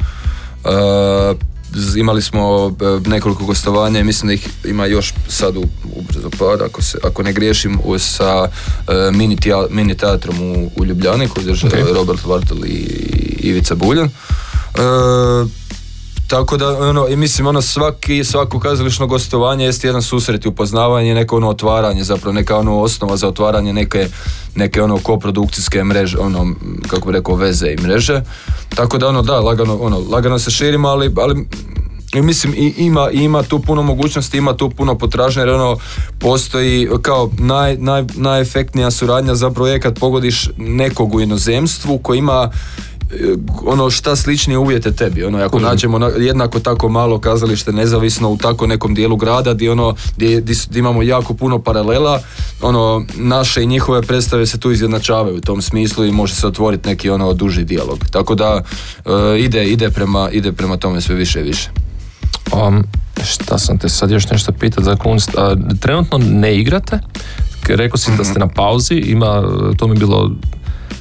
Imali 1.95 2.21
smo 2.21 2.75
e, 3.05 3.09
nekoliko 3.09 3.45
gostovanja 3.45 3.99
i 3.99 4.03
mislim 4.03 4.27
da 4.27 4.33
ih 4.33 4.49
ima 4.65 4.85
još 4.85 5.13
sad 5.27 5.57
u, 5.57 5.63
ubrzo 5.85 6.29
par, 6.29 6.63
ako, 6.63 6.81
se, 6.81 6.97
ako 7.03 7.23
ne 7.23 7.33
griješim, 7.33 7.79
u- 7.83 7.99
sa 7.99 8.47
e, 8.87 9.11
mini, 9.11 9.35
tija- 9.35 9.67
mini 9.69 9.95
teatrom 9.95 10.41
u, 10.41 10.71
u 10.75 10.85
Ljubljani 10.85 11.27
koji 11.27 11.45
drže 11.45 11.67
Ok. 11.67 11.73
Robert 11.93 12.25
Vartel 12.25 12.65
i 12.65 12.77
Ivica 13.39 13.75
Buljan. 13.75 14.07
E, 14.07 14.09
tako 16.27 16.57
da, 16.57 16.77
ono, 16.79 17.07
i 17.07 17.15
mislim, 17.15 17.47
ono, 17.47 17.61
svaki, 17.61 18.23
svako 18.23 18.59
kazališno 18.59 19.07
gostovanje 19.07 19.65
jest 19.65 19.83
jedan 19.83 20.01
susret 20.01 20.45
i 20.45 20.47
upoznavanje, 20.47 21.15
neko 21.15 21.37
ono 21.37 21.49
otvaranje, 21.49 22.03
zapravo 22.03 22.33
neka 22.33 22.57
ono 22.57 22.79
osnova 22.79 23.17
za 23.17 23.27
otvaranje 23.27 23.73
neke, 23.73 24.07
neke 24.55 24.81
ono 24.81 24.97
koprodukcijske 24.97 25.83
mreže, 25.83 26.17
ono, 26.17 26.53
kako 26.87 27.07
bi 27.07 27.13
rekao, 27.13 27.35
veze 27.35 27.67
i 27.67 27.81
mreže. 27.81 28.21
Tako 28.75 28.97
da, 28.97 29.07
ono, 29.07 29.21
da, 29.21 29.39
lagano, 29.39 29.77
ono, 29.81 30.03
lagano 30.11 30.39
se 30.39 30.51
širimo, 30.51 30.87
ali, 30.87 31.13
ali 31.17 31.47
i 32.15 32.21
mislim 32.21 32.53
i 32.57 32.73
ima, 32.77 33.09
ima 33.11 33.43
tu 33.43 33.59
puno 33.59 33.81
mogućnosti, 33.83 34.37
ima 34.37 34.57
tu 34.57 34.69
puno 34.69 34.97
potražnje 34.97 35.41
jer 35.41 35.49
ono 35.49 35.77
postoji 36.19 36.89
kao 37.01 37.31
naj, 37.39 37.77
naj, 37.77 38.03
najefektnija 38.15 38.91
suradnja 38.91 39.35
zapravo 39.35 39.67
je 39.67 39.79
kad 39.79 39.99
pogodiš 39.99 40.49
nekog 40.57 41.15
u 41.15 41.21
inozemstvu 41.21 41.97
koji 41.97 42.17
ima 42.17 42.51
ono 43.65 43.89
šta 43.89 44.15
sličnije 44.15 44.57
uvjete 44.57 44.91
tebi, 44.91 45.23
ono 45.23 45.37
ako 45.37 45.59
nađemo 45.59 45.99
na- 45.99 46.07
jednako 46.07 46.59
tako 46.59 46.89
malo 46.89 47.19
kazalište 47.19 47.71
nezavisno 47.71 48.29
u 48.29 48.37
tako 48.37 48.67
nekom 48.67 48.93
dijelu 48.93 49.15
grada 49.15 49.53
gdje 49.53 49.71
ono 49.71 49.95
gdje, 50.15 50.43
imamo 50.75 51.03
jako 51.03 51.33
puno 51.33 51.59
paralela, 51.59 52.19
ono 52.61 53.05
naše 53.15 53.63
i 53.63 53.67
njihove 53.67 54.01
predstave 54.01 54.45
se 54.45 54.59
tu 54.59 54.71
izjednačavaju 54.71 55.37
u 55.37 55.41
tom 55.41 55.61
smislu 55.61 56.05
i 56.05 56.11
može 56.11 56.35
se 56.35 56.47
otvoriti 56.47 56.89
neki 56.89 57.09
ono 57.09 57.33
duži 57.33 57.63
dijalog. 57.63 57.99
Tako 58.11 58.35
da 58.35 58.61
e, 59.05 59.39
ide 59.39 59.65
ide 59.65 59.89
prema 59.89 60.29
ide 60.31 60.51
prema 60.51 60.77
tome 60.77 61.01
sve 61.01 61.15
više 61.15 61.39
i 61.39 61.43
više. 61.43 61.69
Um, 62.67 62.83
šta 63.23 63.57
sam 63.57 63.77
te 63.77 63.89
sad 63.89 64.11
još 64.11 64.29
nešto 64.29 64.51
pitat 64.51 64.83
za 64.83 64.95
kunst? 64.95 65.29
A, 65.37 65.55
trenutno 65.79 66.17
ne 66.17 66.55
igrate? 66.59 66.99
Rekao 67.67 67.97
si 67.97 68.11
da 68.17 68.23
ste 68.23 68.39
na 68.39 68.47
pauzi, 68.47 68.93
ima, 68.93 69.43
to 69.77 69.87
mi 69.87 69.95
je 69.95 69.99
bilo 69.99 70.31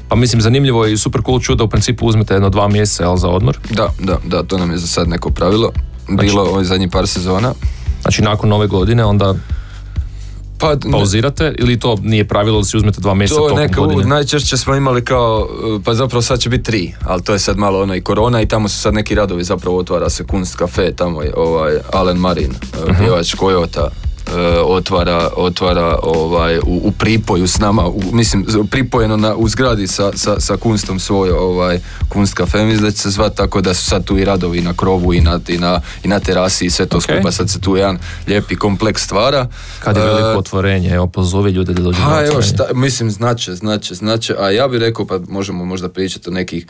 pa 0.09 0.17
mislim 0.17 0.43
zanimljivo 0.43 0.85
je 0.85 0.93
i 0.93 0.97
super 0.97 1.21
cool 1.27 1.41
čuo 1.41 1.57
da 1.57 1.65
u 1.65 1.69
principu 1.69 2.07
uzmete 2.07 2.35
jedno 2.35 2.51
dva 2.51 2.69
mjeseca 2.69 3.03
jel, 3.03 3.17
za 3.17 3.29
odmor. 3.29 3.59
Da, 3.71 3.89
da, 4.01 4.19
da, 4.25 4.43
to 4.43 4.59
nam 4.59 4.71
je 4.71 4.79
za 4.79 4.87
sad 4.87 5.09
neko 5.09 5.31
pravilo. 5.31 5.73
Bilo 6.11 6.43
ovaj 6.43 6.65
zadnji 6.65 6.91
par 6.91 7.07
sezona. 7.07 7.53
Znači 8.03 8.23
nakon 8.23 8.49
nove 8.49 8.67
godine 8.67 9.05
onda 9.05 9.35
Pa, 10.59 10.75
ne- 10.75 10.93
pauzirate 10.93 11.55
ili 11.59 11.79
to 11.79 11.97
nije 12.03 12.29
pravilo 12.29 12.59
da 12.59 12.65
si 12.65 12.77
uzmete 12.77 13.01
dva 13.01 13.15
mjeseca 13.15 13.41
to 13.41 13.55
neka, 13.57 13.81
u- 13.81 13.85
godine? 13.85 14.05
najčešće 14.05 14.57
smo 14.57 14.75
imali 14.75 15.05
kao, 15.05 15.49
uh, 15.67 15.83
pa 15.85 15.95
zapravo 15.95 16.23
sad 16.23 16.39
će 16.41 16.49
biti 16.49 16.65
tri, 16.65 16.95
ali 17.05 17.23
to 17.23 17.33
je 17.33 17.39
sad 17.39 17.59
malo 17.59 17.83
ono 17.83 17.95
i 17.95 18.01
korona 18.01 18.43
i 18.43 18.47
tamo 18.47 18.69
su 18.69 18.79
sad 18.79 18.95
neki 18.95 19.15
radovi, 19.15 19.45
zapravo 19.45 19.79
otvara 19.79 20.11
se 20.11 20.25
Kunst 20.25 20.59
Cafe, 20.59 20.93
tamo 20.93 21.23
je 21.23 21.33
ovaj 21.37 21.75
Alen 21.93 22.17
Marin, 22.17 22.51
uh, 22.51 22.97
pjevač 22.99 23.35
Kojota, 23.35 23.89
otvara, 24.65 25.31
otvara 25.37 25.99
ovaj, 26.03 26.59
u, 26.59 26.81
u 26.85 26.93
pripoju 26.99 27.47
s 27.47 27.59
nama, 27.59 27.87
u, 27.87 28.03
mislim 28.13 28.47
pripojeno 28.71 29.17
na, 29.17 29.35
u 29.35 29.49
zgradi 29.49 29.87
sa, 29.87 30.11
sa, 30.15 30.41
sa 30.41 30.57
kunstom 30.57 30.99
svoj 30.99 31.31
ovaj, 31.31 31.81
Kunst 32.09 32.37
Cafe, 32.37 32.65
mislim 32.65 32.85
da 32.85 32.91
će 32.91 32.99
se 32.99 33.11
zvat 33.11 33.35
tako 33.35 33.61
da 33.61 33.75
su 33.75 33.85
sad 33.85 34.05
tu 34.05 34.19
i 34.19 34.25
radovi 34.25 34.61
na 34.61 34.73
krovu 34.77 35.15
i 35.15 35.21
na, 35.21 35.41
i 35.49 35.59
na, 35.59 35.81
i 36.05 36.09
na 36.09 36.21
terasi 36.21 36.67
i 36.67 36.71
sve 36.71 36.87
to 36.87 36.97
Ok. 36.97 37.03
skupa, 37.03 37.33
sad 37.33 37.51
se 37.51 37.61
tu 37.61 37.77
jedan 37.77 37.99
lijepi 38.27 38.57
kompleks 38.57 39.03
stvara. 39.05 39.49
Kad 39.81 39.97
je 39.97 40.03
Uh, 40.03 40.09
veliko 40.09 40.39
otvorenje, 40.39 40.91
evo 40.91 41.07
pozovi 41.07 41.51
ljude 41.51 41.73
da 41.73 41.83
dođu 41.83 42.01
na 42.01 42.07
evo 42.07 42.23
otvorenje. 42.23 42.43
šta, 42.43 42.65
mislim 42.75 43.11
znače, 43.11 43.55
znače, 43.55 43.95
znače, 43.95 44.35
a 44.39 44.51
ja 44.51 44.69
bih 44.69 44.81
rekao 44.81 45.07
pa 45.07 45.19
možemo 45.29 45.65
možda 45.65 45.89
pričati 45.89 46.29
o 46.29 46.33
nekih 46.33 46.67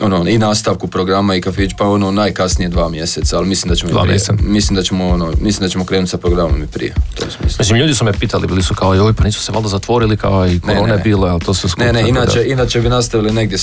ono, 0.00 0.28
i 0.28 0.38
nastavku 0.38 0.88
programa 0.88 1.34
i 1.34 1.40
kafić, 1.40 1.70
pa 1.78 1.88
ono 1.88 2.10
najkasnije 2.10 2.68
dva 2.68 2.88
mjeseca, 2.88 3.36
ali 3.36 3.48
mislim 3.48 3.68
da 3.68 3.76
ćemo 3.76 3.92
Dva 3.92 4.02
prije, 4.02 4.18
mislim 4.40 4.76
da 4.76 4.82
ćemo 4.82 5.08
ono, 5.08 5.32
mislim 5.40 5.66
da 5.66 5.68
ćemo 5.68 5.84
krenuti 5.84 6.10
sa 6.10 6.18
programom 6.18 6.62
i 6.62 6.66
prije, 6.66 6.94
smislu. 7.16 7.56
Mislim, 7.58 7.78
ljudi 7.78 7.94
su 7.94 8.04
me 8.04 8.12
pitali, 8.12 8.46
bili 8.46 8.62
su 8.62 8.74
kao, 8.74 8.94
joj, 8.94 9.12
pa 9.12 9.24
nisu 9.24 9.40
se 9.42 9.52
valjda 9.52 9.68
zatvorili 9.68 10.16
kao 10.16 10.46
i 10.48 10.60
korona 10.60 10.86
ne, 10.86 10.96
ne. 10.96 11.02
bilo, 11.02 11.26
ali 11.26 11.40
to 11.40 11.54
su 11.54 11.68
skupo. 11.68 11.84
Ne, 11.84 11.92
ne, 11.92 12.00
tako 12.00 12.12
da- 12.12 12.18
inače, 12.20 12.44
inače 12.46 12.80
bi 12.80 12.88
nastavili 12.88 13.32
negdje 13.32 13.58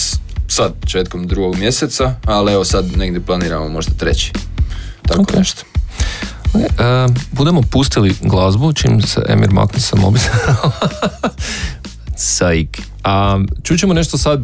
sad, 0.47 0.73
početkom 0.81 1.27
drugog 1.27 1.55
mjeseca, 1.57 2.13
ali 2.25 2.53
evo 2.53 2.65
sad 2.65 2.97
negdje 2.97 3.21
planiramo 3.21 3.69
možda 3.69 3.93
treći. 3.93 4.31
Tako 5.07 5.21
Ok. 5.21 5.33
nešto. 5.33 5.61
E, 6.55 7.07
budemo 7.31 7.61
pustili 7.61 8.15
glazbu, 8.21 8.73
čim 8.73 9.01
se 9.01 9.21
Emir 9.27 9.49
makne 9.51 9.79
sa 9.79 9.95
mobitela. 9.95 10.71
Sajk. 12.17 12.77
A, 13.03 13.39
čućemo 13.63 13.93
nešto 13.93 14.17
sad 14.17 14.39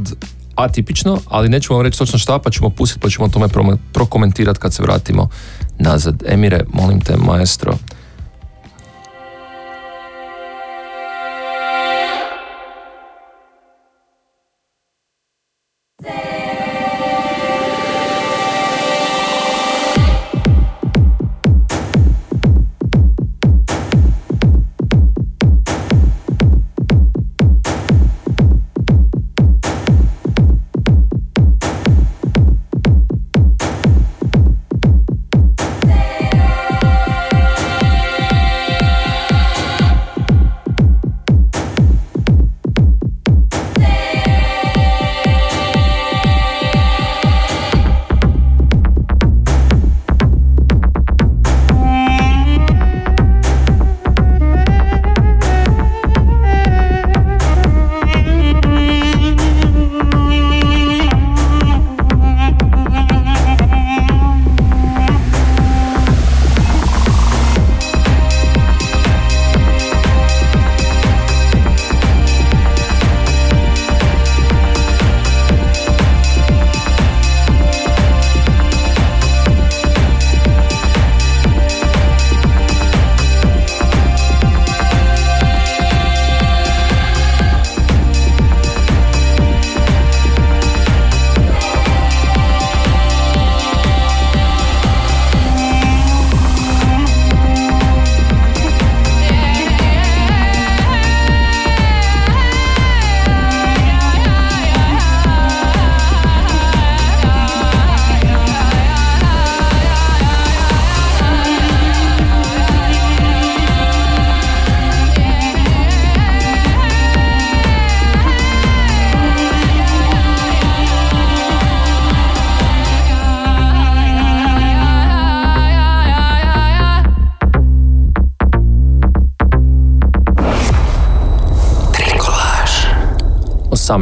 atipično, 0.62 1.20
ali 1.30 1.50
nećemo 1.50 1.78
vam 1.78 1.86
reći 1.86 1.98
točno 1.98 2.20
šta, 2.20 2.40
pa 2.40 2.50
ćemo 2.50 2.70
pustiti, 2.70 3.00
pa 3.00 3.10
ćemo 3.10 3.28
tome 3.28 3.48
pro- 3.48 3.78
prokomentirati 3.94 4.60
kad 4.60 4.74
se 4.74 4.84
vratimo 4.84 5.30
nazad. 5.80 6.24
Emire, 6.28 6.66
molim 6.74 7.02
te, 7.02 7.18
maestro. 7.18 7.74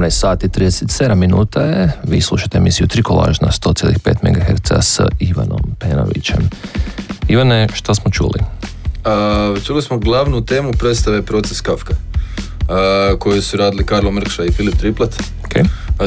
Sati 0.09 0.47
37 0.47 1.15
minuta 1.15 1.61
je. 1.61 1.91
Vi 2.03 2.21
slušate 2.21 2.57
emisiju 2.57 2.87
Trikolaž 2.87 3.39
na 3.41 3.47
100,5 3.47 4.15
MHz 4.23 4.85
s 4.85 4.99
Ivanom 5.19 5.61
Penovićem. 5.79 6.49
Ivane, 7.27 7.67
šta 7.73 7.95
smo 7.95 8.11
čuli? 8.11 8.39
A, 9.05 9.55
čuli 9.65 9.81
smo 9.81 9.97
glavnu 9.97 10.45
temu 10.45 10.71
predstave 10.71 11.21
Proces 11.21 11.61
Kafka 11.61 11.93
a, 12.69 13.15
koju 13.19 13.41
su 13.41 13.57
radili 13.57 13.85
Karlo 13.85 14.11
Mrkša 14.11 14.45
i 14.45 14.51
Filip 14.51 14.75
Triplat. 14.77 15.15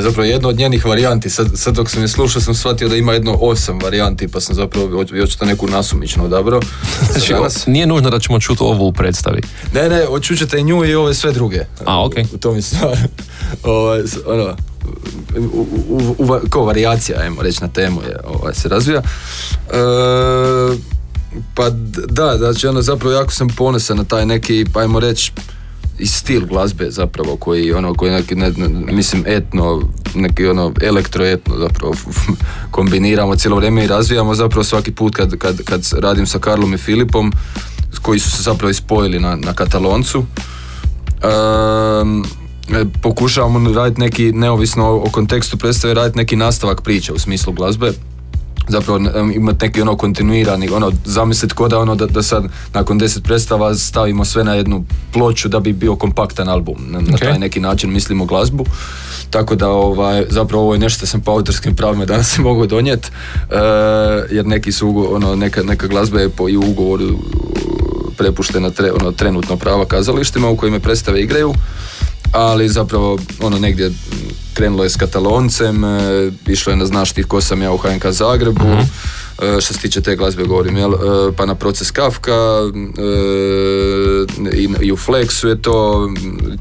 Zapravo 0.00 0.24
jedno 0.24 0.48
od 0.48 0.56
njenih 0.56 0.86
varijanti, 0.86 1.30
sad, 1.30 1.46
sad 1.54 1.74
dok 1.74 1.90
sam 1.90 2.02
je 2.02 2.08
slušao 2.08 2.42
sam 2.42 2.54
shvatio 2.54 2.88
da 2.88 2.96
ima 2.96 3.12
jedno 3.12 3.38
osam 3.40 3.78
varijanti 3.82 4.28
pa 4.28 4.40
sam 4.40 4.54
zapravo 4.54 5.04
očito 5.22 5.44
neku 5.44 5.66
nasumičnu 5.66 6.24
odabrao. 6.24 6.60
Znači, 7.12 7.34
nije 7.70 7.86
nužno 7.86 8.10
da 8.10 8.18
ćemo 8.18 8.40
čuti 8.40 8.62
ovu 8.62 8.86
u 8.86 8.92
predstavi. 8.92 9.40
Ne, 9.74 9.88
ne, 9.88 10.06
očućete 10.08 10.58
i 10.58 10.62
nju 10.62 10.84
i 10.84 10.94
ove 10.94 11.14
sve 11.14 11.32
druge. 11.32 11.60
A, 11.84 12.04
ok. 12.04 12.14
U, 12.34 12.38
tom 12.38 12.56
je 12.56 12.62
stvar. 12.62 12.98
Ovaj, 13.62 14.00
ono, 14.26 14.56
u, 15.52 15.66
u, 15.88 16.14
u, 16.18 16.48
kao 16.50 16.64
varijacija, 16.64 17.18
ajmo 17.20 17.42
reći, 17.42 17.60
na 17.60 17.68
temu 17.68 18.02
je, 18.02 18.16
ovaj, 18.24 18.54
se 18.54 18.68
razvija. 18.68 19.02
E, 19.02 19.72
pa 21.54 21.70
da, 22.08 22.36
znači 22.38 22.66
ono 22.66 22.82
zapravo 22.82 23.14
jako 23.14 23.32
sam 23.32 23.48
ponosan 23.48 23.96
na 23.96 24.04
taj 24.04 24.26
neki, 24.26 24.66
ajmo 24.74 25.00
reći, 25.00 25.32
i 25.98 26.06
stil 26.06 26.46
glazbe 26.46 26.90
zapravo 26.90 27.36
koji 27.36 27.72
ono 27.72 27.94
koji 27.94 28.12
neki 28.12 28.34
ne, 28.34 28.52
mislim 28.92 29.24
etno 29.26 29.82
neki 30.14 30.46
ono 30.46 30.72
elektroetno 30.82 31.54
zapravo 31.58 31.94
kombiniramo 32.70 33.36
cijelo 33.36 33.56
vrijeme 33.56 33.84
i 33.84 33.86
razvijamo 33.86 34.34
zapravo 34.34 34.64
svaki 34.64 34.92
put 34.92 35.16
kad, 35.16 35.36
kad, 35.38 35.62
kad 35.64 35.82
radim 35.98 36.26
sa 36.26 36.38
Karlom 36.38 36.74
i 36.74 36.78
Filipom 36.78 37.32
koji 38.02 38.18
su 38.18 38.30
se 38.30 38.42
zapravo 38.42 38.70
ispojili 38.70 39.20
na, 39.20 39.36
na 39.36 39.52
Kataloncu. 39.52 40.24
Um, 42.02 42.24
pokušavamo 43.02 43.72
raditi 43.72 44.00
neki 44.00 44.32
neovisno 44.32 44.90
o 44.90 45.10
kontekstu 45.12 45.56
predstave 45.58 45.94
raditi 45.94 46.18
neki 46.18 46.36
nastavak 46.36 46.82
priče 46.82 47.12
u 47.12 47.18
smislu 47.18 47.52
glazbe 47.52 47.92
zapravo 48.68 48.98
imati 49.34 49.66
neki 49.66 49.82
ono 49.82 49.96
kontinuirani, 49.96 50.68
ono 50.68 50.92
zamisliti 51.04 51.54
ko 51.54 51.68
da 51.68 51.78
ono 51.78 51.94
da, 51.94 52.06
da 52.06 52.22
sad 52.22 52.44
nakon 52.74 52.98
deset 52.98 53.24
predstava 53.24 53.74
stavimo 53.74 54.24
sve 54.24 54.44
na 54.44 54.54
jednu 54.54 54.84
ploču 55.12 55.48
da 55.48 55.60
bi 55.60 55.72
bio 55.72 55.96
kompaktan 55.96 56.48
album. 56.48 56.76
Na, 56.90 57.00
na 57.00 57.16
taj 57.16 57.38
neki 57.38 57.60
način 57.60 57.92
mislimo 57.92 58.24
glazbu. 58.24 58.64
Tako 59.30 59.54
da 59.54 59.68
ovaj, 59.68 60.24
zapravo 60.28 60.62
ovo 60.62 60.72
je 60.72 60.78
nešto 60.78 61.06
sam 61.06 61.20
po 61.20 61.30
autorskim 61.30 61.76
pravima 61.76 62.04
danas 62.12 62.34
se 62.34 62.40
mogu 62.40 62.66
donijeti 62.66 63.08
e, 63.50 63.56
jer 64.30 64.46
neki 64.46 64.72
su 64.72 65.08
ono, 65.10 65.36
neka, 65.36 65.62
neka 65.62 65.86
glazba 65.86 66.20
je 66.20 66.28
po 66.28 66.48
i 66.48 66.56
ugovoru 66.56 67.18
prepuštena 68.16 68.70
tre, 68.70 68.92
ono, 68.92 69.12
trenutno 69.12 69.56
prava 69.56 69.84
kazalištima 69.84 70.48
u 70.48 70.56
kojima 70.56 70.80
predstave 70.80 71.20
igraju 71.20 71.54
ali 72.32 72.68
zapravo 72.68 73.18
ono 73.40 73.58
negdje 73.58 73.90
krenulo 74.54 74.84
je 74.84 74.90
s 74.90 74.96
Kataloncem, 74.96 75.84
e, 75.84 76.30
išlo 76.46 76.72
je 76.72 76.76
na 76.76 76.86
znaš 76.86 77.12
ti 77.12 77.22
ko 77.22 77.40
sam 77.40 77.62
ja 77.62 77.72
u 77.72 77.78
HNK 77.78 78.06
Zagrebu, 78.06 78.64
uh 78.64 78.78
što 79.60 79.74
se 79.74 79.80
tiče 79.80 80.00
te 80.00 80.16
glazbe 80.16 80.44
govorim, 80.44 80.76
jel? 80.76 80.94
E, 80.94 80.96
pa 81.36 81.46
na 81.46 81.54
proces 81.54 81.90
Kafka 81.90 82.32
i, 84.52 84.68
i 84.80 84.92
u 84.92 84.96
Flexu 84.96 85.46
je 85.46 85.62
to, 85.62 86.08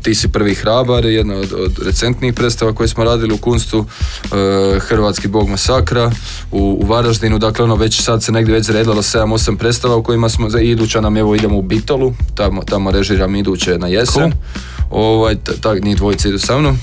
ti 0.01 0.15
si 0.15 0.27
prvi 0.27 0.55
hrabar, 0.55 1.05
jedna 1.05 1.35
od, 1.35 1.53
od 1.53 1.79
recentnijih 1.85 2.33
predstava 2.33 2.73
koje 2.73 2.87
smo 2.87 3.03
radili 3.03 3.33
u 3.33 3.37
Kunstu, 3.37 3.85
Hrvatski 4.79 5.27
bog 5.27 5.49
masakra 5.49 6.11
u, 6.51 6.77
u 6.83 6.85
Varaždinu, 6.85 7.39
dakle 7.39 7.65
ono 7.65 7.75
već 7.75 8.01
sad 8.01 8.23
se 8.23 8.31
negdje 8.31 8.53
već 8.53 8.65
zredalo 8.65 9.01
7-8 9.01 9.57
predstava 9.57 9.95
u 9.95 10.03
kojima 10.03 10.29
smo, 10.29 10.47
iduća 10.61 11.01
nam 11.01 11.17
evo 11.17 11.35
idemo 11.35 11.57
u 11.57 11.61
Bitolu, 11.61 12.13
tamo, 12.35 12.61
tamo 12.63 12.91
režiram 12.91 13.35
iduće 13.35 13.77
na 13.77 13.87
jesen. 13.87 14.31
Ovaj, 14.89 15.35
tak, 15.61 15.83
njih 15.83 15.97
dvojice 15.97 16.29
idu 16.29 16.39
sa 16.39 16.57
mnom. 16.57 16.77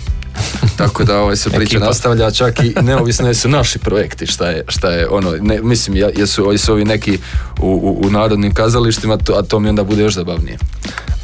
Tako 0.76 1.04
da 1.04 1.20
ovaj 1.20 1.36
se 1.36 1.50
priča 1.50 1.78
nastavlja 1.78 2.30
čak 2.30 2.60
i 2.60 2.74
neovisno 2.82 3.28
jesu 3.28 3.48
naši 3.48 3.78
projekti 3.78 4.26
šta 4.26 4.48
je, 4.48 4.64
šta 4.68 4.90
je 4.90 5.08
ono, 5.08 5.32
ne, 5.40 5.62
mislim 5.62 5.96
jesu, 5.96 6.52
jesu 6.52 6.72
ovi 6.72 6.84
neki 6.84 7.18
u, 7.60 7.66
u, 7.66 8.06
u 8.06 8.10
narodnim 8.10 8.54
kazalištima, 8.54 9.16
to, 9.16 9.32
a 9.32 9.42
to 9.42 9.60
mi 9.60 9.68
onda 9.68 9.84
bude 9.84 10.02
još 10.02 10.14
zabavnije. 10.14 10.58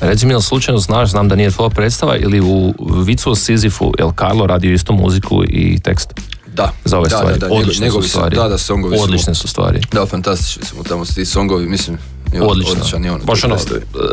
Reci 0.01 0.27
mi, 0.27 0.33
jel 0.33 0.41
slučajno 0.41 0.79
znaš, 0.79 1.11
znam 1.11 1.29
da 1.29 1.37
nije 1.37 1.51
tvoja 1.51 1.71
predstava 1.71 2.17
ili 2.17 2.41
u 2.41 2.75
Vicu 3.05 3.31
o 3.31 3.35
Sizifu, 3.35 3.93
jel 3.99 4.13
Karlo 4.13 4.47
radio 4.47 4.73
isto 4.73 4.93
muziku 4.93 5.45
i 5.49 5.81
tekst? 5.81 6.15
Da. 6.55 6.73
Za 6.85 6.99
ove 6.99 7.09
da, 7.09 7.17
stvari. 7.17 7.39
Da, 7.39 7.49
da, 7.49 7.55
Odlične 7.55 7.91
su 7.91 8.03
stvari. 8.03 8.37
Da, 8.37 8.49
da, 8.49 8.59
songovi 8.59 8.99
Odlične 9.01 9.35
su 9.35 9.49
stvari. 9.49 9.81
Da, 9.93 10.07
fantastični 10.07 10.65
su 10.65 10.83
tamo 10.89 11.05
ti 11.05 11.25
songovi, 11.25 11.67
mislim, 11.67 11.99
Odlično. 12.43 12.73
odličan 12.73 13.05
je 13.05 13.13
on. 13.13 13.21
Baš 13.25 13.45
ono, 13.45 13.57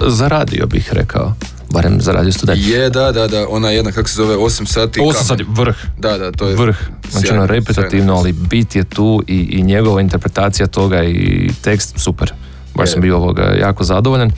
zaradio 0.07 0.65
bih 0.65 0.89
rekao 0.93 1.33
barem 1.73 2.01
za 2.01 2.11
radio 2.11 2.31
student. 2.31 2.67
Je, 2.67 2.89
da, 2.89 3.11
da, 3.11 3.27
da, 3.27 3.47
ona 3.49 3.69
jedna, 3.69 3.91
kako 3.91 4.09
se 4.09 4.15
zove, 4.15 4.35
8 4.35 4.65
sati. 4.65 4.99
8 4.99 5.13
sati, 5.23 5.45
vrh. 5.49 5.75
Da, 5.97 6.17
da, 6.17 6.31
to 6.31 6.47
je 6.47 6.55
vrh. 6.55 6.77
Znači 7.11 7.33
ono 7.33 7.45
repetitivno, 7.45 8.15
ali 8.15 8.31
bit 8.31 8.75
je 8.75 8.83
tu 8.83 9.23
i, 9.27 9.35
i 9.35 9.63
njegova 9.63 10.01
interpretacija 10.01 10.67
toga 10.67 11.03
i 11.03 11.49
tekst 11.61 11.93
super. 11.97 12.33
baš 12.75 12.91
sam 12.91 13.01
bio 13.01 13.17
ovoga 13.17 13.43
jako 13.61 13.83
zadovoljan. 13.83 14.31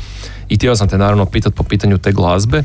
I 0.49 0.55
htio 0.55 0.75
sam 0.75 0.89
te 0.89 0.97
naravno 0.97 1.25
pitati 1.25 1.55
po 1.55 1.63
pitanju 1.63 1.97
te 1.97 2.11
glazbe. 2.11 2.63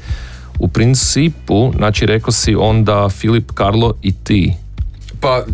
U 0.58 0.68
principu, 0.68 1.72
znači 1.76 2.06
rekao 2.06 2.32
si 2.32 2.54
onda 2.54 3.08
Filip, 3.08 3.52
Karlo 3.54 3.94
i 4.02 4.12
ti. 4.12 4.54
Pa, 5.20 5.44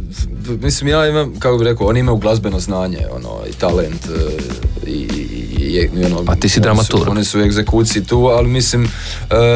mislim, 0.62 0.88
ja 0.88 1.08
imam, 1.08 1.34
kako 1.38 1.58
bi 1.58 1.64
rekao, 1.64 1.86
oni 1.86 2.00
imaju 2.00 2.16
glazbeno 2.16 2.60
znanje, 2.60 2.98
ono, 3.12 3.30
i 3.50 3.52
talent, 3.52 4.06
e, 4.06 4.90
i, 4.90 5.08
i 5.82 6.04
ono, 6.04 6.22
A 6.26 6.36
ti 6.36 6.48
si 6.48 6.60
dramaturg. 6.60 7.08
Oni 7.08 7.24
su 7.24 7.38
u 7.38 7.42
egzekuciji 7.42 8.04
tu, 8.04 8.18
ali 8.26 8.48
mislim, 8.48 8.84
e, 8.84 8.88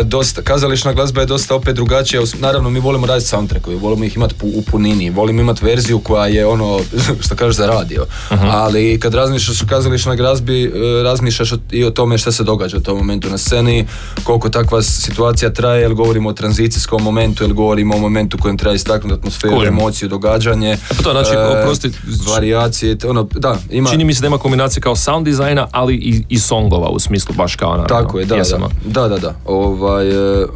dosta, 0.04 0.42
kazališna 0.42 0.92
glazba 0.92 1.20
je 1.20 1.26
dosta 1.26 1.54
opet 1.54 1.74
drugačija, 1.74 2.22
naravno 2.40 2.70
mi 2.70 2.80
volimo 2.80 3.06
raditi 3.06 3.28
soundtrackove, 3.28 3.76
volimo 3.76 4.04
ih 4.04 4.16
imati 4.16 4.34
u 4.42 4.62
punini, 4.62 5.10
volimo 5.10 5.40
imati 5.40 5.64
verziju 5.64 5.98
koja 5.98 6.26
je 6.26 6.46
ono, 6.46 6.80
što 7.24 7.36
kažeš 7.36 7.56
za 7.56 7.66
radio, 7.66 8.06
ali 8.50 9.00
kad 9.00 9.14
razmišljaš 9.14 9.62
o 9.62 9.66
kazališnoj 9.66 10.16
glazbi, 10.16 10.64
e, 10.64 10.70
razmišljaš 11.02 11.50
i 11.70 11.84
o 11.84 11.90
tome 11.90 12.18
šta 12.18 12.32
se 12.32 12.44
događa 12.44 12.76
u 12.76 12.80
tom 12.80 12.96
momentu 12.98 13.30
na 13.30 13.38
sceni, 13.38 13.86
koliko 14.24 14.48
takva 14.48 14.82
situacija 14.82 15.52
traje, 15.52 15.80
jel 15.80 15.94
govorimo 15.94 16.28
o 16.28 16.32
tranzicijskom 16.32 17.02
momentu, 17.02 17.44
jel 17.44 17.54
govorimo 17.54 17.94
o 17.94 17.98
momentu 17.98 18.38
kojem 18.38 18.58
treba 18.58 18.74
istaknuti 18.74 19.14
atmosferu, 19.14 19.54
Kužim. 19.54 19.68
emociju, 19.68 20.08
događanje. 20.08 20.76
pa 20.88 21.02
to 21.02 21.10
znači, 21.12 21.34
e, 21.34 21.38
oprosti, 21.38 21.90
varijacije, 22.34 22.98
t- 22.98 23.08
ono, 23.08 23.22
da, 23.22 23.58
ima... 23.70 23.90
Čini 23.90 24.04
mi 24.04 24.14
se 24.14 24.20
da 24.20 24.26
ima 24.26 24.38
kombinacija 24.38 24.80
kao 24.80 24.96
sound 24.96 25.24
dizajna, 25.24 25.68
ali 25.72 25.96
i, 26.08 26.22
i 26.28 26.38
songova 26.38 26.88
u 26.88 26.98
smislu 26.98 27.34
baš 27.34 27.56
kao 27.56 27.70
naravno, 27.70 27.88
Tako 27.88 28.18
je, 28.18 28.24
da, 28.26 28.34
pjesama. 28.34 28.68
da, 28.84 29.00
da, 29.02 29.08
da, 29.08 29.18
da. 29.18 29.34
Ovaj, 29.46 30.08
e, 30.42 30.46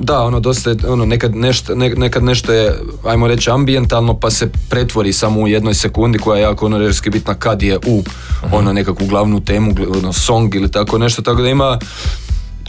da, 0.00 0.20
ono, 0.22 0.40
dosta 0.40 0.70
je, 0.70 0.76
ono, 0.88 1.04
nekad 1.06 1.36
nešto, 1.36 1.74
ne- 1.74 1.94
nekad 1.96 2.24
nešto 2.24 2.52
je, 2.52 2.74
ajmo 3.04 3.26
reći, 3.28 3.50
ambijentalno, 3.50 4.14
pa 4.20 4.30
se 4.30 4.50
pretvori 4.70 5.12
samo 5.12 5.40
u 5.40 5.48
jednoj 5.48 5.74
sekundi 5.74 6.18
koja 6.18 6.36
je 6.36 6.42
jako 6.42 6.66
ono 6.66 6.78
režijski 6.78 7.10
bitna 7.10 7.34
kad 7.34 7.62
je 7.62 7.78
u 7.86 8.04
ono 8.52 8.72
nekakvu 8.72 9.06
glavnu 9.06 9.40
temu, 9.40 9.74
ono, 9.98 10.12
song 10.12 10.54
ili 10.54 10.70
tako 10.70 10.98
nešto, 10.98 11.22
tako 11.22 11.42
da 11.42 11.48
ima 11.48 11.78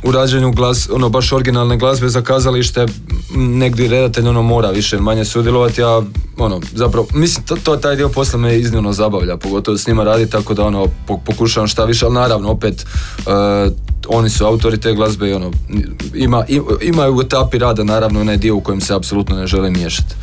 u 0.04 0.12
rađenju 0.12 0.52
glas, 0.52 0.90
ono 0.92 1.10
baš 1.10 1.32
originalne 1.32 1.78
glazbe 1.78 2.10
za 2.10 2.22
kazalište 2.22 2.86
negdje 3.36 3.90
redatelj 3.90 4.28
ono 4.28 4.42
mora 4.42 4.70
više 4.70 5.00
manje 5.00 5.26
sudjelovati, 5.26 5.84
a 5.84 6.02
ono 6.38 6.62
zapravo 6.74 7.08
mislim 7.14 7.46
to, 7.46 7.56
to 7.56 7.76
taj 7.76 7.96
dio 7.96 8.10
posla 8.10 8.40
me 8.40 8.60
iznimno 8.60 8.94
zabavlja, 8.94 9.38
pogotovo 9.38 9.78
s 9.78 9.88
njima 9.88 10.04
radi 10.04 10.30
tako 10.30 10.54
da 10.54 10.66
ono 10.66 10.86
po- 11.08 11.18
pokušavam 11.18 11.68
šta 11.68 11.86
više, 11.86 12.06
ali 12.06 12.14
naravno 12.14 12.50
opet 12.50 12.82
e, 12.82 13.30
oni 14.08 14.30
su 14.30 14.46
autori 14.46 14.80
te 14.80 14.94
glazbe 14.94 15.30
i 15.30 15.34
ono 15.34 15.52
ima, 16.14 16.46
imaju 16.82 17.18
u 17.18 17.22
etapi 17.22 17.58
rada 17.58 17.84
naravno 17.84 18.22
onaj 18.22 18.38
dio 18.38 18.56
u 18.56 18.62
kojem 18.62 18.82
se 18.82 18.94
apsolutno 18.94 19.36
ne 19.36 19.48
žele 19.48 19.70
miješati. 19.72 20.16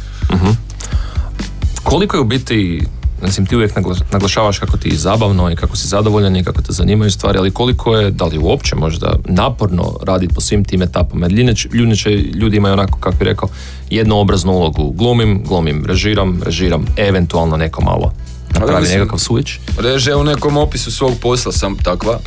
Koliko 1.82 2.16
je 2.16 2.20
u 2.20 2.24
biti, 2.24 2.82
mislim 3.24 3.46
ti 3.46 3.56
uvijek 3.56 3.76
nagla- 3.76 4.00
naglašavaš 4.12 4.58
kako 4.58 4.76
ti 4.76 4.88
je 4.88 4.96
zabavno 4.96 5.50
i 5.50 5.56
kako 5.56 5.76
si 5.76 5.88
zadovoljan 5.88 6.36
i 6.36 6.44
kako 6.44 6.62
te 6.62 6.72
zanimaju 6.72 7.10
stvari, 7.10 7.38
ali 7.38 7.50
koliko 7.50 7.96
je, 7.96 8.10
da 8.10 8.24
li 8.24 8.38
uopće 8.38 8.76
možda 8.76 9.16
naporno 9.24 9.96
raditi 10.02 10.34
po 10.34 10.40
svim 10.40 10.64
tim 10.64 10.82
etapama, 10.82 11.28
inače 11.72 12.10
ljudi 12.10 12.56
imaju 12.56 12.72
onako, 12.72 12.98
kako 12.98 13.16
bi 13.16 13.24
rekao, 13.24 13.48
jednoobraznu 13.90 14.52
ulogu, 14.52 14.90
glumim, 14.90 15.44
glumim, 15.48 15.84
režiram, 15.86 16.42
režiram, 16.44 16.84
eventualno 16.96 17.56
neko 17.56 17.82
malo 17.82 18.12
napravi 18.60 18.88
nekakav 18.88 19.18
switch. 19.18 19.58
Režija 19.78 20.16
u 20.16 20.24
nekom 20.24 20.56
opisu 20.56 20.90
svog 20.92 21.12
posla 21.22 21.52
sam 21.52 21.76
takva, 21.76 22.18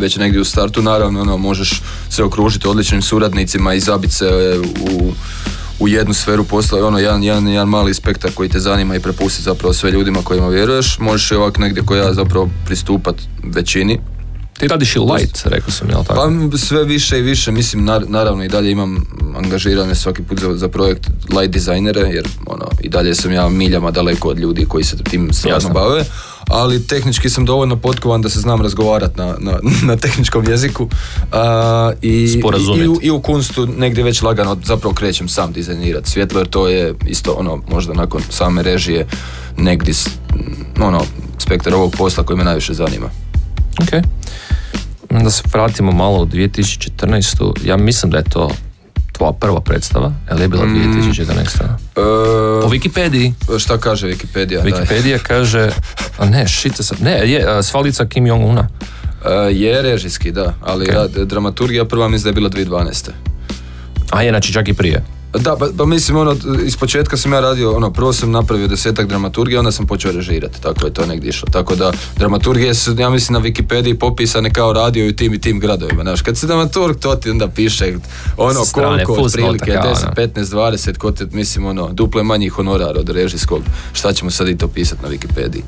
već 0.00 0.16
negdje 0.16 0.40
u 0.40 0.44
startu, 0.44 0.82
naravno 0.82 1.20
ono, 1.20 1.36
možeš 1.36 1.82
se 2.10 2.24
okružiti 2.24 2.68
odličnim 2.68 3.02
suradnicima 3.02 3.74
i 3.74 3.80
zabiti 3.80 4.12
se 4.14 4.26
e, 4.26 4.58
u, 4.58 5.12
u 5.82 5.88
jednu 5.88 6.14
sferu 6.14 6.44
posla, 6.44 6.86
ono, 6.86 6.98
jedan, 6.98 7.22
jedan, 7.22 7.48
jedan 7.48 7.68
mali 7.68 7.94
spektar 7.94 8.30
koji 8.34 8.48
te 8.48 8.60
zanima 8.60 8.96
i 8.96 9.00
prepustiti 9.00 9.44
zapravo 9.44 9.72
sve 9.74 9.90
ljudima 9.90 10.22
kojima 10.24 10.48
vjeruješ, 10.48 10.98
možeš 10.98 11.30
i 11.30 11.34
ovak 11.34 11.58
negdje 11.58 11.82
koji 11.82 11.98
ja 11.98 12.14
zapravo 12.14 12.48
pristupat 12.66 13.14
većini. 13.44 14.00
Ti 14.62 14.68
radiš 14.68 14.96
i 14.96 14.98
light, 14.98 15.42
rekao 15.44 15.70
sam, 15.70 15.90
jel 15.90 16.04
tako? 16.04 16.30
Pa 16.50 16.58
sve 16.58 16.84
više 16.84 17.18
i 17.18 17.22
više, 17.22 17.52
mislim 17.52 17.86
nar- 17.86 18.08
naravno 18.08 18.44
i 18.44 18.48
dalje 18.48 18.70
imam 18.70 18.96
angažirane 19.36 19.94
svaki 19.94 20.22
put 20.22 20.40
za, 20.40 20.56
za 20.56 20.68
projekt 20.68 21.06
light 21.38 21.52
dizajnere, 21.52 22.00
jer 22.00 22.28
ono, 22.46 22.66
i 22.80 22.88
dalje 22.88 23.14
sam 23.14 23.32
ja 23.32 23.48
miljama 23.48 23.90
daleko 23.90 24.28
od 24.28 24.38
ljudi 24.38 24.66
koji 24.68 24.84
se 24.84 24.96
tim 24.96 25.32
stvarno 25.32 25.68
bave, 25.68 26.04
ali 26.48 26.86
tehnički 26.86 27.30
sam 27.30 27.44
dovoljno 27.44 27.76
potkovan 27.76 28.22
da 28.22 28.28
se 28.28 28.40
znam 28.40 28.62
razgovarati 28.62 29.18
na, 29.18 29.36
na, 29.38 29.58
na 29.88 29.96
tehničkom 29.96 30.44
jeziku 30.48 30.88
a, 31.32 31.92
i, 32.02 32.40
i, 32.76 32.88
u, 32.88 32.98
i 33.02 33.10
u 33.10 33.20
kunstu 33.20 33.66
negdje 33.66 34.04
već 34.04 34.22
lagano 34.22 34.56
zapravo 34.64 34.94
krećem 34.94 35.28
sam 35.28 35.52
dizajnirati 35.52 36.10
svjetlo, 36.10 36.40
jer 36.40 36.48
to 36.48 36.68
je 36.68 36.94
isto 37.06 37.32
ono, 37.32 37.62
možda 37.70 37.94
nakon 37.94 38.22
same 38.30 38.62
režije 38.62 39.06
negdje 39.56 39.94
ono, 40.80 41.00
spektar 41.38 41.74
ovog 41.74 41.94
posla 41.98 42.24
koji 42.24 42.36
me 42.36 42.44
najviše 42.44 42.74
zanima. 42.74 43.21
Ok. 43.80 44.02
Da 45.22 45.30
se 45.30 45.42
vratimo 45.52 45.92
malo 45.92 46.22
u 46.22 46.26
2014. 46.26 47.52
Ja 47.64 47.76
mislim 47.76 48.12
da 48.12 48.18
je 48.18 48.24
to 48.24 48.50
tvoja 49.12 49.32
prva 49.32 49.60
predstava, 49.60 50.12
jel 50.30 50.40
je 50.40 50.48
bila 50.48 50.64
2014. 50.64 51.38
E, 51.42 51.68
Po 52.62 52.68
Wikipediji. 52.68 53.32
šta 53.58 53.78
kaže 53.78 54.06
Wikipedia? 54.06 54.62
daj. 54.62 54.72
Wikipedia 54.72 55.18
kaže, 55.18 55.70
a 56.18 56.26
ne, 56.26 56.46
šite 56.46 56.82
se, 56.82 56.94
ne, 57.00 57.30
je, 57.30 57.44
a, 57.48 57.62
svalica 57.62 58.06
Kim 58.06 58.26
Jong-una. 58.26 58.68
E, 59.24 59.52
je 59.52 59.82
režijski, 59.82 60.32
da, 60.32 60.54
ali 60.60 60.84
Ok. 60.84 60.92
ja, 60.92 61.24
dramaturgija 61.24 61.84
prva 61.84 62.08
mislim 62.08 62.24
da 62.24 62.40
je 62.40 62.48
bila 62.48 62.50
2012. 62.50 63.10
A 64.10 64.22
je, 64.22 64.30
znači 64.30 64.52
čak 64.52 64.68
i 64.68 64.74
prije. 64.74 65.04
Da, 65.38 65.56
pa, 65.56 65.66
pa 65.78 65.84
mislim 65.86 66.16
ono, 66.16 66.36
iz 66.64 66.76
početka 66.76 67.16
sam 67.16 67.32
ja 67.32 67.40
radio, 67.40 67.76
ono, 67.76 67.90
prvo 67.90 68.12
sam 68.12 68.30
napravio 68.30 68.68
desetak 68.68 69.06
dramaturgija, 69.06 69.58
onda 69.58 69.72
sam 69.72 69.86
počeo 69.86 70.12
režirati, 70.12 70.62
tako 70.62 70.86
je 70.86 70.92
to 70.92 71.06
negdje 71.06 71.28
išlo. 71.28 71.48
Tako 71.52 71.74
da, 71.74 71.92
dramaturgije 72.16 72.74
su, 72.74 72.94
ja 72.98 73.10
mislim, 73.10 73.34
na 73.34 73.40
Wikipediji 73.40 73.98
popisane 73.98 74.50
kao 74.50 74.72
radio 74.72 75.08
u 75.08 75.12
tim 75.12 75.34
i 75.34 75.40
tim 75.40 75.60
gradovima, 75.60 76.02
znaš, 76.02 76.22
kad 76.22 76.36
si 76.36 76.46
dramaturg, 76.46 76.96
to 76.98 77.14
ti 77.14 77.30
onda 77.30 77.48
piše, 77.48 77.94
ono, 78.36 78.64
strane, 78.64 79.04
koliko, 79.04 79.24
otprilike, 79.24 79.72
kao, 79.72 79.94
10, 79.94 80.06
ono. 80.06 80.14
15, 80.14 80.44
20, 80.44 80.96
ko 80.96 81.12
te, 81.12 81.26
mislim, 81.32 81.66
ono, 81.66 81.88
duple 81.92 82.22
manji 82.22 82.48
honorar 82.48 82.98
od 82.98 83.08
režijskog, 83.08 83.62
šta 83.92 84.12
ćemo 84.12 84.30
sad 84.30 84.48
i 84.48 84.58
to 84.58 84.68
pisati 84.68 85.02
na 85.02 85.08
Wikipediji? 85.08 85.62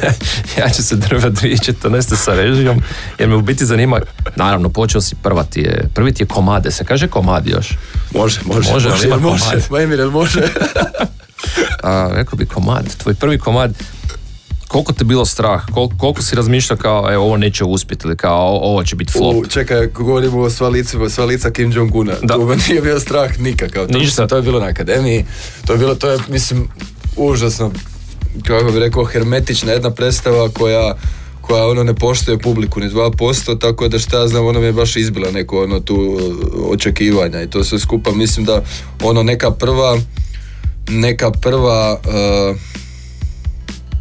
ja 0.58 0.68
ću 0.68 0.82
se 0.82 0.96
drvati 0.96 1.36
2014. 1.46 2.16
sa 2.16 2.34
režijom, 2.34 2.82
jer 3.18 3.28
me 3.28 3.36
u 3.36 3.42
biti 3.42 3.66
zanima, 3.66 4.00
naravno, 4.36 4.68
počeo 4.68 5.00
si 5.00 5.14
prva 5.22 5.44
ti 5.44 5.60
je, 5.60 5.88
prvi 5.94 6.12
ti 6.12 6.22
je 6.22 6.26
komade, 6.26 6.70
se 6.70 6.84
kaže 6.84 7.08
komad 7.08 7.46
još. 7.46 7.74
Može, 8.14 8.40
može, 8.44 8.72
Može, 8.72 8.88
ali 8.96 9.06
ima 9.06 9.16
može, 9.18 9.44
komad. 9.44 9.66
ma 9.70 9.80
Emir, 9.80 9.98
jel 9.98 10.10
može? 10.10 10.40
A, 11.82 12.10
rekao 12.12 12.36
bi 12.36 12.46
komad, 12.46 12.96
tvoj 12.96 13.14
prvi 13.14 13.38
komad, 13.38 13.74
koliko 14.68 14.92
te 14.92 15.04
bilo 15.04 15.24
strah, 15.24 15.62
koliko, 15.74 15.96
koliko 15.98 16.22
si 16.22 16.36
razmišljao 16.36 16.76
kao, 16.76 17.12
evo, 17.12 17.24
ovo 17.24 17.36
neće 17.36 17.64
uspjeti 17.64 18.06
ili 18.06 18.16
kao, 18.16 18.58
ovo 18.62 18.84
će 18.84 18.96
biti 18.96 19.12
flop. 19.12 19.34
U, 19.36 19.46
čekaj, 19.46 19.84
ako 19.84 20.04
govorimo 20.04 20.40
o 20.40 20.50
sva 20.50 20.68
lica, 20.68 20.98
sva 21.08 21.24
lica 21.24 21.50
Kim 21.50 21.72
Jong-una, 21.72 22.12
Da. 22.22 22.36
nije 22.68 22.80
bio 22.82 23.00
strah 23.00 23.38
nikakav. 23.40 23.86
To, 23.86 23.98
Ništa. 23.98 24.26
to 24.26 24.36
je 24.36 24.42
bilo 24.42 24.60
na 24.60 24.66
akademiji, 24.66 25.24
to 25.66 25.72
je 25.72 25.78
bilo, 25.78 25.94
to 25.94 26.10
je, 26.10 26.18
mislim, 26.28 26.68
užasno, 27.16 27.70
kako 28.44 28.72
bi 28.72 28.78
rekao, 28.78 29.04
hermetična 29.04 29.72
jedna 29.72 29.90
predstava 29.90 30.48
koja 30.48 30.94
koja 31.46 31.66
ono 31.66 31.84
ne 31.84 31.94
poštuje 31.94 32.38
publiku 32.38 32.80
ni 32.80 32.88
2%, 32.88 33.58
tako 33.58 33.88
da 33.88 33.98
šta 33.98 34.20
ja 34.20 34.28
znam, 34.28 34.46
ono 34.46 34.60
mi 34.60 34.66
je 34.66 34.72
baš 34.72 34.96
izbila 34.96 35.30
neko 35.30 35.62
ono 35.62 35.80
tu 35.80 35.94
uh, 35.94 36.70
očekivanja 36.70 37.42
i 37.42 37.50
to 37.50 37.64
sve 37.64 37.78
skupa, 37.78 38.12
mislim 38.12 38.46
da 38.46 38.62
ono 39.02 39.22
neka 39.22 39.50
prva 39.50 39.98
neka 40.88 41.30
prva 41.30 41.92
uh, 41.92 42.56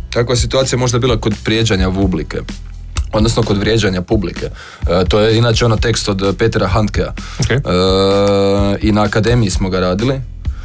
takva 0.09 0.35
situacija 0.35 0.79
možda 0.79 0.99
bila 0.99 1.17
kod 1.17 1.33
prijeđanja 1.43 1.91
publike 1.91 2.37
odnosno 3.15 3.43
kod 3.43 3.57
vrijeđanja 3.57 4.01
publike. 4.01 4.45
E, 4.45 5.05
to 5.09 5.19
je 5.19 5.37
inače 5.37 5.65
ono 5.65 5.77
tekst 5.77 6.09
od 6.09 6.35
Petera 6.37 6.67
Handkea. 6.67 7.13
Ok. 7.39 7.51
E, 7.51 7.57
I 8.81 8.91
na 8.91 9.03
akademiji 9.03 9.49
smo 9.49 9.69
ga 9.69 9.79
radili. 9.79 10.21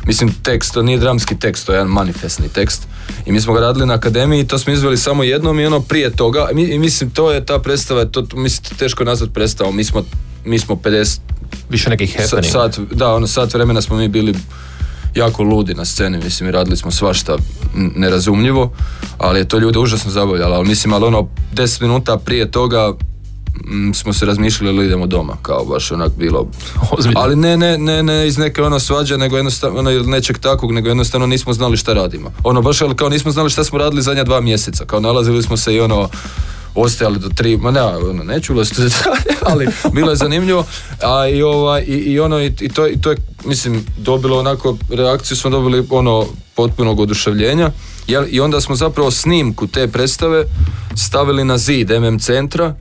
Mislim, 0.07 0.32
tekst, 0.42 0.74
to 0.74 0.82
nije 0.82 0.98
dramski 0.98 1.38
tekst, 1.38 1.66
to 1.66 1.72
je 1.72 1.76
jedan 1.76 1.92
manifestni 1.92 2.48
tekst. 2.48 2.88
I 3.26 3.32
mi 3.32 3.40
smo 3.40 3.55
ga 3.55 3.61
radili 3.61 3.86
na 3.86 3.94
akademiji 3.94 4.40
i 4.40 4.46
to 4.46 4.59
smo 4.59 4.72
izveli 4.72 4.96
samo 4.96 5.22
jednom 5.22 5.61
i 5.61 5.66
ono 5.66 5.80
prije 5.80 6.11
toga. 6.11 6.48
I, 6.57 6.62
i 6.62 6.78
mislim, 6.78 7.11
to 7.11 7.32
je 7.32 7.46
ta 7.46 7.59
predstava, 7.59 8.05
to, 8.05 8.26
mislim, 8.34 8.78
teško 8.78 9.03
je 9.03 9.07
nazvat 9.07 9.30
predstavom. 9.34 9.76
Mi 9.76 9.84
smo, 9.84 10.05
mi 10.44 10.59
smo 10.59 10.74
50, 10.74 11.18
Više 11.68 11.90
nekih 11.90 12.16
happening. 12.16 12.53
sat, 12.53 12.78
da, 12.78 13.14
ono 13.14 13.26
sat 13.26 13.55
vremena 13.55 13.80
smo 13.80 13.96
mi 13.96 14.09
bili 14.09 14.34
jako 15.14 15.42
ludi 15.42 15.74
na 15.74 15.84
sceni, 15.84 16.18
mislim 16.18 16.48
i 16.48 16.53
radili 16.53 16.76
smo 16.76 16.90
svašta 16.90 17.36
nerazumljivo, 17.74 18.72
ali 19.18 19.40
je 19.40 19.48
to 19.48 19.59
ljude 19.59 19.78
užasno 19.78 20.11
zabavljalo, 20.11 20.57
ali 20.57 20.68
mislim, 20.68 20.92
ali 20.94 21.05
ono 21.05 21.28
10 21.55 21.82
minuta 21.82 22.16
prije 22.16 22.51
toga 22.51 22.92
smo 23.94 24.12
se 24.12 24.26
razmišljali 24.26 24.76
ili 24.76 24.86
idemo 24.86 25.06
doma, 25.06 25.36
kao 25.42 25.64
baš 25.64 25.92
onak 25.92 26.12
bilo. 26.16 26.46
Ozbiljno. 26.90 27.20
Ali 27.20 27.36
ne, 27.36 27.56
ne, 27.56 27.78
ne, 27.78 28.02
ne 28.02 28.28
iz 28.28 28.38
neke 28.38 28.62
ono 28.62 28.80
svađe, 28.80 29.18
nego 29.18 29.36
jednostavno, 29.36 29.78
ono 29.78 29.90
ili 29.90 30.06
nečeg 30.06 30.38
takvog, 30.38 30.72
nego 30.72 30.88
jednostavno 30.88 31.26
nismo 31.26 31.52
znali 31.52 31.76
šta 31.76 31.92
radimo. 31.92 32.32
Ono 32.44 32.62
baš 32.62 32.82
ali 32.82 32.96
kao 32.96 33.08
nismo 33.08 33.30
znali 33.30 33.50
šta 33.50 33.64
smo 33.64 33.78
radili 33.78 34.02
zadnja 34.02 34.24
dva 34.24 34.40
mjeseca, 34.40 34.84
kao 34.84 35.00
nalazili 35.00 35.42
smo 35.42 35.56
se 35.56 35.74
i 35.74 35.80
ono, 35.80 36.08
ostajali 36.74 37.18
do 37.18 37.28
tri, 37.28 37.56
ma 37.56 37.70
ne, 37.70 37.82
ono, 37.82 38.24
neću 38.24 38.52
ulaziti 38.52 38.82
ali 39.50 39.68
bilo 39.92 40.11
je 40.11 40.16
zanimljivo, 40.16 40.64
a 41.02 41.28
i, 41.28 41.42
ovaj, 41.42 41.82
i, 41.82 41.94
i 41.94 42.20
ono, 42.20 42.40
i, 42.40 42.52
i 42.61 42.68
to, 42.68 42.88
i 42.88 43.00
to 43.00 43.11
je, 43.11 43.16
mislim, 43.44 43.84
dobilo 43.98 44.38
onako, 44.38 44.76
reakciju 44.90 45.36
smo 45.36 45.50
dobili 45.50 45.86
ono, 45.90 46.26
potpunog 46.54 47.00
oduševljenja, 47.00 47.70
I 48.30 48.40
onda 48.40 48.61
smo 48.61 48.76
zapravo 48.76 49.11
snimku 49.11 49.66
te 49.66 49.88
predstave 49.88 50.44
stavili 50.96 51.44
na 51.44 51.58
zid 51.58 51.90
MM 51.90 52.18
centra 52.18 52.74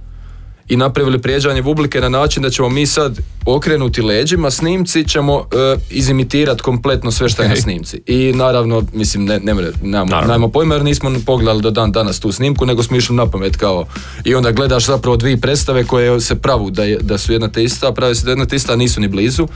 i 0.70 0.78
napravili 0.78 1.22
prijeđanje 1.22 1.64
publike 1.64 2.02
na 2.02 2.10
način 2.10 2.44
da 2.44 2.50
ćemo 2.50 2.70
mi 2.70 2.86
sad 2.86 3.20
okrenuti 3.46 4.02
leđima 4.02 4.52
snimci 4.52 5.08
ćemo 5.08 5.40
e, 5.52 5.76
izimitirati 5.90 6.62
kompletno 6.62 7.12
sve 7.12 7.30
što 7.30 7.44
je 7.44 7.50
na 7.50 7.56
snimci. 7.56 8.02
I 8.06 8.34
naravno, 8.36 8.84
mislim, 8.94 9.26
ne, 9.26 9.40
ne, 9.40 9.54
nemamo, 9.82 10.22
nemamo 10.22 10.48
pojma 10.48 10.76
jer 10.76 10.84
nismo 10.84 11.12
pogledali 11.26 11.62
do 11.62 11.72
dan 11.72 11.92
danas 11.92 12.20
tu 12.20 12.32
snimku, 12.32 12.66
nego 12.66 12.84
smo 12.84 12.98
išli 12.98 13.16
na 13.16 13.26
pamet 13.26 13.58
kao 13.58 13.86
i 14.26 14.36
onda 14.36 14.52
gledaš 14.52 14.86
zapravo 14.86 15.18
dvije 15.18 15.38
predstave 15.38 15.84
koje 15.84 16.22
se 16.22 16.36
pravu 16.36 16.70
da, 16.70 16.84
je, 16.84 16.98
da 17.02 17.18
su 17.18 17.34
jedna 17.34 17.48
te 17.48 17.64
ista, 17.64 17.88
a 17.88 17.92
prave 17.92 18.16
se 18.16 18.26
da 18.26 18.32
je 18.32 18.34
jedna 18.34 18.46
te 18.46 18.56
ista, 18.56 18.74
a 18.74 18.76
nisu 18.76 19.02
ni 19.02 19.08
blizu. 19.08 19.48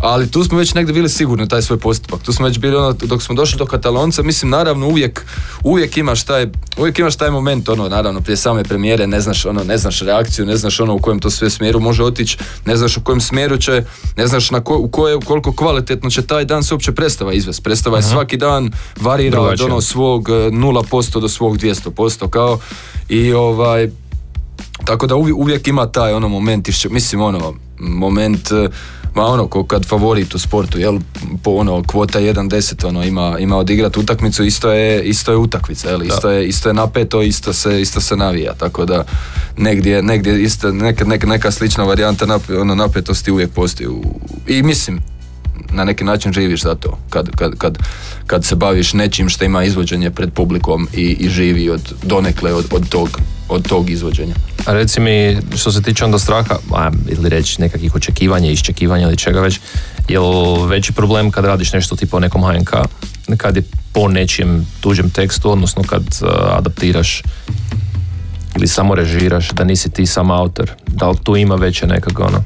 Ali 0.00 0.30
tu 0.30 0.44
smo 0.44 0.58
već 0.58 0.74
negdje 0.74 0.94
bili 0.94 1.08
sigurni 1.08 1.48
taj 1.48 1.62
svoj 1.62 1.78
postupak. 1.78 2.22
Tu 2.22 2.32
smo 2.32 2.46
već 2.46 2.58
bili 2.58 2.76
ono, 2.76 2.92
dok 2.92 3.22
smo 3.22 3.34
došli 3.34 3.58
do 3.58 3.66
Katalonca, 3.66 4.22
mislim 4.22 4.50
naravno 4.50 4.86
uvijek, 4.86 5.26
uvijek 5.62 5.96
imaš 5.96 6.24
taj, 6.24 6.46
uvijek 6.76 6.98
imaš 6.98 7.16
taj 7.16 7.30
moment, 7.30 7.68
ono 7.68 7.88
naravno 7.88 8.20
prije 8.20 8.36
same 8.36 8.64
premijere 8.64 9.06
ne 9.06 9.20
znaš, 9.20 9.46
ono, 9.46 9.64
ne 9.64 9.78
znaš 9.78 10.00
reakciju, 10.00 10.46
ne 10.46 10.56
znaš 10.56 10.80
ono 10.80 10.94
u 10.94 10.98
kojem 10.98 11.18
to 11.18 11.30
sve 11.30 11.50
smjeru 11.50 11.80
može 11.80 12.04
otići, 12.04 12.38
ne 12.64 12.76
znaš 12.76 12.96
u 12.96 13.00
kojem 13.00 13.20
smjeru 13.20 13.56
će, 13.56 13.84
ne 14.16 14.26
znaš 14.26 14.50
na 14.50 14.60
ko, 14.60 14.76
u 14.78 14.88
koje, 14.88 15.20
koliko 15.20 15.52
kvalitetno 15.52 16.10
će 16.10 16.22
taj 16.22 16.44
dan 16.44 16.62
se 16.62 16.74
uopće 16.74 16.92
predstava 16.92 17.32
izvest. 17.32 17.62
Predstava 17.62 17.96
je 17.96 18.02
svaki 18.02 18.36
dan 18.36 18.70
varira 19.00 19.40
od 19.40 19.60
ono 19.60 19.80
svog 19.80 20.28
e, 20.28 20.32
0% 20.32 21.20
do 21.20 21.28
svog 21.28 21.58
200% 21.58 22.30
kao 22.30 22.58
i 23.08 23.32
ovaj 23.32 23.90
tako 24.84 25.06
da 25.06 25.16
uvijek, 25.16 25.36
uvijek 25.36 25.68
ima 25.68 25.86
taj 25.86 26.12
ono 26.12 26.28
moment, 26.28 26.68
mislim 26.90 27.20
ono, 27.20 27.54
moment, 27.78 28.52
eh, 28.52 28.68
ma 29.14 29.24
ono, 29.24 29.46
ko 29.46 29.64
kad 29.64 29.86
favorit 29.86 30.34
u 30.34 30.38
sportu, 30.38 30.78
jel, 30.78 30.98
po 31.42 31.50
ono, 31.50 31.82
kvota 31.82 32.20
1-10, 32.20 32.86
ono, 32.86 33.04
ima, 33.04 33.38
ima 33.38 33.56
odigrat 33.56 33.96
utakmicu, 33.96 34.44
isto 34.44 34.72
je, 34.72 35.02
isto 35.02 35.30
je 35.32 35.36
utakmica, 35.36 35.88
jel, 35.88 36.02
isto 36.04 36.30
je, 36.30 36.48
isto 36.48 36.68
je 36.68 36.74
napeto, 36.74 37.22
isto 37.22 37.52
se, 37.52 37.80
isto 37.80 38.00
se 38.00 38.16
navija, 38.16 38.54
tako 38.54 38.84
da 38.84 39.04
negdje, 39.56 40.02
negdje 40.02 40.42
isto, 40.42 40.72
neka, 40.72 41.04
neka, 41.04 41.26
neka 41.26 41.50
slična 41.50 41.84
varijanta 41.84 42.26
nap- 42.26 42.60
ono, 42.60 42.74
napetosti 42.74 43.32
uvijek 43.32 43.50
postoji 43.50 43.88
u- 43.88 44.02
i 44.46 44.62
mislim, 44.62 45.00
na 45.70 45.84
neki 45.84 46.04
način 46.04 46.32
živiš 46.32 46.62
za 46.62 46.74
to 46.74 46.98
kad, 47.10 47.30
kad, 47.30 47.58
kad, 47.58 47.78
kad 48.26 48.44
se 48.44 48.54
baviš 48.54 48.92
nečim 48.92 49.28
što 49.28 49.44
ima 49.44 49.64
izvođenje 49.64 50.10
pred 50.10 50.32
publikom 50.32 50.88
i, 50.92 51.02
i 51.02 51.28
živi 51.28 51.70
od 51.70 51.94
donekle 52.02 52.54
od, 52.54 52.64
od, 52.70 52.88
tog, 52.88 53.08
od 53.48 53.68
tog 53.68 53.90
izvođenja. 53.90 54.34
A 54.66 54.72
reci 54.72 55.00
mi, 55.00 55.38
što 55.56 55.72
se 55.72 55.82
tiče 55.82 56.04
onda 56.04 56.18
straha, 56.18 56.56
a, 56.74 56.90
ili 57.08 57.28
reći 57.28 57.60
nekakvih 57.60 57.94
očekivanja, 57.94 58.50
iščekivanja 58.50 59.06
ili 59.06 59.16
čega 59.16 59.40
već, 59.40 59.60
je 60.08 60.20
li 60.20 60.66
veći 60.68 60.92
problem 60.92 61.30
kad 61.30 61.44
radiš 61.44 61.72
nešto 61.72 61.96
tipa 61.96 62.16
o 62.16 62.20
nekom 62.20 62.42
HNK, 62.44 62.70
kad 63.36 63.56
je 63.56 63.62
po 63.92 64.08
nečijem 64.08 64.66
tuđem 64.80 65.10
tekstu, 65.10 65.50
odnosno 65.50 65.82
kad 65.82 66.02
uh, 66.02 66.28
adaptiraš 66.56 67.22
ili 68.56 68.66
samo 68.68 68.94
režiraš, 68.94 69.50
da 69.50 69.64
nisi 69.64 69.90
ti 69.90 70.06
sam 70.06 70.30
autor, 70.30 70.70
da 70.86 71.08
li 71.08 71.16
tu 71.24 71.36
ima 71.36 71.54
veće 71.54 71.86
nekako 71.86 72.22
ono, 72.22 72.44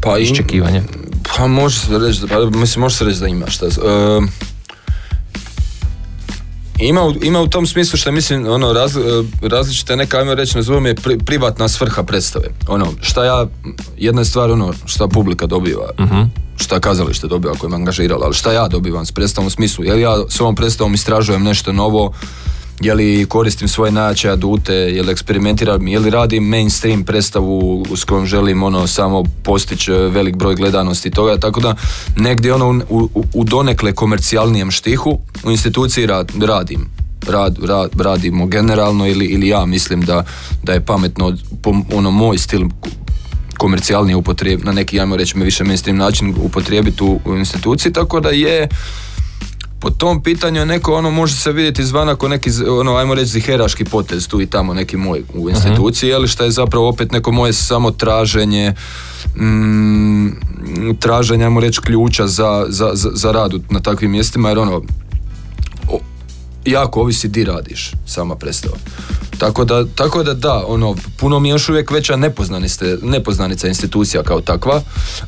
Pa 0.00 0.18
im- 0.18 0.24
iščekivanje? 0.24 0.82
Pa 1.36 1.46
može 1.46 1.78
se 1.78 1.98
reći, 1.98 2.20
pa, 2.28 2.58
mislim 2.58 2.80
može 2.80 2.96
se 2.96 3.04
reći 3.04 3.20
da 3.20 3.26
ima 3.26 3.46
šta. 3.50 3.66
E, 3.66 3.70
ima, 6.80 7.02
u- 7.02 7.14
ima 7.22 7.40
u 7.40 7.48
tom 7.48 7.66
smislu 7.66 7.96
što 7.96 8.12
mislim 8.12 8.46
ono 8.46 8.72
razli, 8.72 9.02
e, 9.02 9.48
različite 9.48 9.96
neka 9.96 10.18
ajmo 10.18 10.34
reći 10.34 10.56
nazovimo 10.56 10.88
je 10.88 10.94
pri- 10.94 11.18
privatna 11.18 11.68
svrha 11.68 12.02
predstave. 12.02 12.46
Ono 12.68 12.86
šta 13.00 13.24
ja 13.24 13.46
jedna 13.96 14.20
je 14.20 14.24
stvar 14.24 14.50
ono 14.50 14.72
šta 14.86 15.08
publika 15.08 15.46
dobiva. 15.46 15.90
Šta 16.56 16.80
kazalište 16.80 17.26
dobiva 17.26 17.54
koje 17.54 17.70
me 17.70 17.76
angažiralo, 17.76 18.22
ali 18.24 18.34
šta 18.34 18.52
ja 18.52 18.68
dobivam 18.68 19.06
s 19.06 19.12
predstavom 19.12 19.46
u 19.46 19.50
smislu, 19.50 19.84
je 19.84 19.94
li 19.94 20.00
ja 20.00 20.16
s 20.28 20.40
ovom 20.40 20.54
predstavom 20.54 20.94
istražujem 20.94 21.42
nešto 21.42 21.72
novo, 21.72 22.12
je 22.80 22.94
li 22.94 23.26
koristim 23.28 23.68
svoje 23.68 23.92
najjače 23.92 24.30
adute, 24.30 24.74
je 24.74 25.02
li 25.02 25.12
eksperimentiram, 25.12 25.88
je 25.88 25.98
li 25.98 26.10
radim 26.10 26.44
mainstream 26.44 27.04
predstavu 27.04 27.86
s 27.96 28.04
kojom 28.04 28.26
želim 28.26 28.62
ono 28.62 28.86
samo 28.86 29.24
postići 29.42 29.92
e, 29.92 29.94
velik 29.94 30.36
broj 30.36 30.54
gledanosti 30.54 31.10
toga, 31.10 31.38
tako 31.38 31.60
da 31.60 31.74
negdje 32.16 32.54
ono 32.54 32.82
u, 32.88 33.08
u, 33.14 33.24
u 33.34 33.44
donekle 33.44 33.92
komercijalnijem 33.92 34.70
štihu 34.70 35.18
u 35.44 35.50
instituciji 35.50 36.06
rad, 36.06 36.32
radim. 36.40 36.88
Rad, 37.28 37.58
rad, 37.62 37.90
radimo 38.00 38.46
generalno 38.46 39.06
ili, 39.06 39.24
ili 39.24 39.48
ja 39.48 39.66
mislim 39.66 40.00
da, 40.00 40.24
da 40.62 40.72
je 40.72 40.84
pametno 40.84 41.36
ono 41.94 42.10
moj 42.10 42.38
stil 42.38 42.62
komercijalnije 43.58 44.16
upotrijeb, 44.16 44.64
na 44.64 44.72
neki, 44.72 45.00
ajmo 45.00 45.16
reći, 45.16 45.38
više 45.38 45.64
mainstream 45.64 45.96
način 45.96 46.34
upotrijebiti 46.42 47.04
u, 47.04 47.20
u 47.24 47.36
instituciji, 47.36 47.92
tako 47.92 48.20
da 48.20 48.28
je 48.28 48.68
po 49.80 49.90
tom 49.90 50.22
pitanju 50.22 50.60
je 50.60 50.66
neko 50.66 50.94
ono 50.94 51.10
može 51.10 51.36
se 51.36 51.52
vidjeti 51.52 51.82
izvana 51.82 52.16
kao 52.16 52.28
neki 52.28 52.50
ono 52.80 52.96
ajmo 52.96 53.14
reći 53.14 53.30
ziheraški 53.30 53.84
potez 53.84 54.28
tu 54.28 54.40
i 54.40 54.46
tamo 54.46 54.74
neki 54.74 54.96
moj 54.96 55.22
u 55.34 55.50
instituciji 55.50 56.14
ali 56.14 56.28
što 56.28 56.44
je 56.44 56.50
zapravo 56.50 56.88
opet 56.88 57.12
neko 57.12 57.32
moje 57.32 57.52
samo 57.52 57.90
traženje 57.90 58.74
mm, 59.36 60.28
traženje 61.00 61.44
ajmo 61.44 61.60
reći 61.60 61.80
ključa 61.80 62.26
za, 62.26 62.66
za, 62.68 62.90
za, 62.94 63.10
za 63.14 63.32
rad 63.32 63.52
na 63.70 63.80
takvim 63.80 64.10
mjestima 64.10 64.48
jer 64.48 64.58
ono 64.58 64.82
jako 66.64 67.00
ovisi 67.00 67.28
di 67.28 67.44
radiš 67.44 67.92
sama 68.06 68.36
predstava. 68.36 68.76
Tako 69.38 69.64
da, 69.64 69.84
tako 69.86 70.22
da 70.22 70.34
da, 70.34 70.64
ono, 70.66 70.96
puno 71.16 71.40
mi 71.40 71.48
je 71.48 71.52
još 71.52 71.68
uvijek 71.68 71.90
veća 71.90 72.16
nepoznanica, 72.16 72.84
nepoznanica 73.02 73.68
institucija 73.68 74.22
kao 74.22 74.40
takva, 74.40 74.82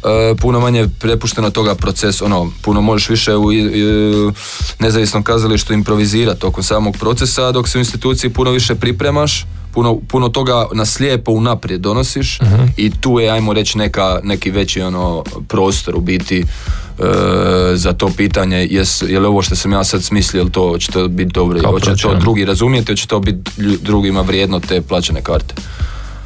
E, 0.04 0.34
puno 0.36 0.60
manje 0.60 0.80
je 0.80 0.88
prepušteno 1.00 1.50
toga 1.50 1.74
proces, 1.74 2.22
ono, 2.22 2.52
puno 2.62 2.80
možeš 2.80 3.08
više 3.08 3.36
u 3.36 3.52
i- 3.52 4.32
nezavisnom 4.78 5.22
kazalištu 5.22 5.72
improvizirati 5.72 6.40
tokom 6.40 6.62
samog 6.62 6.96
procesa, 6.96 7.52
dok 7.52 7.68
se 7.68 7.78
u 7.78 7.80
instituciji 7.80 8.30
puno 8.30 8.50
više 8.50 8.74
pripremaš, 8.74 9.46
puno, 9.72 9.98
puno 10.08 10.28
toga 10.28 10.66
na 10.72 10.84
slijepo 10.84 11.32
unaprijed 11.32 11.80
donosiš 11.80 12.38
i 12.76 12.90
tu 13.00 13.20
je, 13.20 13.30
ajmo 13.30 13.52
reći, 13.52 13.78
neka, 13.78 14.20
neki 14.22 14.50
veći 14.50 14.80
ono, 14.80 15.24
prostor 15.48 15.96
u 15.96 16.00
biti 16.00 16.38
e, 16.38 16.44
za 17.74 17.92
to 17.92 18.10
pitanje. 18.16 18.68
Jes, 18.70 19.02
je 19.02 19.20
li 19.20 19.26
ovo 19.26 19.42
što 19.42 19.56
sam 19.56 19.72
ja 19.72 19.84
sad 19.84 20.04
smislio, 20.04 20.40
jel 20.40 20.50
to 20.50 20.78
će 20.78 20.92
to 20.92 21.08
biti 21.08 21.32
dobro, 21.32 21.60
hoće 21.70 21.94
to 22.02 22.14
drugi 22.14 22.44
razumjeti, 22.44 22.92
hoće 22.92 23.06
to 23.06 23.20
biti 23.20 23.50
drugima 23.82 24.20
vrijedno 24.20 24.60
te 24.60 24.80
plaćene 24.80 25.22
karte. 25.22 25.54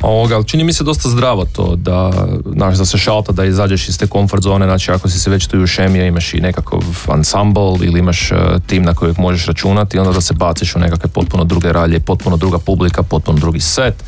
Ovoga, 0.06 0.34
ali 0.34 0.44
čini 0.44 0.64
mi 0.64 0.72
se 0.72 0.84
dosta 0.84 1.08
zdravo 1.08 1.44
to 1.44 1.76
da, 1.76 2.26
znaš, 2.52 2.76
da 2.76 2.84
se 2.84 2.98
šalta, 2.98 3.32
da 3.32 3.44
izađeš 3.44 3.88
iz 3.88 3.98
te 3.98 4.06
comfort 4.06 4.42
zone, 4.42 4.66
znači 4.66 4.90
ako 4.90 5.08
si 5.08 5.18
se 5.18 5.30
već 5.30 5.46
tu 5.46 5.62
ušemio, 5.62 6.06
imaš 6.06 6.34
i 6.34 6.40
nekakav 6.40 6.80
ansambl 7.08 7.84
ili 7.84 7.98
imaš 7.98 8.32
e, 8.32 8.36
tim 8.66 8.82
na 8.82 8.94
kojeg 8.94 9.18
možeš 9.18 9.46
računati, 9.46 9.98
onda 9.98 10.12
da 10.12 10.20
se 10.20 10.34
baciš 10.34 10.76
u 10.76 10.78
nekakve 10.78 11.10
potpuno 11.10 11.44
druge 11.44 11.72
ralje, 11.72 12.00
potpuno 12.00 12.36
druga 12.36 12.58
publika, 12.58 13.02
potpuno 13.02 13.38
drugi 13.38 13.60
set. 13.60 14.04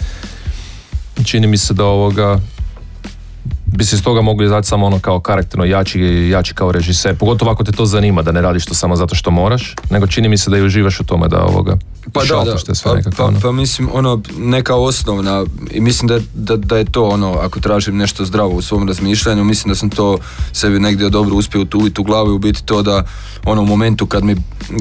Čini 1.25 1.47
mi 1.47 1.59
se 1.59 1.75
da 1.75 1.85
ovoga 1.85 2.41
bi 3.67 3.85
se 3.85 3.97
iz 3.97 4.03
toga 4.03 4.23
mogli 4.23 4.47
izaći 4.47 4.69
samo 4.69 4.87
ono 4.87 4.99
kao 4.99 5.21
karakterno 5.21 5.65
jači, 5.65 6.01
jači 6.31 6.55
kao 6.55 6.73
režiser, 6.73 7.17
pogotovo 7.17 7.51
ako 7.51 7.65
te 7.65 7.73
to 7.73 7.87
zanima, 7.87 8.23
da 8.23 8.33
ne 8.33 8.43
radiš 8.43 8.67
to 8.67 8.75
samo 8.75 8.97
zato 8.97 9.15
što 9.15 9.31
moraš, 9.31 9.75
nego 9.91 10.07
čini 10.07 10.29
mi 10.29 10.39
se 10.39 10.51
da 10.51 10.59
i 10.59 10.63
uživaš 10.63 11.01
u 11.01 11.05
tome 11.05 11.29
da 11.29 11.45
ovoga 11.45 11.77
Pa 12.13 12.25
da, 12.25 12.45
da, 12.45 12.57
te 12.57 12.75
sve 12.75 12.91
pa, 12.91 12.97
nekako. 12.97 13.17
pa, 13.17 13.25
ono. 13.25 13.41
pa 13.41 13.53
mislim, 13.53 13.89
ono, 13.93 14.21
neka 14.39 14.75
osnovna, 14.75 15.45
i 15.71 15.81
mislim 15.81 16.09
da, 16.09 16.19
da, 16.35 16.57
da 16.57 16.77
je 16.77 16.85
to 16.85 17.05
ono, 17.05 17.33
ako 17.33 17.61
tražim 17.61 17.97
nešto 17.97 18.25
zdravo 18.25 18.51
u 18.51 18.63
svom 18.63 18.89
razmišljanju, 18.89 19.45
mislim 19.45 19.71
da 19.71 19.75
sam 19.75 19.91
to 19.91 20.19
sebi 20.53 20.81
negdje 20.81 21.11
dobro 21.11 21.37
uspio 21.37 21.61
utuviti 21.61 22.01
u 22.01 22.05
glavu 22.05 22.31
i 22.31 22.35
u 22.35 22.39
biti 22.39 22.65
to 22.65 22.83
da, 22.83 23.05
ono, 23.45 23.63
u 23.63 23.67
momentu 23.67 24.07
kad 24.07 24.25
mi, 24.25 24.37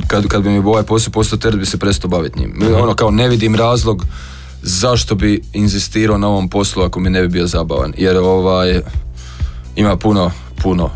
kad, 0.07 0.27
kad 0.27 0.43
bi 0.43 0.49
mi 0.49 0.57
ovaj 0.57 0.83
posao 0.83 1.11
postao 1.11 1.39
teret, 1.39 1.59
bi 1.59 1.65
se 1.65 1.77
prestao 1.77 2.09
baviti 2.09 2.39
njim. 2.39 2.53
Ono, 2.81 2.93
kao 2.93 3.11
ne 3.11 3.27
vidim 3.27 3.55
razlog 3.55 4.05
zašto 4.67 5.15
bi 5.15 5.41
inzistirao 5.53 6.17
na 6.17 6.27
ovom 6.27 6.49
poslu 6.49 6.83
ako 6.83 6.99
mi 6.99 7.09
ne 7.09 7.21
bi 7.21 7.27
bio 7.27 7.47
zabavan, 7.47 7.93
jer 7.97 8.17
ovaj, 8.17 8.81
ima 9.75 9.97
puno, 9.97 10.31
puno, 10.61 10.89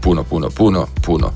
puno, 0.00 0.22
puno, 0.22 0.50
puno, 0.50 0.86
puno 1.02 1.30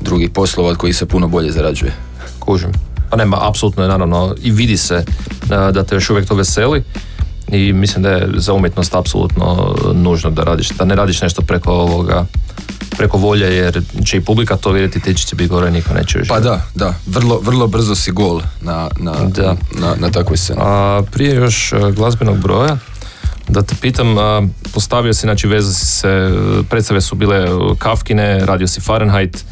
drugih 0.00 0.30
poslova 0.30 0.70
od 0.70 0.76
kojih 0.76 0.96
se 0.96 1.06
puno 1.06 1.28
bolje 1.28 1.52
zarađuje. 1.52 1.92
Kužim. 2.38 2.70
Pa 3.10 3.16
nema, 3.16 3.48
apsolutno 3.48 3.82
je 3.82 3.88
naravno 3.88 4.34
i 4.42 4.50
vidi 4.50 4.76
se 4.76 5.04
a, 5.50 5.70
da 5.70 5.84
te 5.84 5.94
još 5.94 6.10
uvijek 6.10 6.28
to 6.28 6.34
veseli 6.34 6.82
i 7.48 7.72
mislim 7.72 8.02
da 8.02 8.10
je 8.10 8.28
za 8.36 8.52
umjetnost 8.52 8.94
apsolutno 8.94 9.74
nužno 9.94 10.30
da 10.30 10.44
radiš, 10.44 10.68
da 10.68 10.84
ne 10.84 10.94
radiš 10.94 11.22
nešto 11.22 11.42
preko 11.42 11.72
ovoga 11.72 12.26
preko 12.98 13.18
volje 13.18 13.56
jer 13.56 13.82
će 14.04 14.16
i 14.16 14.20
publika 14.20 14.56
to 14.56 14.70
vidjeti, 14.70 15.00
ti 15.00 15.14
će 15.14 15.36
biti 15.36 15.48
gore, 15.48 15.70
niko 15.70 15.94
neće 15.94 16.18
još. 16.18 16.28
Pa 16.28 16.40
da, 16.40 16.62
da, 16.74 16.94
vrlo, 17.06 17.40
vrlo 17.42 17.66
brzo 17.66 17.94
si 17.94 18.10
gol 18.10 18.40
na, 18.60 18.88
na, 18.98 19.12
Da. 19.12 19.56
na, 19.72 19.94
na 19.98 20.10
takvoj 20.10 20.36
sceni. 20.36 20.60
A 20.62 21.02
prije 21.12 21.34
još 21.34 21.72
a, 21.72 21.90
glazbenog 21.90 22.38
broja, 22.38 22.76
da 23.48 23.62
te 23.62 23.74
pitam, 23.80 24.16
postavio 24.74 25.14
si, 25.14 25.20
znači 25.20 25.46
vezao 25.46 25.72
si 25.72 25.86
se, 25.86 26.30
predstave 26.70 27.00
su 27.00 27.14
bile 27.14 27.54
uh, 27.54 27.78
Kafkine, 27.78 28.46
radio 28.46 28.66
si 28.66 28.80
Fahrenheit, 28.80 29.44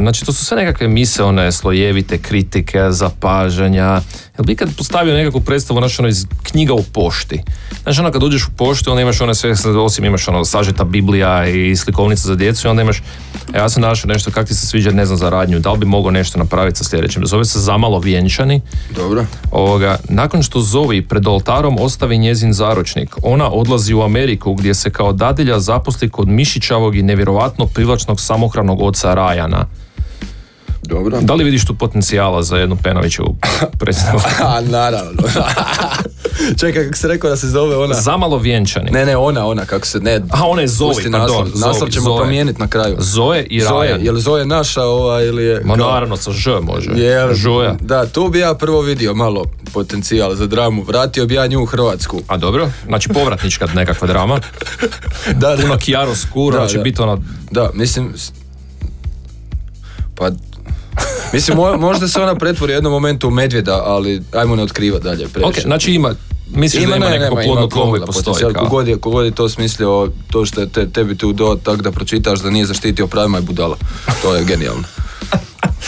Znači, 0.00 0.24
to 0.24 0.32
su 0.32 0.44
sve 0.44 0.56
nekakve 0.56 0.88
misaone, 0.88 1.52
slojevite 1.52 2.18
kritike, 2.18 2.78
zapažanja. 2.90 4.00
Jel 4.38 4.44
bi 4.44 4.56
kad 4.56 4.76
postavio 4.76 5.14
nekakvu 5.14 5.40
predstavu, 5.40 5.80
znači 5.80 5.96
ono 5.98 6.08
iz 6.08 6.26
knjiga 6.42 6.74
u 6.74 6.82
pošti. 6.82 7.42
Znači, 7.82 8.00
ono 8.00 8.10
kad 8.12 8.22
uđeš 8.22 8.46
u 8.46 8.50
poštu, 8.56 8.90
onda 8.90 9.02
imaš 9.02 9.20
one 9.20 9.34
sve, 9.34 9.54
osim 9.78 10.04
imaš 10.04 10.28
ono 10.28 10.44
sažeta 10.44 10.84
Biblija 10.84 11.46
i 11.46 11.76
slikovnica 11.76 12.28
za 12.28 12.34
djecu 12.34 12.66
i 12.66 12.70
onda 12.70 12.82
imaš, 12.82 12.98
e, 12.98 13.58
ja 13.58 13.68
sam 13.68 13.82
našao 13.82 14.08
nešto, 14.08 14.30
kak 14.30 14.46
ti 14.46 14.54
se 14.54 14.66
sviđa, 14.66 14.90
ne 14.90 15.06
znam, 15.06 15.18
za 15.18 15.30
radnju, 15.30 15.58
da 15.58 15.72
li 15.72 15.78
bi 15.78 15.86
mogao 15.86 16.10
nešto 16.10 16.38
napraviti 16.38 16.78
sa 16.78 16.84
sljedećim. 16.84 17.26
Zove 17.26 17.44
se 17.44 17.58
Zamalo 17.58 17.98
vjenčani. 17.98 18.60
Dobro. 18.96 19.24
Ovoga, 19.50 19.98
nakon 20.08 20.42
što 20.42 20.60
Zoe 20.60 21.02
pred 21.08 21.26
oltarom 21.26 21.76
ostavi 21.80 22.18
njezin 22.18 22.52
zaročnik, 22.52 23.16
ona 23.22 23.50
odlazi 23.50 23.94
u 23.94 24.02
Ameriku 24.02 24.54
gdje 24.54 24.74
se 24.74 24.90
kao 24.90 25.12
dadilja 25.12 25.60
zaposli 25.60 26.08
kod 26.08 26.28
mišićavog 26.28 26.96
i 26.96 27.02
nevjerojatno 27.02 27.66
privlačnog 27.66 28.20
samohranog 28.20 28.82
oca 28.82 29.14
Rajana. 29.14 29.66
Dobro. 30.82 31.20
Da 31.20 31.34
li 31.34 31.44
vidiš 31.44 31.66
tu 31.66 31.74
potencijala 31.74 32.42
za 32.42 32.56
jednu 32.56 32.76
Penovićevu 32.76 33.36
predstavu? 33.80 34.20
A, 34.42 34.60
naravno. 34.60 35.22
Čekaj, 36.60 36.84
kako 36.84 36.96
se 36.96 37.08
rekao 37.08 37.30
da 37.30 37.36
se 37.36 37.48
zove 37.48 37.76
ona? 37.76 37.94
Zamalo 37.94 38.38
vjenčani. 38.38 38.90
Ne, 38.90 39.06
ne, 39.06 39.16
ona, 39.16 39.46
ona, 39.46 39.64
kako 39.64 39.86
se, 39.86 40.00
ne. 40.00 40.20
A 40.30 40.46
ona 40.46 40.62
je 40.62 40.68
Zoe, 40.68 40.94
pardon, 40.94 41.12
naslov. 41.12 41.46
Zoe, 41.46 41.68
Naslov 41.68 41.88
ćemo 41.88 42.04
Zoe. 42.04 42.16
promijeniti 42.18 42.60
na 42.60 42.68
kraju. 42.68 42.96
Zoe 42.98 43.42
i 43.42 43.60
Zoe, 43.60 43.98
je 44.00 44.12
li 44.12 44.20
Zoe 44.20 44.46
naša 44.46 44.82
ova 44.82 45.22
ili 45.22 45.44
je... 45.44 45.60
Ma 45.64 45.76
naravno 45.76 46.16
sa 46.16 46.32
Ž 46.32 46.50
može. 46.62 46.90
Je, 46.90 47.34
Žoja. 47.34 47.76
Da, 47.80 48.06
tu 48.06 48.28
bi 48.28 48.38
ja 48.38 48.54
prvo 48.54 48.80
vidio 48.80 49.14
malo 49.14 49.44
potencijal 49.72 50.34
za 50.34 50.46
dramu. 50.46 50.82
Vratio 50.82 51.26
bi 51.26 51.34
ja 51.34 51.46
nju 51.46 51.62
u 51.62 51.66
Hrvatsku. 51.66 52.20
A 52.26 52.36
dobro, 52.36 52.70
znači 52.86 53.08
povratnička 53.08 53.66
nekakva 53.66 54.08
drama. 54.08 54.40
Da, 55.34 55.56
da. 55.56 55.62
Puno 55.62 55.76
Kiaro 55.78 56.14
Skuro, 56.14 56.58
Da, 56.58 56.72
da. 56.72 56.82
biti 56.82 57.02
ono... 57.02 57.22
Da, 57.50 57.70
mislim... 57.74 58.12
Pa... 60.14 60.30
Mislim, 61.32 61.58
mo- 61.58 61.80
možda 61.80 62.08
se 62.08 62.20
ona 62.20 62.34
pretvori 62.34 62.72
u 62.72 62.76
jednom 62.76 62.92
momentu 62.92 63.28
u 63.28 63.30
medvjeda, 63.30 63.82
ali 63.86 64.22
ajmo 64.32 64.56
ne 64.56 64.62
otkriva 64.62 64.98
dalje 64.98 65.28
previše. 65.28 65.60
Ok, 65.60 65.62
znači 65.62 65.92
ima, 65.92 66.14
misliš 66.54 66.84
da 66.84 66.96
ima 66.96 67.06
ne, 67.08 67.10
nekako 67.10 67.34
plodno 67.34 67.60
ima 67.60 67.68
tlo 67.68 67.84
gomila 67.84 68.06
postoji. 68.06 68.54
Kogod 68.54 68.88
je, 68.88 68.96
kogod 68.98 69.24
je 69.24 69.30
to 69.30 69.48
smislio, 69.48 70.10
to 70.30 70.46
što 70.46 70.60
je 70.60 70.68
te, 70.68 70.88
tebi 70.88 71.18
tu 71.18 71.32
do 71.32 71.58
tak 71.64 71.82
da 71.82 71.92
pročitaš 71.92 72.40
da 72.40 72.50
nije 72.50 72.66
zaštitio 72.66 73.06
pravima 73.06 73.38
je 73.38 73.42
budala. 73.42 73.76
To 74.22 74.34
je 74.34 74.44
genijalno. 74.44 74.82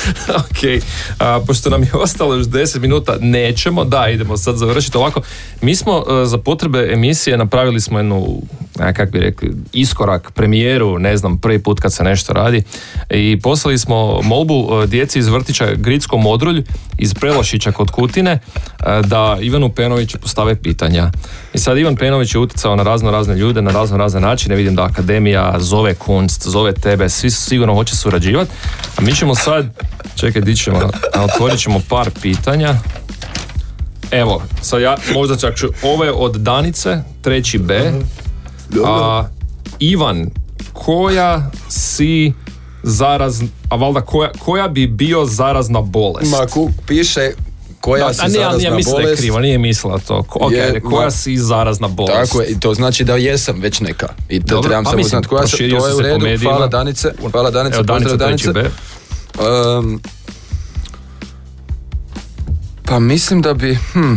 ok, 0.44 0.82
a, 1.18 1.40
pošto 1.46 1.70
nam 1.70 1.82
je 1.82 1.90
ostalo 1.94 2.34
još 2.34 2.46
10 2.46 2.78
minuta, 2.78 3.16
nećemo, 3.20 3.84
da, 3.84 4.08
idemo 4.08 4.36
sad 4.36 4.56
završiti 4.56 4.96
ovako. 4.96 5.20
Mi 5.60 5.76
smo 5.76 6.04
e, 6.22 6.26
za 6.26 6.38
potrebe 6.38 6.90
emisije 6.92 7.36
napravili 7.38 7.80
smo 7.80 7.98
jednu, 7.98 8.42
kak 8.78 9.10
bi 9.10 9.20
rekli, 9.20 9.52
iskorak, 9.72 10.30
premijeru, 10.30 10.98
ne 10.98 11.16
znam, 11.16 11.38
prvi 11.38 11.62
put 11.62 11.80
kad 11.80 11.92
se 11.92 12.04
nešto 12.04 12.32
radi 12.32 12.62
i 13.10 13.40
poslali 13.42 13.78
smo 13.78 14.22
molbu 14.22 14.82
e, 14.82 14.86
djeci 14.86 15.18
iz 15.18 15.28
vrtića 15.28 15.74
Gricko 15.74 16.16
Modrulj 16.16 16.62
iz 16.98 17.14
Prelošića 17.14 17.72
kod 17.72 17.90
Kutine 17.90 18.30
e, 18.30 18.40
da 19.04 19.38
Ivanu 19.40 19.68
Penoviću 19.68 20.18
postave 20.18 20.54
pitanja. 20.54 21.10
I 21.54 21.58
sad 21.58 21.78
Ivan 21.78 21.96
Penović 21.96 22.34
je 22.34 22.38
utjecao 22.38 22.76
na 22.76 22.82
razno 22.82 23.10
razne 23.10 23.36
ljude, 23.36 23.62
na 23.62 23.70
razno 23.70 23.96
razne 23.96 24.20
načine. 24.20 24.56
Vidim 24.56 24.74
da 24.74 24.84
Akademija 24.84 25.54
zove 25.58 25.94
Kunst, 25.94 26.48
zove 26.48 26.72
tebe, 26.72 27.08
svi 27.08 27.30
sigurno 27.30 27.74
hoće 27.74 27.96
surađivati. 27.96 28.50
A 28.96 29.00
mi 29.00 29.14
ćemo 29.14 29.34
sad, 29.34 29.66
čekaj, 30.16 30.42
di 30.42 30.56
ćemo, 30.56 30.90
otvorit 31.14 31.58
ćemo 31.58 31.80
par 31.88 32.10
pitanja. 32.22 32.74
Evo, 34.10 34.42
sad 34.62 34.80
ja 34.80 34.96
možda 35.14 35.36
čak 35.36 35.56
ću, 35.56 35.68
ovo 35.82 36.04
je 36.04 36.12
od 36.12 36.36
Danice, 36.36 37.02
treći 37.22 37.58
B. 37.58 37.92
A, 38.84 39.24
Ivan, 39.78 40.30
koja 40.72 41.50
si 41.68 42.32
zaraz, 42.82 43.40
a 43.68 43.76
valjda 43.76 44.00
koja, 44.00 44.30
koja 44.34 44.68
bi 44.68 44.86
bio 44.86 45.24
zarazna 45.24 45.80
bolest? 45.80 46.30
Ma, 46.30 46.46
ku, 46.46 46.70
piše 46.86 47.30
koja 47.80 48.06
Da, 48.06 48.14
si 48.14 48.20
a 48.20 48.24
nije, 48.24 48.34
zarazna 48.34 48.58
nije 48.58 48.70
mislila 48.70 48.98
bolest. 48.98 49.20
krivo, 49.20 49.40
nije 49.40 49.58
mislila 49.58 49.98
to. 49.98 50.22
Ko- 50.22 50.38
Ok, 50.40 50.52
Je, 50.52 50.80
koja 50.82 51.06
ma- 51.06 51.10
si 51.12 51.38
zarazna 51.38 51.88
bolest? 51.88 52.14
Tako 52.22 52.42
je, 52.42 52.48
i 52.48 52.60
to 52.60 52.74
znači 52.74 53.04
da 53.04 53.16
jesam 53.16 53.60
već 53.60 53.80
neka. 53.80 54.08
I 54.28 54.40
to 54.40 54.46
Dobro, 54.46 54.68
trebam 54.68 54.84
pa 54.84 54.90
samo 54.90 54.96
mislim, 54.96 55.10
znati 55.10 55.28
koja 55.28 55.46
sam, 55.46 55.58
to 55.58 55.64
je 55.88 55.94
u 55.94 56.00
redu. 56.00 56.26
Hvala 56.42 56.66
Danice, 56.66 57.08
hvala 57.32 57.50
Danice, 57.50 57.76
Evo, 57.76 57.84
pozdrav 57.88 58.16
Danice. 58.18 58.52
B. 58.52 58.64
Um, 59.78 60.00
pa 62.84 62.98
mislim 62.98 63.42
da 63.42 63.54
bi, 63.54 63.78
hm, 63.92 64.14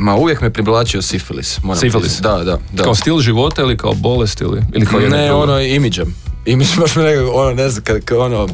ma 0.00 0.16
uvijek 0.16 0.40
me 0.40 0.52
privlačio 0.52 1.02
sifilis. 1.02 1.62
Moram 1.62 1.80
Sifilis? 1.80 2.20
Da, 2.20 2.32
da, 2.34 2.58
da. 2.72 2.82
Kao 2.82 2.94
stil 2.94 3.18
života 3.18 3.62
ili 3.62 3.76
kao 3.76 3.92
bolest 3.94 4.40
ili, 4.40 4.62
ili 4.74 4.86
kao 4.86 5.00
ne, 5.00 5.26
drugo? 5.26 5.42
ono 5.42 5.60
imidžem. 5.60 6.14
Imidž 6.46 6.76
baš 6.80 6.96
me 6.96 7.02
nekako, 7.02 7.30
ono, 7.32 7.54
ne 7.54 7.68
znam, 7.70 7.84
kad, 7.84 8.16
ono, 8.18 8.48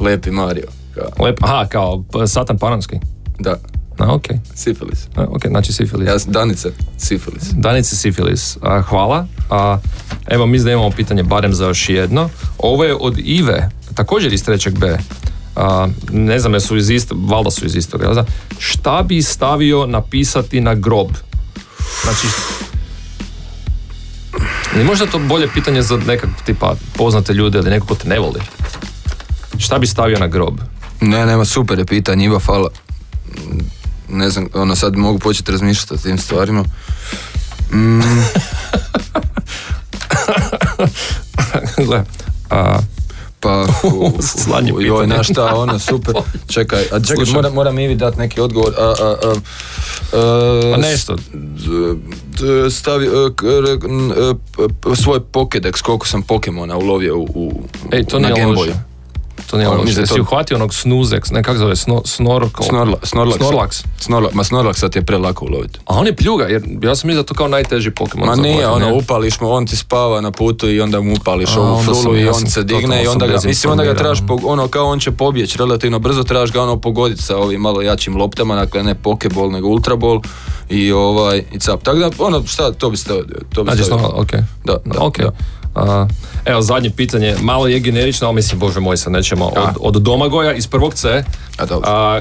lepi 0.00 0.30
Mario. 0.30 0.66
Kao, 0.94 1.24
Lep, 1.24 1.36
aha, 1.40 1.66
kao 1.66 2.04
p- 2.12 2.26
Satan 2.26 2.58
Panonski. 2.58 2.96
da, 3.38 3.56
A, 3.98 4.14
ok. 4.14 4.22
sifilis. 4.54 4.98
A, 5.16 5.22
ok, 5.24 5.46
znači 5.46 5.72
sifilis. 5.72 6.08
Ja, 6.08 6.16
Danice, 6.26 6.68
sifilis. 6.98 7.42
Danice 7.52 7.96
sifilis. 7.96 8.56
A, 8.62 8.80
hvala. 8.80 9.26
A, 9.50 9.78
evo, 10.26 10.46
mi 10.46 10.58
da 10.58 10.72
imamo 10.72 10.90
pitanje 10.90 11.22
barem 11.22 11.54
za 11.54 11.66
još 11.66 11.88
jedno. 11.88 12.28
Ovo 12.58 12.84
je 12.84 12.94
od 12.94 13.18
Ive, 13.18 13.68
također 13.94 14.32
iz 14.32 14.44
trećeg 14.44 14.78
B. 14.78 14.98
A, 15.56 15.88
ne 16.12 16.38
znam, 16.38 16.54
jesu 16.54 16.76
iz 16.76 16.90
istog, 16.90 17.30
valjda 17.30 17.50
su 17.50 17.66
iz 17.66 17.76
istog, 17.76 18.02
jel 18.02 18.14
da? 18.14 18.24
Šta 18.58 19.02
bi 19.02 19.22
stavio 19.22 19.86
napisati 19.86 20.60
na 20.60 20.74
grob? 20.74 21.08
Znači, 22.02 22.26
je 24.78 24.84
možda 24.84 25.06
to 25.06 25.18
bolje 25.18 25.48
pitanje 25.54 25.82
za 25.82 25.96
nekak 25.96 26.30
tipa 26.46 26.74
poznate 26.96 27.34
ljude 27.34 27.58
ili 27.58 27.70
neko 27.70 27.86
ko 27.86 27.94
te 27.94 28.08
ne 28.08 28.18
voli? 28.18 28.40
Šta 29.58 29.78
bi 29.78 29.86
stavio 29.86 30.18
na 30.18 30.26
grob? 30.26 30.60
Ne, 31.00 31.26
nema, 31.26 31.44
super 31.44 31.78
je 31.78 31.86
pitanje, 31.86 32.24
Iva, 32.24 32.38
hvala. 32.38 32.68
Ne 34.08 34.30
znam, 34.30 34.48
ono, 34.54 34.76
sad 34.76 34.96
mogu 34.96 35.18
početi 35.18 35.52
razmišljati 35.52 35.94
o 35.94 35.96
tim 35.96 36.18
stvarima. 36.18 36.64
Gle, 41.86 42.04
a, 42.50 42.78
Pa, 43.42 43.66
Sladnje 44.42 44.72
joj, 44.80 45.06
na 45.06 45.22
šta, 45.22 45.54
ono, 45.56 45.78
super. 45.78 46.14
Čekaj, 46.54 46.82
a 46.92 47.00
čekaj, 47.00 47.26
Slušam. 47.26 47.54
moram, 47.54 47.78
Ivi 47.78 47.94
dati 47.94 48.18
neki 48.18 48.40
odgovor. 48.40 48.74
A, 48.78 48.82
a, 48.82 49.16
a, 49.22 49.32
a, 50.12 50.70
pa 50.72 50.76
nešto. 50.76 51.16
stavi, 52.70 53.08
svoj 54.94 55.20
Pokédex, 55.32 55.82
koliko 55.82 56.06
sam 56.06 56.22
Pokemona 56.22 56.76
ulovio 56.76 57.18
u, 57.18 57.26
u 57.34 57.62
Ej, 57.92 58.04
to 58.04 58.18
na 58.18 58.28
Game. 58.28 58.52
Boyu. 58.52 58.91
To 59.46 59.56
nije 59.56 59.68
Ono, 59.68 59.82
mislim 59.82 60.06
to- 60.06 60.20
uhvatio 60.22 60.56
onog 60.56 60.74
snuzek, 60.74 61.30
ne 61.30 61.42
kako 61.42 61.58
zove, 61.58 61.76
snor, 61.76 62.00
snorkel? 62.04 62.64
Snorla, 62.64 62.96
Snorlax. 63.02 63.38
Snorlax. 63.38 63.84
Snorla, 63.98 64.28
ma 64.32 64.44
Snorlaxa 64.44 64.88
ti 64.88 64.98
je 64.98 65.02
prelako 65.02 65.44
uloviti. 65.44 65.78
A 65.86 65.94
on 65.94 66.06
je 66.06 66.16
pljuga, 66.16 66.44
jer 66.44 66.62
ja 66.82 66.96
sam 66.96 67.08
mislio 67.08 67.22
da 67.22 67.26
to 67.26 67.34
kao 67.34 67.48
najteži 67.48 67.90
Pokemon. 67.90 68.28
Ma 68.28 68.36
nije, 68.36 68.68
ono, 68.68 68.86
ne? 68.86 68.92
upališ 68.92 69.40
mu, 69.40 69.50
on 69.50 69.66
ti 69.66 69.76
spava 69.76 70.20
na 70.20 70.30
putu 70.30 70.70
i 70.70 70.80
onda 70.80 71.00
mu 71.00 71.12
upališ 71.14 71.56
A, 71.56 71.60
ovu 71.60 71.82
frulu 71.82 72.16
i 72.16 72.28
on 72.28 72.46
se 72.46 72.62
digne 72.62 73.04
i 73.04 73.06
onda 73.06 73.26
ga, 73.26 73.38
mislim, 73.44 73.70
onda 73.70 73.84
ga 73.84 73.94
trebaš, 73.94 74.18
ono, 74.44 74.68
kao 74.68 74.86
on 74.86 74.98
će 75.00 75.10
pobjeći 75.10 75.58
relativno 75.58 75.98
brzo, 75.98 76.22
trebaš 76.22 76.52
ga 76.52 76.62
ono 76.62 76.76
pogoditi 76.76 77.22
sa 77.22 77.36
ovim 77.36 77.60
malo 77.60 77.82
jačim 77.82 78.16
loptama, 78.16 78.54
dakle 78.54 78.82
ne 78.82 78.94
pokeball 78.94 79.50
nego 79.50 79.68
ultraball 79.68 80.20
i 80.68 80.92
ovaj, 80.92 81.42
i 81.52 81.58
cap. 81.58 81.82
Tako 81.82 81.98
da, 81.98 82.10
ono, 82.18 82.46
šta, 82.46 82.72
to 82.72 82.90
bi 82.90 82.96
stavio, 82.96 83.24
to 83.54 83.64
bi 83.64 83.70
Znači, 83.70 83.84
stavio. 83.84 83.98
stvarno, 83.98 84.22
ok. 84.22 84.30
Da, 84.64 84.76
da, 84.84 85.00
ok. 85.00 85.18
da. 85.18 85.30
A, 85.74 86.06
evo, 86.44 86.62
zadnje 86.62 86.90
pitanje, 86.90 87.36
malo 87.40 87.68
je 87.68 87.80
generično, 87.80 88.26
ali 88.26 88.34
mislim, 88.34 88.60
bože 88.60 88.80
moj, 88.80 88.96
sad 88.96 89.12
nećemo. 89.12 89.44
Od, 89.46 89.76
od 89.80 90.02
Domagoja 90.02 90.52
iz 90.52 90.66
prvog 90.66 90.94
C, 90.94 91.24
A, 91.58 91.66
dobro. 91.66 91.90
a, 91.90 92.20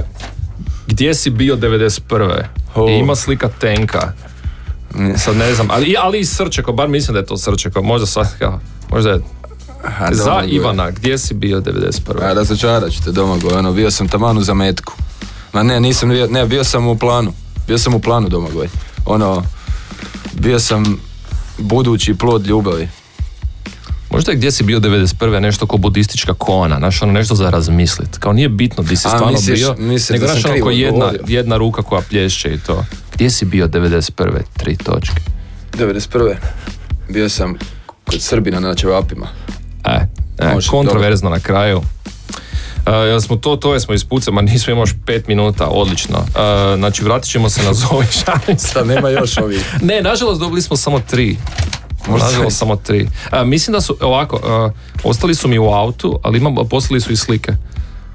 gdje 0.87 1.15
si 1.15 1.29
bio 1.29 1.55
91. 1.55 2.43
O. 2.75 2.89
I 2.89 2.93
ima 2.93 3.15
slika 3.15 3.49
tenka. 3.59 4.13
Sad 5.17 5.35
ne 5.37 5.55
znam, 5.55 5.67
ali, 5.71 5.95
ali 5.99 6.19
i 6.19 6.25
Srčeko, 6.25 6.73
bar 6.73 6.87
mislim 6.87 7.13
da 7.13 7.19
je 7.19 7.25
to 7.25 7.37
Srčeko, 7.37 7.81
možda 7.81 8.05
sad, 8.05 8.37
kao, 8.39 8.59
možda 8.89 9.09
je 9.09 9.19
A, 9.99 10.13
za 10.13 10.23
Domagoj. 10.23 10.49
Ivana, 10.55 10.91
gdje 10.91 11.17
si 11.17 11.33
bio 11.33 11.61
91. 11.61 12.21
A, 12.21 12.33
razočarat 12.33 12.91
ću 12.91 13.03
te 13.03 13.11
Domagoj, 13.11 13.53
ono, 13.53 13.73
bio 13.73 13.91
sam 13.91 14.07
taman 14.07 14.37
u 14.37 14.41
zametku. 14.41 14.93
Ma 15.53 15.63
ne, 15.63 15.79
nisam, 15.79 16.09
bio, 16.09 16.27
ne, 16.27 16.45
bio 16.45 16.63
sam 16.63 16.87
u 16.87 16.97
planu. 16.97 17.33
Bio 17.67 17.77
sam 17.77 17.93
u 17.93 17.99
planu 17.99 18.29
Domagoj. 18.29 18.67
Ono, 19.05 19.43
bio 20.33 20.59
sam 20.59 20.99
budući 21.57 22.13
plod 22.13 22.47
ljubavi. 22.47 22.89
Možda 24.11 24.31
je 24.31 24.35
gdje 24.35 24.51
si 24.51 24.63
bio 24.63 24.79
91. 24.79 25.39
nešto 25.39 25.65
ko 25.65 25.77
budistička 25.77 26.33
kona, 26.33 26.77
znaš, 26.77 27.01
ono 27.01 27.11
nešto 27.11 27.35
za 27.35 27.49
razmislit. 27.49 28.17
Kao 28.17 28.33
nije 28.33 28.49
bitno 28.49 28.83
di 28.83 28.95
si 28.95 29.07
A, 29.07 29.09
stvarno 29.09 29.37
misliš- 29.37 29.59
bio, 29.59 29.75
misliš 29.77 30.19
nego 30.19 30.27
znaš 30.27 30.45
ono 30.45 30.71
jedna, 30.71 31.11
jedna 31.27 31.57
ruka 31.57 31.81
koja 31.81 32.01
plješće 32.01 32.53
i 32.53 32.59
to. 32.59 32.85
Gdje 33.13 33.29
si 33.29 33.45
bio 33.45 33.67
91. 33.67 34.41
Tri 34.57 34.77
točke. 34.77 35.21
91. 35.77 36.35
Bio 37.09 37.29
sam 37.29 37.55
kod 38.05 38.21
Srbina 38.21 38.59
na 38.59 38.75
Čevapima. 38.75 39.27
E, 39.85 40.07
e 40.39 40.53
Može, 40.53 40.69
kontroverzno 40.69 41.29
na 41.29 41.39
kraju. 41.39 41.81
Jel 42.87 43.21
smo 43.21 43.35
to, 43.35 43.55
to 43.55 43.79
smo 43.79 43.93
ispucali, 43.93 44.35
ma 44.35 44.41
nismo 44.41 44.71
imali 44.71 44.83
još 44.83 44.95
pet 45.05 45.27
minuta, 45.27 45.67
odlično. 45.67 46.17
E, 46.17 46.75
znači, 46.77 47.03
vratit 47.03 47.31
ćemo 47.31 47.49
se 47.49 47.63
na 47.63 47.73
Zoe. 47.73 48.05
Šta, 48.69 48.83
nema 48.83 49.09
još 49.09 49.37
ovih. 49.37 49.75
Ne, 49.81 50.01
nažalost 50.01 50.39
dobili 50.39 50.61
smo 50.61 50.77
samo 50.77 50.99
tri. 50.99 51.37
Možda 52.09 52.27
Nažalost 52.27 52.57
samo 52.57 52.75
tri. 52.75 53.09
A, 53.29 53.43
mislim 53.43 53.73
da 53.73 53.81
su, 53.81 53.97
ovako, 54.01 54.39
a, 54.43 54.69
ostali 55.03 55.35
su 55.35 55.47
mi 55.47 55.59
u 55.59 55.65
autu, 55.69 56.19
ali 56.23 56.37
imam, 56.37 56.55
poslali 56.69 57.01
su 57.01 57.13
i 57.13 57.17
slike. 57.17 57.51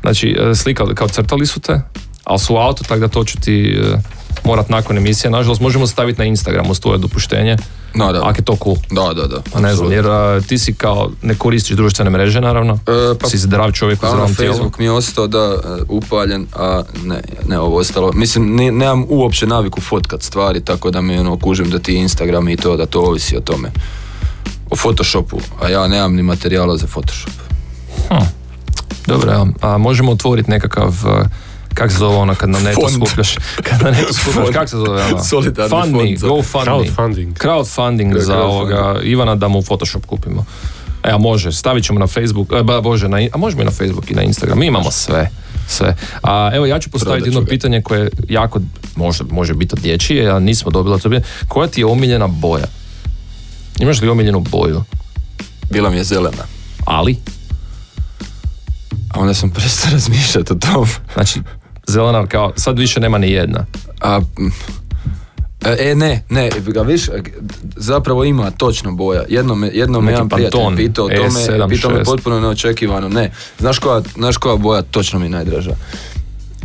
Znači, 0.01 0.37
e, 0.41 0.55
slika, 0.55 0.95
kao 0.95 1.09
crtali 1.09 1.47
su 1.47 1.61
te, 1.61 1.81
ali 2.27 2.39
su 2.39 2.55
u 2.55 2.59
autu, 2.59 2.85
tako 2.85 3.01
da 3.01 3.09
to 3.09 3.25
ću 3.25 3.41
ti 3.41 3.79
e, 3.83 3.97
morat 4.45 4.69
nakon 4.69 4.97
emisije. 4.97 5.31
Nažalost, 5.31 5.61
možemo 5.61 5.87
staviti 5.87 6.19
na 6.19 6.25
Instagramu 6.25 6.75
s 6.75 6.81
tvoje 6.81 6.99
dopuštenje, 6.99 7.57
No, 7.95 8.13
da. 8.13 8.21
ako 8.21 8.39
je 8.39 8.45
to 8.45 8.57
cool. 8.57 8.77
Da, 8.91 9.15
da, 9.15 9.27
da. 9.27 9.41
Pa 9.53 9.61
ne 9.61 9.75
znam, 9.75 9.93
jer 9.93 10.07
a, 10.07 10.41
ti 10.41 10.59
si 10.59 10.75
kao, 10.75 11.11
ne 11.23 11.35
koristiš 11.35 11.77
društvene 11.77 12.11
mreže, 12.11 12.41
naravno. 12.41 12.73
E, 12.75 13.19
pa- 13.21 13.29
si 13.29 13.39
zdrav 13.39 13.73
čovjek 13.73 13.99
u 13.99 14.01
Pa 14.01 14.07
ono, 14.07 14.17
zdravom 14.17 14.35
tijelu. 14.35 14.53
Facebook 14.53 14.79
mi 14.79 14.85
je 14.85 14.93
ostao 14.93 15.27
da 15.27 15.39
e, 15.39 15.59
upaljen, 15.89 16.47
a 16.55 16.83
ne, 17.05 17.21
ne 17.49 17.59
ovo 17.59 17.77
ostalo. 17.79 18.13
Mislim, 18.13 18.57
ne- 18.57 18.73
nemam 18.73 19.05
uopće 19.09 19.47
naviku 19.47 19.81
fotkat 19.81 20.23
stvari, 20.23 20.61
tako 20.61 20.91
da 20.91 21.01
mi 21.01 21.19
ono, 21.19 21.39
kužim 21.39 21.71
da 21.71 21.79
ti 21.79 21.95
Instagram 21.95 22.49
i 22.49 22.57
to, 22.57 22.77
da 22.77 22.87
to 22.87 23.01
ovisi 23.01 23.37
o 23.37 23.41
tome. 23.41 23.71
O 24.71 24.77
Photoshopu, 24.77 25.39
a 25.63 25.69
ja 25.69 25.87
nemam 25.89 26.15
ni 26.15 26.23
materijala 26.23 26.77
za 26.77 26.87
Photoshop. 26.87 27.33
Dobro, 29.07 29.33
evo, 29.33 29.49
a 29.61 29.79
možemo 29.79 30.13
otvoriti 30.13 30.51
nekakav, 30.51 30.89
uh, 30.89 31.27
kak 31.77 31.91
se 31.91 31.99
zove 31.99 32.17
ono 32.17 32.35
kad 32.35 32.49
na 32.51 32.59
netu 32.61 32.81
Fond. 32.81 32.95
skupljaš, 32.95 33.35
kad 33.63 33.83
na 33.83 33.91
netu 33.91 34.15
skupljaš, 34.21 34.49
kak 34.53 34.69
se 34.69 34.77
zove 34.77 35.05
ono? 35.05 35.25
Solidarni 35.25 35.71
Fund 35.71 35.93
fond 35.93 36.19
go 36.21 36.43
fund 36.43 36.67
me. 36.67 36.73
Crowdfunding. 36.73 37.35
Crowdfunding 37.35 38.15
Da, 38.15 38.21
za 38.21 38.33
crowdfunding. 38.33 38.45
ovoga 38.45 39.01
Ivana 39.03 39.35
da 39.35 39.49
mu 39.49 39.63
Photoshop 39.63 40.07
kupimo. 40.07 40.45
Evo 41.03 41.19
može, 41.19 41.53
stavit 41.53 41.85
ćemo 41.85 41.99
na 41.99 42.07
Facebook, 42.07 42.53
e, 42.53 42.63
ba, 42.63 42.81
bože, 42.81 43.09
na, 43.09 43.19
a 43.33 43.39
možemo 43.39 43.63
i 43.63 43.65
na 43.65 43.71
Facebook 43.71 44.11
i 44.11 44.15
na 44.15 44.23
Instagram, 44.23 44.59
mi 44.59 44.67
imamo 44.67 44.91
sve. 44.91 45.31
Sve. 45.69 45.97
A 46.23 46.51
evo 46.55 46.67
ja 46.67 46.79
ću 46.79 46.91
postaviti 46.91 47.29
jedno 47.29 47.41
ga. 47.41 47.47
pitanje 47.47 47.83
koje 47.83 48.01
je 48.01 48.11
jako, 48.29 48.61
može, 48.97 49.25
može 49.25 49.55
biti 49.55 49.75
od 49.75 49.81
dječije, 49.81 50.31
a 50.31 50.39
nismo 50.39 50.71
dobili 50.71 51.01
to 51.01 51.11
pitanje. 51.11 51.25
Koja 51.49 51.69
ti 51.69 51.81
je 51.81 51.87
omiljena 51.87 52.27
boja? 52.27 52.67
Imaš 53.79 54.01
li 54.01 54.09
omiljenu 54.09 54.41
boju? 54.41 54.85
Bila 55.71 55.91
mi 55.91 55.97
je 55.97 56.05
zelena. 56.05 56.43
Ali, 56.85 57.17
A 59.09 59.21
onda 59.21 59.35
sam 59.35 59.51
prestao 59.51 59.93
razmišljati 59.93 60.53
o 60.53 60.57
tom. 60.57 60.87
znači, 61.15 61.41
zelena 61.87 62.27
kao, 62.27 62.53
sad 62.57 62.79
više 62.79 63.01
nema 63.01 63.19
ni 63.19 63.31
jedna. 63.31 63.67
A, 64.01 64.21
e, 65.65 65.95
ne, 65.95 66.23
ne, 66.29 66.51
ga 66.67 66.83
viš, 66.83 67.09
zapravo 67.77 68.25
ima 68.25 68.51
točno 68.51 68.93
boja. 68.93 69.23
Jednom 69.29 69.61
me, 69.61 69.71
jednom 69.73 70.05
me 70.05 70.13
jedan 70.13 70.29
prijatelj 70.29 70.61
Pantone 70.61 70.77
pitao 70.77 71.05
o 71.05 71.09
tome, 71.09 71.29
E76. 71.29 71.69
pitao 71.69 71.91
me 71.91 72.05
potpuno 72.05 72.41
neočekivano, 72.41 73.09
ne. 73.09 73.31
Znaš 73.59 73.79
koja, 73.79 74.03
znaš 74.15 74.37
koja 74.37 74.57
boja 74.57 74.83
točno 74.83 75.19
mi 75.19 75.27
je 75.27 75.31
najdraža? 75.31 75.71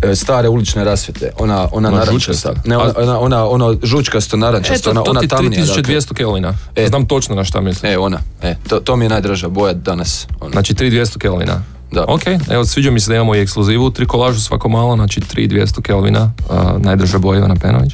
E, 0.01 0.15
Stare 0.15 0.49
ulične 0.49 0.83
rasvjete, 0.83 1.31
ona, 1.39 1.67
ona 1.71 1.87
Ona 1.87 1.97
narančasta. 1.97 2.53
Ne, 2.65 2.77
ona, 2.77 2.93
ona, 2.97 3.19
ona, 3.19 3.47
ono 3.47 3.77
žučkasto 3.83 4.37
narančasto, 4.37 4.89
E, 4.89 4.91
ona, 4.91 5.03
ona 5.07 5.21
tamnija. 5.21 5.65
dakle. 5.65 5.83
3200 5.83 6.13
kelvina. 6.13 6.53
E. 6.75 6.87
Znam 6.87 7.05
točno 7.05 7.35
na 7.35 7.43
šta 7.43 7.61
mislim. 7.61 7.91
E, 7.91 7.97
ona, 7.97 8.19
e, 8.41 8.55
to, 8.69 8.79
to 8.79 8.95
mi 8.95 9.05
je 9.05 9.09
najdraža 9.09 9.49
boja 9.49 9.73
danas. 9.73 10.27
Ona. 10.39 10.51
Znači 10.51 10.73
3200 10.73 11.17
kelvina. 11.17 11.63
Da. 11.91 12.05
Ok, 12.05 12.21
evo 12.49 12.65
sviđa 12.65 12.91
mi 12.91 12.99
se 12.99 13.09
da 13.09 13.15
imamo 13.15 13.35
i 13.35 13.39
ekskluzivu, 13.39 13.89
tri 13.91 14.05
kolažu 14.05 14.39
svako 14.41 14.69
malo, 14.69 14.95
znači 14.95 15.19
3200 15.21 15.81
kelvina, 15.81 16.31
uh, 16.41 16.55
najdrža 16.77 17.17
boja 17.17 17.37
Ivana 17.37 17.55
Penović. 17.55 17.93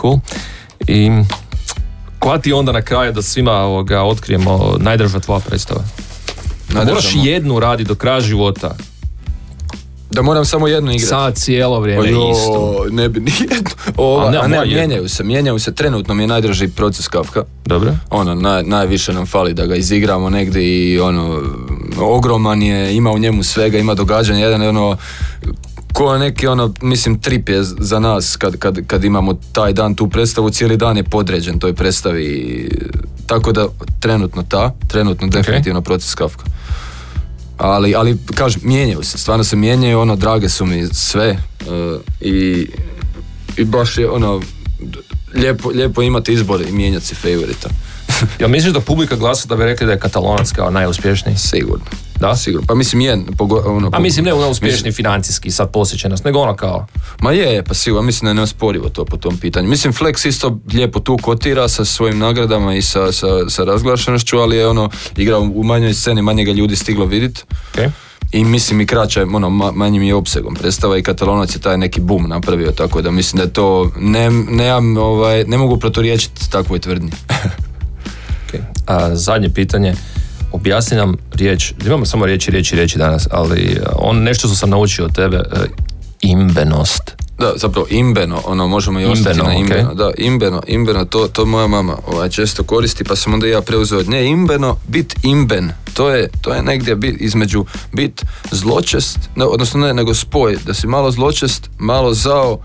Cool. 0.00 0.18
I 0.80 1.10
koja 2.18 2.38
ti 2.38 2.52
onda 2.52 2.72
na 2.72 2.82
kraju 2.82 3.12
da 3.12 3.22
svima 3.22 3.52
ovoga, 3.52 4.02
otkrijemo 4.02 4.76
najdrža 4.78 5.20
tvoja 5.20 5.40
predstava? 5.40 5.80
Najdrža 6.68 6.94
Moraš 6.94 7.14
mo- 7.14 7.26
jednu 7.26 7.60
radi 7.60 7.84
do 7.84 7.94
kraja 7.94 8.20
života. 8.20 8.74
Da 10.10 10.22
moram 10.22 10.44
samo 10.44 10.68
jednu 10.68 10.90
igrati. 10.90 11.06
Sad 11.06 11.34
cijelo 11.34 11.80
vrijeme 11.80 12.10
Jo, 12.10 12.30
isto. 12.30 12.84
ne 12.90 13.08
bi 13.08 13.20
nijedno. 13.30 13.70
Ova, 13.96 14.26
A 14.26 14.30
ne, 14.30 14.38
a 14.38 14.46
ne, 14.46 14.64
mijenjaju 14.66 15.08
se, 15.08 15.24
mijenjaju 15.24 15.58
se. 15.58 15.74
Trenutno 15.74 16.14
mi 16.14 16.22
je 16.22 16.26
najdraži 16.26 16.68
proces 16.68 17.08
Kafka. 17.08 17.44
Dobro? 17.64 17.92
Ono, 18.10 18.34
naj, 18.34 18.62
najviše 18.62 19.12
nam 19.12 19.26
fali 19.26 19.54
da 19.54 19.66
ga 19.66 19.74
izigramo 19.74 20.30
negdje 20.30 20.62
i 20.92 21.00
ono, 21.00 21.42
ogroman 22.04 22.62
je, 22.62 22.96
ima 22.96 23.10
u 23.10 23.18
njemu 23.18 23.42
svega, 23.42 23.78
ima 23.78 23.94
događanja, 23.94 24.40
jedan 24.40 24.62
je 24.62 24.68
ono, 24.68 24.96
ko 25.92 26.18
neki 26.18 26.46
ono, 26.46 26.74
mislim, 26.82 27.20
trip 27.20 27.48
je 27.48 27.62
za 27.62 27.98
nas 27.98 28.36
kad, 28.36 28.56
kad, 28.56 28.86
kad 28.86 29.04
imamo 29.04 29.38
taj 29.52 29.72
dan 29.72 29.94
tu 29.94 30.10
predstavu, 30.10 30.50
cijeli 30.50 30.76
dan 30.76 30.96
je 30.96 31.04
podređen 31.04 31.58
toj 31.58 31.74
predstavi. 31.74 32.68
Tako 33.26 33.52
da, 33.52 33.68
trenutno 34.00 34.42
ta, 34.42 34.74
trenutno 34.88 35.28
definitivno 35.28 35.80
proces 35.80 36.14
Kafka. 36.14 36.44
Ali, 37.58 37.94
ali 37.94 38.18
kažem, 38.34 38.60
mijenjaju 38.64 39.02
se, 39.02 39.18
stvarno 39.18 39.44
se 39.44 39.56
mijenjaju, 39.56 40.00
ono, 40.00 40.16
drage 40.16 40.48
su 40.48 40.66
mi 40.66 40.86
sve 40.92 41.28
e, 41.28 41.36
i, 42.20 42.66
i 43.56 43.64
baš 43.64 43.98
je 43.98 44.10
ono, 44.10 44.40
lijepo, 45.34 45.68
lijepo 45.68 46.02
imati 46.02 46.32
izbor 46.32 46.62
i 46.62 46.72
mijenjati 46.72 47.06
si 47.06 47.14
favorita. 47.14 47.68
Jel 48.38 48.48
misliš 48.48 48.72
da 48.72 48.80
publika 48.80 49.16
glasa 49.16 49.48
da 49.48 49.56
bi 49.56 49.64
rekli 49.64 49.86
da 49.86 49.92
je 49.92 49.98
Katalonac 49.98 50.52
kao 50.52 50.70
najuspješniji? 50.70 51.36
Sigurno. 51.36 51.84
Da? 52.20 52.36
Sigurno. 52.36 52.66
Pa 52.66 52.74
mislim 52.74 53.00
je, 53.00 53.18
pogo, 53.38 53.56
ono, 53.66 53.86
A 53.86 53.90
pogo- 53.90 54.02
mislim 54.02 54.24
ne 54.24 54.32
ono 54.32 54.50
uspješni 54.50 54.92
financijski, 54.92 55.50
sad 55.50 55.72
posjećenost, 55.72 56.24
nego 56.24 56.38
ono 56.38 56.56
kao... 56.56 56.86
Ma 57.20 57.32
je, 57.32 57.64
pa 57.64 57.74
sigurno, 57.74 58.02
mislim 58.02 58.26
da 58.26 58.30
je 58.30 58.34
neosporivo 58.34 58.88
to 58.88 59.04
po 59.04 59.16
tom 59.16 59.38
pitanju. 59.38 59.68
Mislim, 59.68 59.92
Flex 59.92 60.28
isto 60.28 60.58
lijepo 60.72 61.00
tu 61.00 61.18
kotira 61.22 61.68
sa 61.68 61.84
svojim 61.84 62.18
nagradama 62.18 62.74
i 62.74 62.82
sa, 62.82 63.12
sa, 63.12 63.26
sa 63.48 63.64
razglašenošću, 63.64 64.38
ali 64.38 64.56
je 64.56 64.68
ono, 64.68 64.90
igrao 65.16 65.40
u 65.40 65.62
manjoj 65.62 65.94
sceni, 65.94 66.22
manje 66.22 66.44
ga 66.44 66.52
ljudi 66.52 66.76
stiglo 66.76 67.06
vidjeti. 67.06 67.42
Okay. 67.74 67.90
I 68.32 68.44
mislim 68.44 68.80
i 68.80 68.86
kraće, 68.86 69.22
ono, 69.22 69.50
ma, 69.50 69.72
manjim 69.72 70.02
je 70.02 70.14
opsegom 70.14 70.54
predstava 70.54 70.98
i 70.98 71.02
Katalonac 71.02 71.54
je 71.54 71.60
taj 71.60 71.78
neki 71.78 72.00
boom 72.00 72.28
napravio, 72.28 72.70
tako 72.70 73.02
da 73.02 73.10
mislim 73.10 73.36
da 73.36 73.42
je 73.42 73.52
to, 73.52 73.90
ne, 73.98 74.30
nemam, 74.30 74.96
ovaj, 74.96 75.44
ne 75.44 75.58
mogu 75.58 75.76
proturječiti 75.76 76.50
takvoj 76.50 76.78
tvrdnji. 76.78 77.10
Ok. 78.54 78.60
A, 78.86 79.16
zadnje 79.16 79.48
pitanje. 79.48 79.94
Objasni 80.52 80.96
nam 80.96 81.16
riječ, 81.32 81.72
imamo 81.86 82.06
samo 82.06 82.26
riječi, 82.26 82.50
riječi, 82.50 82.76
riječi 82.76 82.98
danas, 82.98 83.28
ali 83.30 83.80
a, 83.86 83.92
on 83.96 84.22
nešto 84.22 84.48
što 84.48 84.56
sam 84.56 84.70
naučio 84.70 85.04
od 85.04 85.14
tebe, 85.14 85.36
e, 85.36 85.66
imbenost. 86.20 87.02
Da, 87.38 87.52
zapravo 87.56 87.86
imbeno, 87.90 88.40
ono 88.44 88.68
možemo 88.68 89.00
i 89.00 89.04
ostati 89.04 89.38
Imbeno, 89.38 89.48
na 89.48 89.54
imbeno. 89.54 89.94
Da, 89.94 90.10
imbeno, 90.18 90.62
imbeno, 90.66 91.04
to, 91.04 91.28
to 91.28 91.44
moja 91.44 91.66
mama 91.66 91.96
ovaj, 92.06 92.28
često 92.28 92.62
koristi, 92.62 93.04
pa 93.04 93.16
sam 93.16 93.34
onda 93.34 93.46
ja 93.46 93.60
preuzeo 93.60 93.98
od 93.98 94.08
nje 94.08 94.24
imbeno, 94.24 94.76
bit 94.88 95.14
imben. 95.22 95.70
To 95.94 96.10
je, 96.10 96.28
to 96.40 96.54
je 96.54 96.62
negdje 96.62 96.96
bit, 96.96 97.20
između 97.20 97.64
bit 97.92 98.24
zločest, 98.50 99.18
ne, 99.36 99.44
odnosno 99.44 99.80
ne, 99.80 99.94
nego 99.94 100.14
spoj, 100.14 100.56
da 100.66 100.74
si 100.74 100.86
malo 100.86 101.10
zločest, 101.10 101.70
malo 101.78 102.14
zao, 102.14 102.58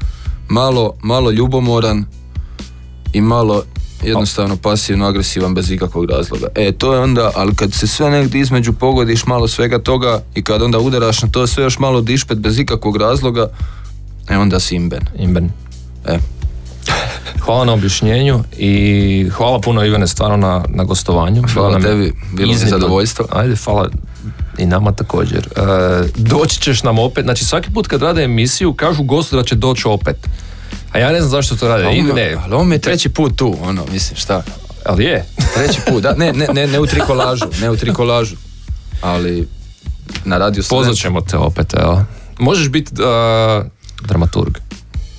malo, 0.50 0.94
malo 1.02 1.32
ljubomoran 1.32 2.06
i 3.14 3.22
malo 3.22 3.64
jednostavno 4.04 4.58
pasivno 4.58 5.06
agresivan 5.06 5.54
bez 5.54 5.72
ikakvog 5.72 6.06
razloga. 6.06 6.48
E, 6.56 6.72
to 6.72 6.94
je 6.94 7.00
onda, 7.00 7.32
ali 7.36 7.56
kad 7.56 7.74
se 7.74 7.88
sve 7.88 8.10
negdje 8.10 8.42
između 8.42 8.74
pogodiš 8.74 9.26
malo 9.26 9.48
svega 9.48 9.80
toga 9.80 10.22
i 10.36 10.44
kad 10.44 10.62
onda 10.62 10.80
udaraš 10.80 11.22
na 11.22 11.30
to 11.30 11.48
sve 11.48 11.64
još 11.64 11.80
malo 11.80 12.02
dišpet 12.02 12.38
bez 12.38 12.60
ikakvog 12.60 12.98
razloga, 12.98 13.48
e 14.30 14.38
onda 14.38 14.60
si 14.60 14.76
imben. 14.76 15.02
Imben. 15.18 15.50
E, 16.06 16.18
Hvala 17.46 17.66
na 17.66 17.74
objašnjenju 17.74 18.44
i 18.58 19.30
hvala 19.30 19.60
puno 19.60 19.86
Ivane 19.86 20.08
stvarno 20.08 20.38
na, 20.38 20.64
na 20.70 20.84
gostovanju. 20.84 21.44
Hvala 21.54 21.78
je 21.78 21.84
tebi, 21.84 22.14
bilo 22.34 22.54
mi 22.54 22.58
zadovoljstvo. 22.58 23.26
Ajde, 23.32 23.56
hvala 23.56 23.90
i 24.58 24.66
nama 24.66 24.92
također. 24.92 25.48
E, 25.56 25.62
doći 26.16 26.62
ćeš 26.62 26.84
nam 26.84 27.00
opet, 27.00 27.24
znači 27.24 27.46
svaki 27.46 27.72
put 27.74 27.88
kad 27.88 28.02
rade 28.02 28.24
emisiju 28.24 28.74
kažu 28.74 29.04
gostu 29.04 29.36
da 29.36 29.44
će 29.44 29.56
doći 29.56 29.88
opet. 29.88 30.28
A 30.92 31.00
ja 31.00 31.12
ne 31.12 31.20
znam 31.20 31.30
zašto 31.30 31.56
to 31.56 31.68
rade. 31.68 31.84
ali 31.86 31.98
I- 31.98 32.00
on, 32.00 32.16
ne, 32.16 32.38
ali 32.44 32.56
on 32.56 32.68
mi 32.68 32.76
je 32.76 32.80
treći 32.80 33.10
put 33.10 33.36
tu, 33.36 33.58
ono, 33.62 33.86
mislim, 33.92 34.18
šta? 34.18 34.44
ali 34.86 35.04
je. 35.04 35.26
Treći 35.56 35.82
put, 35.88 36.04
da, 36.04 36.14
ne, 36.16 36.34
ne, 36.34 36.48
ne, 36.54 36.68
ne 36.68 36.80
u 36.80 36.86
trikolažu, 36.86 37.46
ne 37.62 37.70
u 37.70 37.78
trikolažu, 37.78 38.36
ali 39.02 39.48
na 40.26 40.38
radiju 40.38 40.64
Pozvat 40.70 40.96
ćemo 40.96 41.22
te 41.22 41.38
opet, 41.38 41.74
evo. 41.74 42.06
Možeš 42.40 42.70
biti 42.70 42.92
uh, 42.94 43.66
dramaturg. 44.02 44.58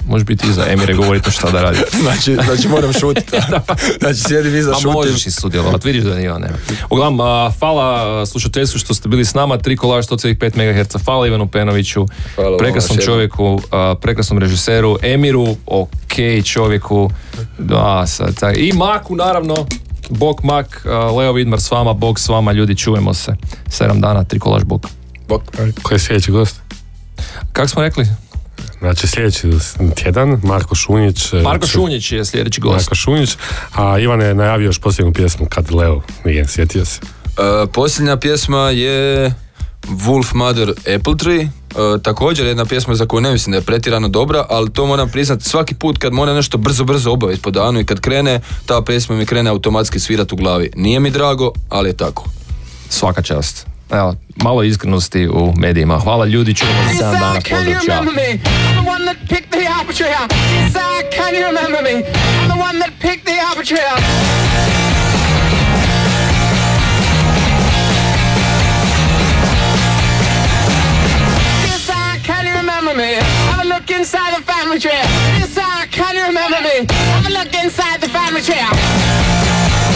Možeš 0.06 0.26
biti 0.26 0.46
iza 0.48 0.66
Emire 0.68 0.94
govoriti 0.94 1.30
šta 1.30 1.50
da 1.50 1.62
radi. 1.62 1.78
Znači, 2.02 2.34
znači 2.44 2.68
moram 2.68 2.92
šutiti. 2.92 3.36
znači 4.00 4.20
sjedim 4.20 4.56
iza 4.56 4.70
A 4.70 4.74
šutim. 4.74 4.92
možeš 4.92 5.26
i 5.26 5.30
sudjelovati, 5.30 5.86
vidiš 5.88 6.04
da 6.04 6.14
nije 6.14 6.32
nema. 6.32 6.56
Uglavnom, 6.90 7.20
a, 7.20 7.50
hvala 7.58 8.20
a, 8.22 8.26
slušateljstvu 8.26 8.78
što 8.78 8.94
ste 8.94 9.08
bili 9.08 9.24
s 9.24 9.34
nama, 9.34 9.58
tri 9.58 9.76
kolaž 9.76 10.04
100,5 10.06 10.56
MHz, 10.82 11.04
hvala 11.04 11.26
Ivanu 11.26 11.48
Penoviću, 11.48 12.06
Hvala 12.34 12.56
prekrasnom 12.58 12.98
jednom. 12.98 13.14
čovjeku, 13.14 13.60
a, 13.70 13.94
prekrasnom 14.00 14.38
režiseru, 14.38 14.98
Emiru, 15.02 15.56
ok 15.66 16.44
čovjeku, 16.44 17.10
da, 17.58 18.04
sad, 18.06 18.34
tak. 18.40 18.56
i 18.58 18.72
Maku 18.72 19.16
naravno, 19.16 19.66
Bog 20.10 20.40
Mak, 20.44 20.86
a, 20.86 21.10
Leo 21.10 21.32
Vidmar 21.32 21.60
s 21.60 21.70
vama, 21.70 21.92
Bog 21.92 22.20
s 22.20 22.28
vama, 22.28 22.52
ljudi, 22.52 22.76
čujemo 22.76 23.14
se. 23.14 23.36
Sedam 23.70 24.00
dana, 24.00 24.24
tri 24.24 24.38
kolaž 24.38 24.62
Bog. 24.62 24.86
Bok. 25.28 25.42
Ko 25.82 25.94
je 25.94 25.98
sljedeći 25.98 26.30
gost? 26.30 26.60
Kako 27.52 27.68
smo 27.68 27.82
rekli? 27.82 28.06
Znači 28.86 29.06
sljedeći 29.06 29.50
tjedan, 29.94 30.40
Marko 30.42 30.74
Šunjić. 30.74 31.32
e, 31.32 31.36
Marko 31.36 31.66
Šunjić 31.66 32.12
je 32.12 32.24
sljedeći 32.24 32.60
gost. 32.60 32.74
Marko 32.74 32.94
Šunjić, 32.94 33.36
a 33.74 33.98
Ivan 33.98 34.20
je 34.20 34.34
najavio 34.34 34.66
još 34.66 34.80
posljednju 34.80 35.12
pjesmu 35.12 35.46
kad 35.46 35.72
Leo 35.72 36.00
nije 36.24 36.48
sjetio 36.48 36.84
se. 36.84 37.00
Uh, 37.02 37.70
posljednja 37.72 38.16
pjesma 38.16 38.70
je 38.70 39.34
Wolf 39.82 40.34
Mother 40.34 40.68
Apple 40.68 41.16
Tree, 41.18 41.48
također 42.02 42.46
jedna 42.46 42.64
pjesma 42.64 42.94
za 42.94 43.06
koju 43.06 43.20
ne 43.20 43.32
mislim 43.32 43.52
da 43.52 43.56
je 43.56 43.62
pretjerano 43.62 44.08
dobra, 44.08 44.46
ali 44.48 44.70
to 44.70 44.86
moram 44.86 45.08
priznati 45.08 45.44
svaki 45.44 45.74
put 45.74 45.98
kad 45.98 46.12
moram 46.12 46.36
nešto 46.36 46.58
brzo, 46.58 46.84
brzo 46.84 47.10
obaviti 47.10 47.42
po 47.42 47.50
danu 47.50 47.80
i 47.80 47.84
kad 47.84 48.00
krene, 48.00 48.40
ta 48.66 48.82
pjesma 48.82 49.16
mi 49.16 49.26
krene 49.26 49.50
automatski 49.50 50.00
svirat 50.00 50.32
u 50.32 50.36
glavi. 50.36 50.70
Nije 50.76 51.00
mi 51.00 51.10
drago, 51.10 51.52
ali 51.68 51.88
je 51.88 51.96
tako. 51.96 52.24
Svaka 52.88 53.22
čast. 53.22 53.65
Evo, 53.90 54.14
malo 54.36 54.62
iskrenosti 54.62 55.28
u 55.28 55.52
medijima. 55.56 55.98
Hvala 55.98 56.26
ljudi, 56.26 56.54
čujemo 56.54 56.78
za 56.98 57.04
7 57.04 57.12
dana, 57.12 57.40
pozdrav, 57.50 57.84
čao. 57.86 58.04
inside 74.06 74.36
the 74.36 74.42
family 74.42 74.78
tree. 74.78 74.92
Yes, 74.92 75.58
I 75.58 75.86
can 75.90 76.14
you 76.14 76.22
remember 76.22 76.60
me? 76.60 76.86
Have 76.86 77.26
a 77.26 77.32
look 77.32 77.52
inside 77.64 78.00
the 78.00 78.08
family 78.08 78.40
tree. 78.40 79.95